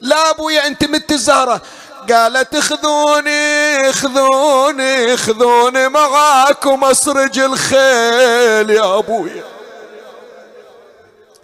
لا 0.00 0.30
أبويا 0.30 0.66
أنت 0.66 0.84
مت 0.84 1.12
الزهرة 1.12 1.62
قالت 2.10 2.56
خذوني 2.56 3.92
خذوني 3.92 5.16
خذوني 5.16 5.88
معاكم 5.88 6.84
أسرج 6.84 7.38
الخيل 7.38 8.70
يا 8.70 8.98
أبويا. 8.98 9.44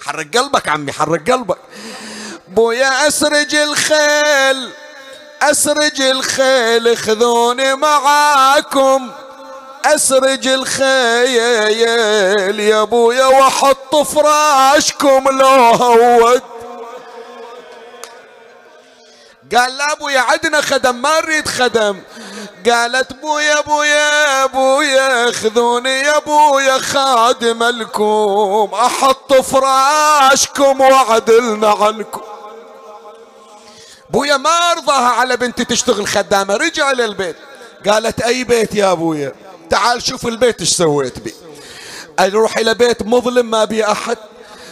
حرق 0.00 0.26
قلبك 0.36 0.68
عمي 0.68 0.92
حرق 0.92 1.30
قلبك. 1.30 1.58
بويا 2.48 3.08
أسرج 3.08 3.54
الخيل 3.54 4.70
أسرج 5.42 6.00
الخيل 6.00 6.96
خذوني 6.96 7.74
معاكم. 7.74 9.10
أسرج 9.94 10.48
الخيل 10.48 12.60
يا 12.60 12.82
أبويا 12.82 13.26
وأحط 13.26 13.96
فراشكم 13.96 15.24
لو 15.28 15.46
هود. 15.46 16.42
قال 19.56 19.76
لا 19.76 19.92
أبويا 19.92 20.20
عدنا 20.20 20.60
خدم 20.60 21.02
ما 21.02 21.20
نريد 21.20 21.48
خدم. 21.48 22.00
قالت 22.70 23.12
بويا 23.12 23.60
بويا 23.60 24.46
بويا 24.46 25.32
خذوني 25.32 26.00
يا 26.00 26.18
بويا 26.18 26.78
خادم 26.78 27.64
لكم 27.64 28.70
أحط 28.74 29.34
فراشكم 29.34 30.80
وعدلنا 30.80 31.68
عنكم 31.68 32.20
بويا 34.10 34.36
ما 34.36 34.50
أرضاها 34.50 35.08
على 35.08 35.36
بنتي 35.36 35.64
تشتغل 35.64 36.06
خدامة 36.06 36.56
رجع 36.56 36.92
للبيت. 36.92 37.36
قالت 37.86 38.20
أي 38.20 38.44
بيت 38.44 38.74
يا 38.74 38.92
أبويا؟ 38.92 39.47
تعال 39.70 40.02
شوف 40.02 40.26
البيت 40.26 40.60
إيش 40.60 40.70
سويت 40.70 41.18
بي. 41.18 41.34
أروح 42.20 42.58
إلى 42.58 42.74
بيت 42.74 43.02
مظلم 43.02 43.50
ما 43.50 43.64
بي 43.64 43.84
أحد. 43.84 44.16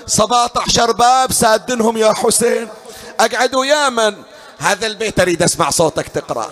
17 0.07 0.93
باب 0.93 1.33
سادنهم 1.33 1.97
يا 1.97 2.13
حسين. 2.13 2.69
اقعد 3.21 3.55
ويا 3.55 3.89
من؟ 3.89 4.15
هذا 4.59 4.87
البيت 4.87 5.21
أريد 5.21 5.43
أسمع 5.43 5.71
صوتك 5.71 6.09
تقرأ. 6.09 6.51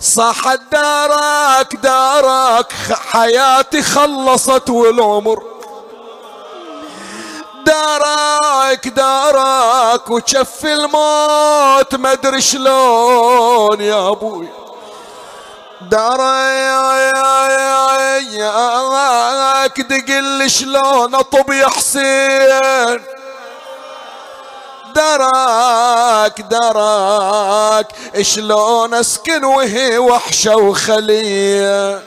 صاحت 0.00 0.60
دارك 0.72 1.76
دارك 1.76 2.72
حياتي 2.92 3.82
خلصت 3.82 4.70
والعمر. 4.70 5.42
دارك 7.66 8.88
دارك 8.88 10.10
وشف 10.10 10.64
الموت 10.64 11.94
ما 11.94 12.12
أدري 12.12 12.40
شلون 12.40 13.80
يا 13.80 14.08
أبوي. 14.10 14.65
دارك 15.80 17.36
دقل 19.80 20.50
شلون 20.50 21.14
أطب 21.14 21.52
يا 21.52 21.68
حسين؟ 21.68 23.02
دراك 24.94 26.40
دراك 26.40 27.86
شلون 28.22 28.94
أسكن 28.94 29.44
وهي 29.44 29.98
وحشة 29.98 30.56
وخلية؟ 30.56 32.00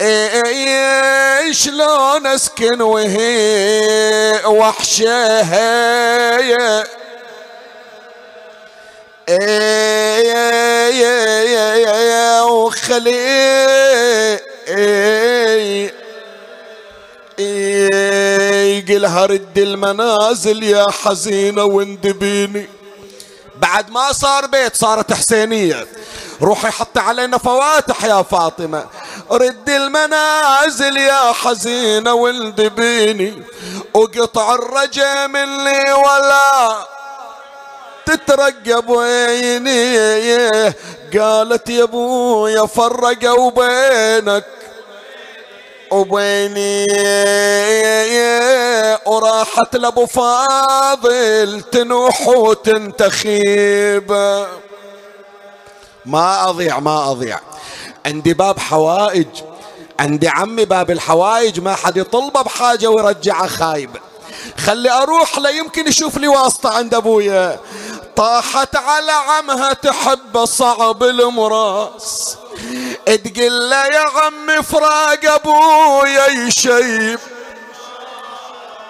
إيه 0.00 1.52
شلون 1.52 2.26
أسكن 2.26 2.82
وهي 2.82 4.40
وحشة 4.46 5.40
هي؟ 5.40 6.84
وخلية 12.94 14.40
يقلها 18.78 19.26
رد 19.26 19.58
المنازل 19.58 20.62
يا 20.62 20.86
حزينة 20.90 21.64
واندبيني 21.64 22.68
بعد 23.56 23.90
ما 23.90 24.12
صار 24.12 24.46
بيت 24.46 24.76
صارت 24.76 25.12
حسينية. 25.12 25.86
روحي 26.42 26.70
حطي 26.70 27.00
علينا 27.00 27.38
فواتح 27.38 28.04
يا 28.04 28.22
فاطمة. 28.22 28.84
رد 29.30 29.70
المنازل 29.70 30.96
يا 30.96 31.32
حزينة 31.32 32.12
واندبيني 32.14 33.42
وقطع 33.94 34.54
الرجا 34.54 35.26
مني 35.26 35.92
ولا 35.92 36.86
تترقب 38.06 38.88
ويني 38.88 39.98
قالت 41.18 41.70
يا 41.70 41.82
أبويا 41.82 42.66
فرقوا 42.66 43.50
بينك 43.50 44.44
وبيني. 45.90 46.86
وراحت 49.06 49.76
لأبو 49.76 50.06
فاضل 50.06 51.62
تنوح 51.72 52.28
وتنتخيب. 52.28 54.12
ما 56.06 56.48
أضيع 56.48 56.80
ما 56.80 57.10
أضيع. 57.10 57.40
عندي 58.06 58.34
باب 58.34 58.58
حوائج. 58.58 59.28
عندي 60.00 60.28
عمي 60.28 60.64
باب 60.64 60.90
الحوائج 60.90 61.60
ما 61.60 61.74
حد 61.74 61.96
يطلبه 61.96 62.42
بحاجة 62.42 62.90
ويرجعه 62.90 63.46
خايب. 63.46 63.90
خلي 64.66 64.90
أروح 64.90 65.38
لا 65.38 65.50
يمكن 65.50 65.88
يشوف 65.88 66.16
لي 66.16 66.28
واسطة 66.28 66.76
عند 66.76 66.94
أبويا. 66.94 67.60
طاحت 68.16 68.76
على 68.76 69.12
عمها 69.12 69.72
تحب 69.72 70.44
صعب 70.44 71.02
المراس. 71.02 72.36
تقول 73.06 73.70
له 73.70 73.86
يا 73.86 74.04
عمي 74.16 74.62
فراق 74.62 75.24
أبويا 75.24 76.26
يشيب. 76.26 77.18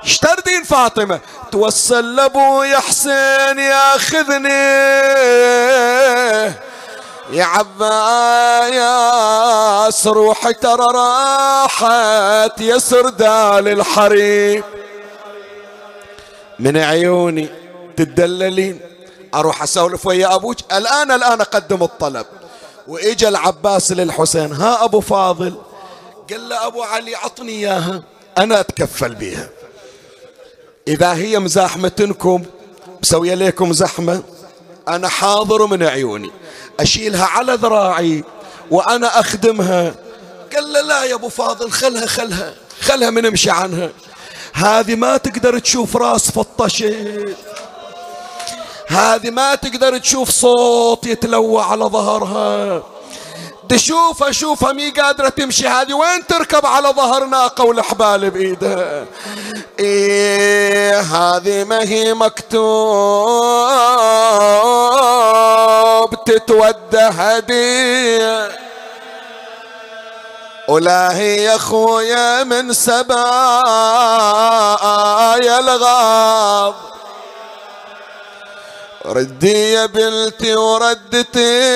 اشتردين 0.04 0.64
فاطمة. 0.64 1.20
توصل 1.52 2.16
لأبويا 2.16 2.78
حسين 2.78 3.58
ياخذني. 3.58 4.48
يا 7.30 7.44
عباس 8.64 10.06
روحي 10.06 10.52
ترى 10.52 10.86
راحت 10.94 12.60
يا 12.60 12.78
سردال 12.78 13.68
الحريم. 13.68 14.62
من 16.64 16.76
عيوني 16.76 17.48
تدللين 17.96 18.80
أروح 19.34 19.62
أسولف 19.62 20.06
ويا 20.06 20.34
أبوك 20.34 20.56
الان 20.72 21.10
الآن 21.10 21.40
أقدم 21.40 21.82
الطلب. 21.82 22.26
وإجا 22.88 23.28
العباس 23.28 23.92
للحسين. 23.92 24.52
ها 24.52 24.84
أبو 24.84 25.00
فاضل. 25.00 25.54
قال 26.30 26.48
له 26.48 26.66
أبو 26.66 26.82
علي 26.82 27.14
عطني 27.14 27.52
إياها. 27.52 28.02
أنا 28.38 28.60
أتكفل 28.60 29.14
بها 29.14 29.48
إذا 30.88 31.12
هي 31.12 31.38
مزاحمتكم 31.38 32.44
مسوية 33.02 33.34
لكم 33.34 33.72
زحمة 33.72 34.22
أنا 34.88 35.08
حاضر 35.08 35.66
من 35.66 35.82
عيوني. 35.82 36.30
أشيلها 36.80 37.26
على 37.26 37.54
ذراعي 37.54 38.24
وأنا 38.70 39.20
أخدمها. 39.20 39.94
قال 40.54 40.72
له 40.72 40.80
لا 40.80 41.04
يا 41.04 41.14
أبو 41.14 41.28
فاضل 41.28 41.70
خلها 41.70 42.06
خلها 42.06 42.54
خلها 42.80 43.10
من 43.10 43.26
امشي 43.26 43.50
عنها. 43.50 43.90
هذه 44.54 44.94
ما 44.94 45.16
تقدر 45.16 45.58
تشوف 45.58 45.96
راس 45.96 46.30
فطشت 46.30 46.94
هذه 48.88 49.30
ما 49.30 49.54
تقدر 49.54 49.98
تشوف 49.98 50.30
صوت 50.30 51.06
يتلوى 51.06 51.62
على 51.62 51.84
ظهرها. 51.84 52.82
تشوف 53.68 54.22
اشوفها 54.22 54.72
مي 54.72 54.90
قادرة 54.90 55.28
تمشي. 55.28 55.68
هذه 55.68 55.94
وين 55.94 56.26
تركب 56.26 56.66
على 56.66 56.88
ظهر 56.88 57.24
ناقة 57.24 57.64
والحبال 57.64 58.30
بإيدها 58.30 59.06
إيه 59.78 61.00
هذه 61.00 61.64
ما 61.64 61.82
هي 61.82 62.14
مكتوب 62.14 62.54
تتودى 66.24 66.98
هدية. 66.98 68.63
ولا 70.68 71.16
هي 71.16 71.42
يا 71.42 71.58
خويا 71.58 72.44
من 72.44 72.72
سبايا 72.72 73.14
الغاب 75.58 76.74
ردي 79.06 79.72
يا 79.72 79.86
بنتي 79.86 80.56
وردتي 80.56 81.74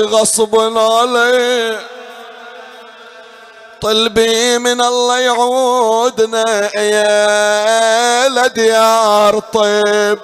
غصب 0.00 0.78
علي. 0.78 1.78
طلبي 3.80 4.58
من 4.58 4.80
الله 4.80 5.18
يعودنا 5.18 6.76
يا 6.76 8.28
لديار 8.28 9.38
طيب. 9.38 10.18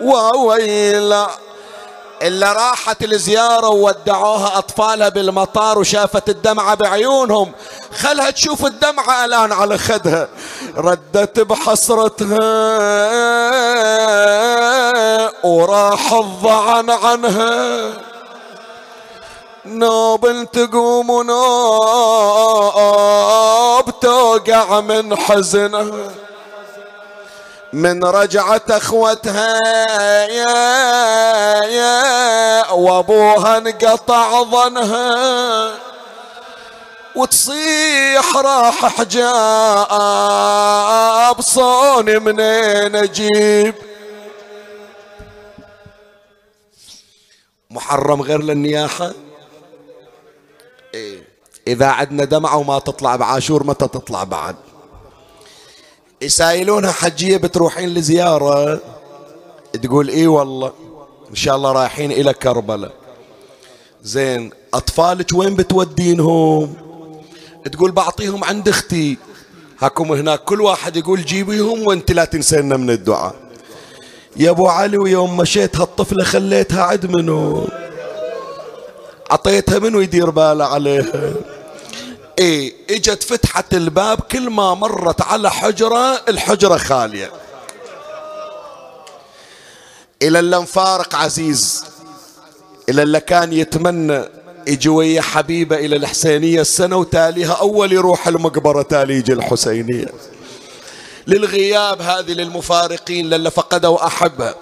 وويلا 0.00 1.45
إلا 2.22 2.52
راحت 2.52 3.02
الزيارة 3.02 3.68
وودعوها 3.68 4.58
أطفالها 4.58 5.08
بالمطار 5.08 5.78
وشافت 5.78 6.28
الدمعة 6.28 6.74
بعيونهم. 6.74 7.52
خلها 7.98 8.30
تشوف 8.30 8.66
الدمعة 8.66 9.24
الآن 9.24 9.52
على 9.52 9.78
خدها. 9.78 10.28
ردت 10.76 11.40
بحسرتها 11.40 12.36
وراح 15.44 16.12
الضعن 16.12 16.90
عنها. 16.90 17.92
نوب 19.66 20.48
تقوم 20.52 21.10
ونوب 21.10 21.36
توقع 24.00 24.80
من 24.80 25.16
حزنها. 25.18 26.10
من 27.72 28.04
رجعت 28.04 28.70
أخوتها 28.70 29.58
يا 30.26 31.64
يا 31.64 32.70
وأبوها 32.70 33.58
انقطع 33.58 34.42
ظنها. 34.42 35.74
وتصيح 37.16 38.36
راح 38.36 38.86
حجاب 38.86 39.80
صوني 41.40 42.18
منين 42.18 42.96
أجيب؟ 42.96 43.74
محرم 47.70 48.22
غير 48.22 48.42
للنياحة؟ 48.42 49.12
إيه؟ 50.94 51.22
إذا 51.66 51.86
عدنا 51.86 52.24
دمعة 52.24 52.56
وما 52.56 52.78
تطلع 52.78 53.16
بعاشور 53.16 53.64
متى 53.64 53.88
تطلع 53.88 54.24
بعد؟ 54.24 54.56
يسايلونها 56.26 56.92
حجية 56.92 57.36
بتروحين 57.36 57.94
لزيارة. 57.94 58.80
تقول 59.82 60.08
إي 60.08 60.26
والله 60.26 60.72
إن 61.30 61.34
شاء 61.34 61.56
الله 61.56 61.72
رايحين 61.72 62.12
إلى 62.12 62.34
كربلاء. 62.34 62.92
زين 64.02 64.50
أطفالك 64.74 65.32
وين 65.34 65.56
بتودينهم؟ 65.56 66.74
تقول 67.72 67.92
بعطيهم 67.92 68.44
عند 68.44 68.68
أختي. 68.68 69.18
هاكم 69.78 70.12
هناك 70.12 70.44
كل 70.44 70.60
واحد 70.60 70.96
يقول 70.96 71.24
جيبيهم 71.24 71.86
وأنت 71.86 72.12
لا 72.12 72.24
تنسينا 72.24 72.76
من 72.76 72.90
الدعاء. 72.90 73.34
يا 74.36 74.50
أبو 74.50 74.68
علي 74.68 74.98
ويوم 74.98 75.36
مشيت 75.36 75.76
هالطفله 75.76 76.24
خليتها 76.24 76.82
عد 76.82 77.06
منو 77.06 77.68
عطيتها 79.30 79.78
منو 79.78 80.00
يدير 80.00 80.30
باله 80.30 80.64
عليها؟ 80.64 81.32
إيه 82.38 82.74
إجت 82.90 83.22
فتحت 83.22 83.74
الباب 83.74 84.20
كل 84.20 84.50
ما 84.50 84.74
مرت 84.74 85.22
على 85.22 85.50
حجرة 85.50 86.22
الحجرة 86.28 86.76
خالية. 86.76 87.30
إلى 90.22 90.38
اللي 90.38 90.58
مفارق 90.58 91.14
عزيز 91.14 91.84
إلى 92.88 93.02
اللي 93.02 93.20
كان 93.20 93.52
يتمنى 93.52 94.24
يجي 94.66 94.88
ويا 94.88 95.22
حبيبة 95.22 95.76
إلى 95.76 95.96
الحسينية 95.96 96.60
السنة 96.60 96.96
وتاليها 96.96 97.52
أول 97.52 97.92
يروح 97.92 98.28
المقبرة 98.28 98.82
تالي 98.82 99.14
يجي 99.14 99.32
الحسينية. 99.32 100.06
للغياب 101.26 102.02
هذه 102.02 102.32
للمفارقين 102.32 103.30
للي 103.30 103.50
فقدوا 103.50 104.06
أحبة. 104.06 104.54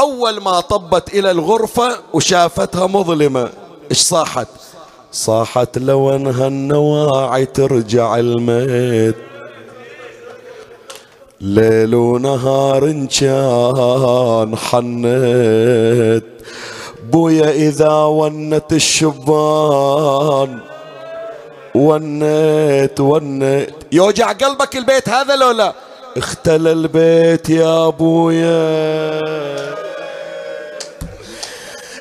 أول 0.00 0.40
ما 0.42 0.60
طبت 0.60 1.14
إلى 1.14 1.30
الغرفة 1.30 2.00
وشافتها 2.12 2.86
مظلمة 2.86 3.50
إيش 3.90 3.98
صاحت؟ 3.98 4.48
صاحت 5.12 5.78
لو 5.78 6.16
انها 6.16 6.46
النواعي 6.46 7.46
ترجع 7.46 8.16
الميت. 8.16 9.16
ليل 11.40 11.94
ونهار 11.94 13.06
كان 13.20 14.56
حنيت. 14.56 16.24
بويا 17.12 17.50
إذا 17.50 17.92
ونت 17.92 18.72
الشبان. 18.72 20.58
ونيت 21.74 23.00
ونيت. 23.00 23.74
يوجع 23.92 24.32
قلبك 24.32 24.76
البيت 24.76 25.08
هذا 25.08 25.36
لو 25.36 25.50
لا 25.50 25.74
اختلى 26.16 26.72
البيت 26.72 27.50
يا 27.50 27.86
ابويا 27.86 29.20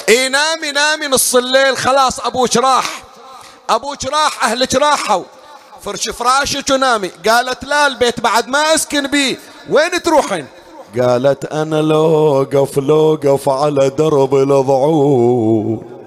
إي 0.09 0.29
نامي 0.29 0.71
نامي 0.71 1.07
نص 1.07 1.35
الليل 1.35 1.77
خلاص 1.77 2.19
أبوك 2.19 2.57
راح. 2.57 3.03
أبوك 3.69 4.05
راح 4.05 4.43
أهلك 4.43 4.75
راحوا. 4.75 5.23
فرش 5.81 6.09
فراشك 6.09 6.69
ونامي. 6.69 7.11
قالت 7.27 7.63
لا 7.63 7.87
البيت 7.87 8.19
بعد 8.19 8.47
ما 8.47 8.75
أسكن 8.75 9.07
بيه. 9.07 9.39
وين 9.69 10.03
تروحين؟ 10.03 10.47
قالت 11.01 11.45
أنا 11.45 11.81
لوقف 11.81 12.77
لوقف 12.77 13.49
على 13.49 13.89
درب 13.89 14.35
الضعون 14.35 15.99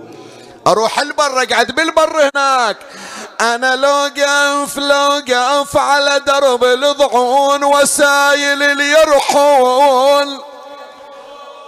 أروح 0.67 0.99
البر 0.99 1.43
أقعد 1.43 1.71
بالبر 1.71 2.31
هناك. 2.35 2.77
أنا 3.41 3.77
لوقف 3.77 4.79
لوقف 4.79 5.77
على 5.77 6.21
درب 6.27 6.65
الضعون 6.65 7.65
وسايل 7.65 8.63
اليرحون 8.63 10.52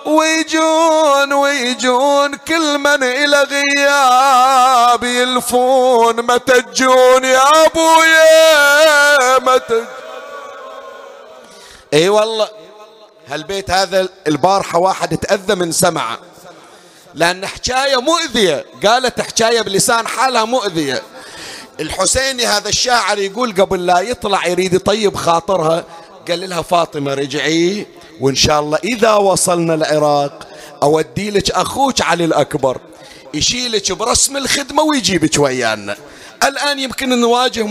ويجون 0.07 1.33
ويجون 1.33 2.35
كل 2.35 2.79
من 2.79 3.03
إلى 3.03 3.43
غياب 3.43 5.05
يلفون. 5.05 6.17
متى 6.17 6.63
تجون 6.63 7.25
يا 7.25 7.67
أبويا؟ 7.67 9.39
متى 9.39 9.85
إي 11.95 12.09
والله 12.09 12.49
هالبيت 13.29 13.71
هذا 13.71 14.09
البارحة 14.27 14.79
واحد 14.79 15.17
تأذى 15.17 15.55
من 15.55 15.73
سمعه 15.73 16.19
لأن 17.15 17.47
حكاية 17.47 18.01
مؤذية. 18.01 18.65
قالت 18.87 19.21
حكاية 19.21 19.61
بلسان 19.61 20.07
حالها 20.07 20.45
مؤذية. 20.45 21.03
الحسيني 21.81 22.47
هذا 22.47 22.69
الشاعر 22.69 23.19
يقول 23.19 23.53
قبل 23.53 23.87
لا 23.87 24.01
يطلع 24.01 24.47
يريد 24.47 24.75
يطيب 24.75 25.17
خاطرها 25.17 25.85
قال 26.29 26.51
لها 26.51 26.63
فاطمة 26.63 27.15
رجعي 27.15 27.87
وإن 28.21 28.35
شاء 28.35 28.61
الله 28.61 28.79
إذا 28.85 29.15
وصلنا 29.15 29.75
العراق 29.75 30.49
أودي 30.83 31.31
لك 31.31 31.51
أخوك 31.51 32.03
علي 32.03 32.25
الأكبر 32.25 32.79
يشيلك 33.35 33.93
برسم 33.93 34.37
الخدمة 34.37 34.83
ويجيبك 34.83 35.39
ويانا. 35.39 35.97
الآن 36.45 36.79
يمكن 36.79 37.21
نواجه 37.21 37.67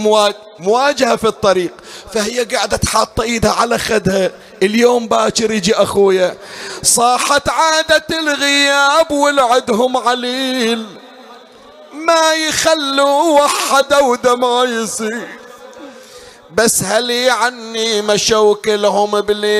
مواجهة 0.59 1.15
في 1.15 1.27
الطريق 1.27 1.71
فهي 2.13 2.43
قاعدة 2.43 2.79
حاطة 2.87 3.23
إيدها 3.23 3.51
على 3.51 3.77
خدها 3.77 4.31
اليوم 4.63 5.07
باكر 5.07 5.51
يجي 5.51 5.75
أخويا 5.75 6.37
صاحت 6.83 7.49
عادة 7.49 8.19
الغياب 8.19 9.11
والعدهم 9.11 9.97
عليل 9.97 10.85
ما 11.93 12.33
يخلوا 12.33 13.41
وحد 13.41 13.93
ودمع 13.93 14.63
يصير 14.63 15.27
بس 16.53 16.83
هلي 16.83 17.29
عني 17.29 18.01
مشوا 18.01 18.55
كلهم 18.55 19.21
بالليل 19.21 19.57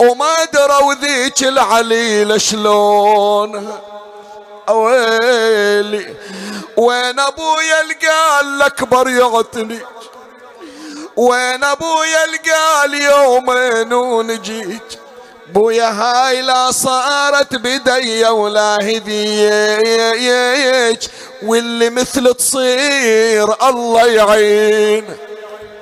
وما 0.00 0.44
دروا 0.52 0.94
ذيك 0.94 1.42
العليل 1.42 2.40
شلون. 2.40 3.78
أويلي 4.68 6.14
وين 6.76 7.20
أبويا 7.20 7.80
القال 7.80 8.46
الأكبر 8.56 9.08
يعطني؟ 9.08 9.78
وين 11.16 11.64
أبويا 11.64 12.24
القال 12.24 12.94
يومين 12.94 13.92
ونجيك 13.92 14.82
بويا 15.52 15.90
هاي 15.90 16.42
لا 16.42 16.70
صارت 16.70 17.54
بدي 17.54 18.26
ولا 18.28 18.76
هديك 18.82 19.90
واللي 21.42 21.90
مثل 21.90 22.34
تصير 22.34 23.68
الله 23.68 24.06
يعين. 24.06 25.04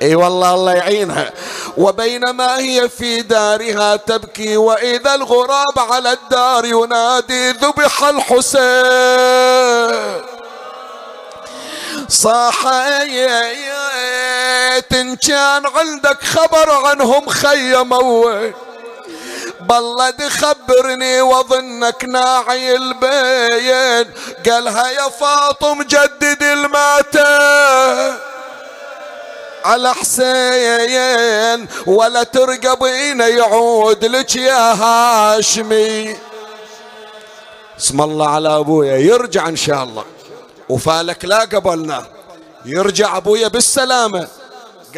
إي 0.02 0.14
والله 0.14 0.54
الله 0.54 0.72
يعينها. 0.72 1.32
وبينما 1.76 2.58
هي 2.58 2.88
في 2.88 3.22
دارها 3.22 3.96
تبكي 3.96 4.56
وإذا 4.56 5.14
الغراب 5.14 5.78
على 5.78 6.12
الدار 6.12 6.64
ينادي 6.64 7.50
ذبح 7.50 8.04
الحسين. 8.04 8.68
صاحيت 12.08 13.18
إن 14.92 15.16
كان 15.16 15.66
عندك 15.66 16.22
خبر 16.22 16.70
عنهم 16.70 17.28
خيموا 17.28 18.50
بالله 19.60 20.28
خبرني 20.28 21.20
واظنك 21.20 22.04
ناعي 22.04 22.76
البين 22.76 24.12
قالها 24.46 24.90
يا 24.90 25.08
فاطم 25.08 25.82
جدد 25.82 26.42
الماتة. 26.42 28.28
على 29.64 29.94
حسين 29.94 31.68
ولا 31.86 32.22
ترقبين 32.22 33.20
يعود 33.20 34.04
لك 34.04 34.36
يا 34.36 34.74
هاشمي. 34.74 36.16
اسم 37.78 38.00
الله 38.00 38.28
على 38.28 38.56
أبويا. 38.56 38.96
يرجع 38.96 39.48
إن 39.48 39.56
شاء 39.56 39.82
الله. 39.82 40.04
وفالك 40.68 41.24
لا 41.24 41.40
قبلنا. 41.40 42.06
يرجع 42.64 43.16
أبويا 43.16 43.48
بالسلامة. 43.48 44.28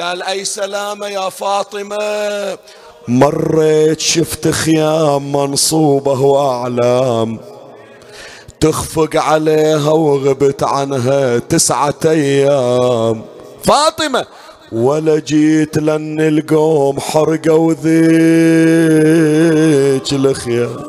قال 0.00 0.22
أي 0.22 0.44
سلامة 0.44 1.08
يا 1.08 1.28
فاطمة. 1.28 2.58
مريت 3.10 4.00
شفت 4.00 4.48
خيام 4.48 5.32
منصوبة 5.32 6.20
وأعلام 6.20 7.38
تخفق 8.60 9.16
عليها 9.16 9.90
وغبت 9.90 10.62
عنها 10.62 11.38
تسعة 11.38 11.94
أيام. 12.04 13.22
فاطمة 13.64 14.26
ولا 14.72 15.18
جيت 15.18 15.78
لأن 15.78 16.20
القوم 16.20 17.00
حرقوا 17.00 17.72
ذيك 17.72 17.82
الخيام. 20.12 20.84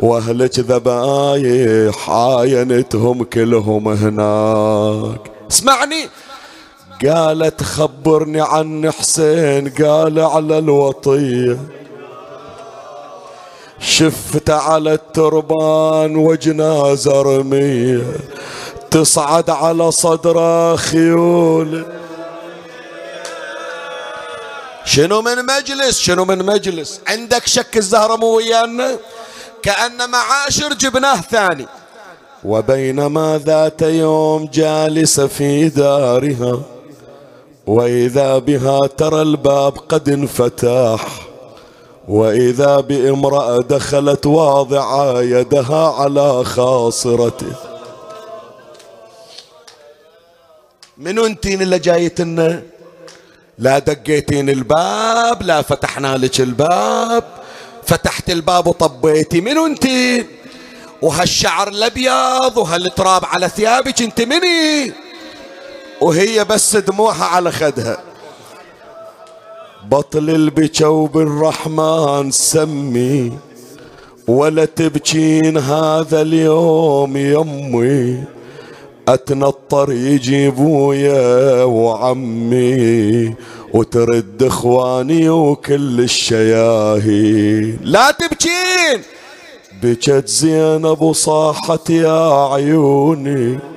وأهلك 0.00 0.58
ذبايح 0.58 2.10
عاينتهم 2.10 3.22
كلهم 3.22 3.88
هناك. 3.88 5.30
اسمعني 5.50 6.08
قالت 7.06 7.62
خبرني 7.62 8.40
عن 8.40 8.90
حسين 8.90 9.68
قال 9.68 10.20
على 10.20 10.58
الوطية. 10.58 11.58
شفت 13.78 14.50
على 14.50 14.94
التربان 14.94 16.16
وجنازة 16.16 17.22
رمية 17.22 18.02
تصعد 18.90 19.50
على 19.50 19.90
صدره 19.90 20.76
خيول 20.76 21.86
شنو 24.84 25.22
من 25.22 25.46
مجلس؟ 25.46 25.98
شنو 25.98 26.24
من 26.24 26.38
مجلس؟ 26.38 27.00
عندك 27.08 27.46
شك 27.46 27.76
الزهرة 27.76 28.16
مو 28.16 28.36
ويانا؟ 28.36 28.98
كأن 29.62 30.10
معاشر 30.10 30.72
جبناه 30.72 31.20
ثاني. 31.20 31.66
وبينما 32.44 33.40
ذات 33.46 33.82
يوم 33.82 34.48
جالسة 34.52 35.26
في 35.26 35.68
دارها. 35.68 36.62
وإذا 37.72 38.38
بها 38.38 38.80
ترى 38.86 39.22
الباب 39.22 39.78
قد 39.78 40.08
انفتح 40.08 41.06
وإذا 42.08 42.80
بامرأة 42.80 43.58
دخلت 43.58 44.26
واضعة 44.26 45.20
يدها 45.20 45.88
على 45.88 46.44
خاصرته. 46.44 47.52
منو 50.98 51.26
انتين 51.26 51.62
اللي 51.62 51.78
جايتنا 51.78 52.62
لا 53.58 53.78
دقيتين 53.78 54.50
الباب 54.50 55.42
لا 55.42 55.62
فتحنا 55.62 56.16
لك 56.16 56.40
الباب. 56.40 57.24
فتحت 57.86 58.30
الباب 58.30 58.66
وطبيتي 58.66 59.40
منو 59.40 59.66
انتين 59.66 60.26
وهالشعر 61.02 61.68
الأبيض 61.68 62.56
وهالتراب 62.56 63.24
على 63.24 63.48
ثيابك 63.48 64.02
انت 64.02 64.20
مني؟ 64.20 64.92
وهي 66.02 66.44
بس 66.44 66.76
دموعها 66.76 67.24
على 67.24 67.52
خدها. 67.52 67.98
بطل 69.90 70.30
البكا 70.30 70.88
بالرحمن 71.14 72.30
سمي 72.30 73.32
ولا 74.28 74.64
تبكين 74.64 75.58
هذا 75.58 76.22
اليوم 76.22 77.16
يمي. 77.16 78.24
اتنطر 79.08 79.92
يجي 79.92 80.48
ابويا 80.48 81.64
وعمي 81.64 83.34
وترد 83.74 84.42
إخواني 84.42 85.28
وكل 85.28 86.00
الشياهي. 86.00 87.60
لا 87.82 88.10
تبكين 88.10 89.02
بكت 89.82 90.28
زينب 90.28 91.02
وصاحت 91.02 91.90
يا 91.90 92.52
عيوني. 92.52 93.71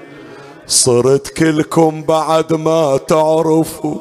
صرت 0.67 1.27
كلكم 1.27 2.03
بعد 2.03 2.53
ما 2.53 2.97
تعرفوا. 2.97 3.95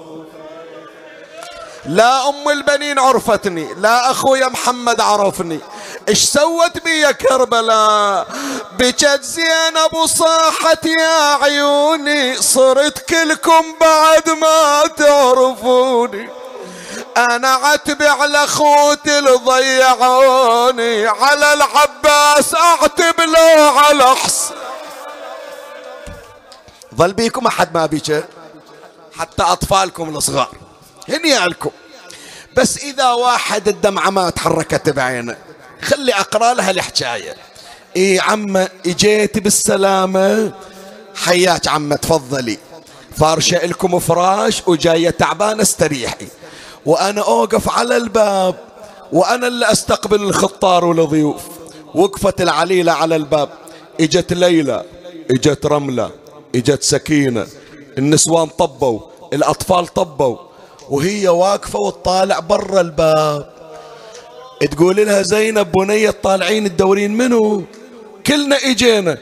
لا 1.87 2.29
أم 2.29 2.49
البنين 2.51 2.99
عرفتني 2.99 3.75
لا 3.75 4.11
اخويا 4.11 4.49
محمد 4.49 5.01
عرفني. 5.01 5.61
إيش 6.09 6.25
سوت 6.25 6.85
بي 6.85 7.01
يا 7.01 7.11
كربلاء؟ 7.11 8.27
بكت 8.79 9.23
زينب 9.23 9.95
وصاحت 9.95 10.87
يا 10.87 11.35
عيوني 11.43 12.37
صرت 12.37 12.99
كلكم 12.99 13.65
بعد 13.81 14.31
ما 14.31 14.83
تعرفوني. 14.97 16.29
أنا 17.17 17.49
عتبي 17.49 18.07
على 18.07 18.45
اخوتي 18.45 19.19
اللي 19.19 19.31
ضيعوني 19.31 21.07
على 21.07 21.53
العباس 21.53 22.55
اعتب 22.55 23.21
له 23.21 23.81
على 23.81 24.17
حسن 24.17 24.55
ظل 26.97 27.13
بيكم 27.13 27.47
أحد 27.47 27.75
ما 27.75 27.87
بيك 27.87 28.25
حتى 29.17 29.43
أطفالكم 29.43 30.17
الصغار. 30.17 30.49
هني 31.09 31.47
لكم 31.47 31.71
بس 32.57 32.79
إذا 32.79 33.11
واحد 33.11 33.69
الدمعة 33.69 34.11
ما 34.11 34.31
تحركت 34.31 34.91
بعينه 34.91 35.37
خلي 35.83 36.15
أقرأ 36.15 36.55
لها 36.55 36.71
الحكاية. 36.71 37.35
إي 37.97 38.21
عمه 38.21 38.69
اجيت 38.87 39.39
بالسلامة. 39.39 40.53
حياك 41.15 41.69
عمه 41.69 41.97
تفضلي. 41.97 42.59
فارشة 43.17 43.67
لكم 43.67 43.99
فراش 43.99 44.63
وجاية 44.67 45.11
تعبانة 45.11 45.63
استريحي. 45.63 46.29
وأنا 46.87 47.21
أوقف 47.21 47.71
على 47.71 47.97
الباب 47.97 48.57
وأنا 49.13 49.47
اللي 49.47 49.73
أستقبل 49.73 50.23
الخطار 50.23 50.85
والضيوف. 50.85 51.43
وقفت 51.95 52.41
العليلة 52.41 52.93
على 52.93 53.17
الباب. 53.17 53.49
إجت 54.01 54.33
ليلى 54.33 54.85
إجت 55.31 55.67
رملة. 55.67 56.11
إجت 56.55 56.83
سكينة. 56.83 57.47
النسوان 57.99 58.47
طبوا 58.47 59.01
الأطفال 59.33 59.87
طبوا 59.87 60.37
وهي 60.91 61.29
واقفة 61.29 61.79
وتطالع 61.79 62.39
برا 62.39 62.81
الباب. 62.81 63.55
تقول 64.71 64.97
لها 64.97 65.23
زينب 65.23 65.73
بنية 65.73 66.11
طالعين 66.11 66.67
الدورين 66.67 67.17
منو؟ 67.17 67.63
كلنا 68.27 68.57
إجينا. 68.57 69.19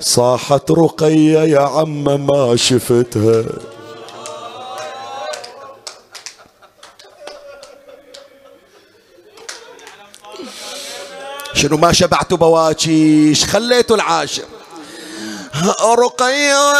صاحت 0.00 0.70
رقية 0.70 1.38
يا 1.38 1.60
عم 1.60 2.26
ما 2.26 2.56
شفتها. 2.56 3.44
شنو 11.54 11.76
ما 11.76 11.92
شبعتوا 11.92 12.38
بواكيش 12.38 13.44
خليتوا 13.44 13.96
العاشر. 13.96 14.44
رقية 15.62 16.72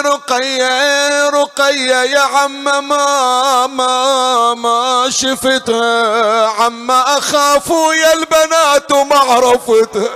رقية 0.00 1.28
رقية 1.28 1.94
يا 2.02 2.20
عم 2.20 2.64
ما 2.64 3.66
ما 3.66 4.54
ما 4.54 5.10
شفتها 5.10 6.46
عم 6.48 6.90
أخاف 6.90 7.70
يا 7.70 8.12
البنات 8.12 8.92
وما 8.92 9.16
عرفتها 9.16 10.08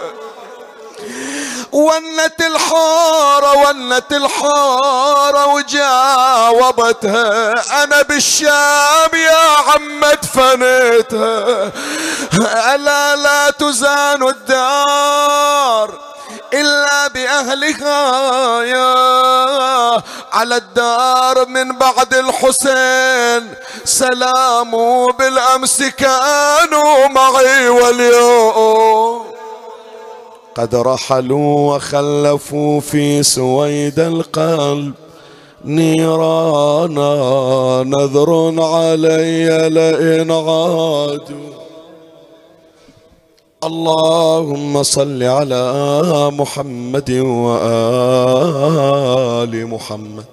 ونت 1.73 2.41
الحارة 2.41 3.57
ونت 3.57 4.13
الحارة 4.13 5.47
وجاوبتها 5.47 7.55
أنا 7.85 8.03
بالشام 8.03 9.11
يا 9.15 9.47
عم 9.73 10.01
دفنتها 10.23 11.73
ألا 12.75 13.17
لا 13.17 13.51
تزان 13.51 14.29
الدار. 14.29 16.12
إلا 16.55 17.09
بأهلها 17.09 18.63
يا 18.63 20.03
على 20.33 20.57
الدار 20.57 21.49
من 21.49 21.79
بعد 21.79 22.15
الحسين. 22.15 23.55
سلام 23.85 24.71
بالأمس 25.13 25.83
كانوا 25.83 27.07
معي 27.09 27.69
واليوم. 27.69 29.23
قد 30.55 30.75
رحلوا 30.75 31.77
وخلفوا 31.77 32.81
في 32.81 33.23
سويد 33.23 33.99
القلب. 34.01 34.95
نيرانا 35.65 37.13
نذر 37.87 38.55
علي 38.59 39.69
لئن 39.69 40.31
عادوا. 40.31 41.62
اللهم 43.65 44.83
صل 44.83 45.23
على 45.23 45.65
محمد 46.35 47.11
وآل 47.47 48.47
محمد. 49.67 50.25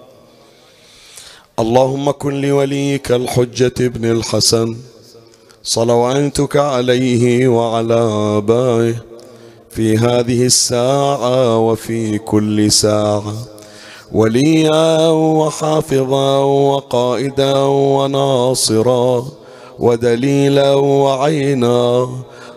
اللهم 1.60 2.12
كن 2.12 2.42
لوليك 2.42 3.12
الحجة 3.12 3.74
ابن 3.80 4.12
الحسن. 4.12 4.76
صلواتك 5.64 6.58
عليه 6.58 7.48
وعلى 7.48 8.02
آبائه 8.38 8.96
في 9.70 9.98
هذه 9.98 10.46
الساعة 10.46 11.58
وفي 11.58 12.18
كل 12.18 12.72
ساعة. 12.72 13.34
وليا 14.12 15.08
وحافظا 15.10 16.38
وقائدا 16.38 17.56
وناصرا. 17.64 19.26
ودليلا 19.80 20.74
وعينا. 20.74 22.10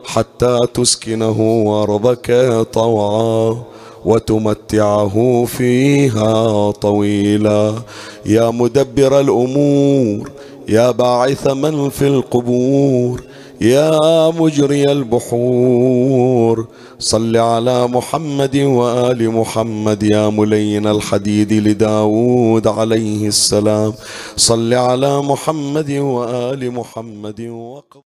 حتى 0.04 0.58
تسكنه 0.74 1.64
أرضك 1.82 2.66
طوعا 2.72 3.62
وتمتعه 4.04 5.44
فيها 5.44 6.70
طويلا. 6.70 7.74
يا 8.26 8.50
مدبر 8.50 9.20
الأمور 9.20 10.30
يا 10.68 10.90
باعث 10.90 11.46
من 11.46 11.88
في 11.88 12.06
القبور 12.06 13.22
يا 13.60 14.30
مجري 14.30 14.92
البحور. 14.92 16.66
صل 16.98 17.36
على 17.36 17.86
محمد 17.86 18.56
وآل 18.56 19.30
محمد 19.30 20.02
يا 20.02 20.28
ملين 20.28 20.86
الحديد 20.86 21.52
لداود 21.52 22.66
عليه 22.66 23.28
السلام. 23.28 23.92
صل 24.36 24.74
على 24.74 25.22
محمد 25.22 25.90
وآل 25.90 26.70
محمد 26.70 27.40
وقض 27.40 28.00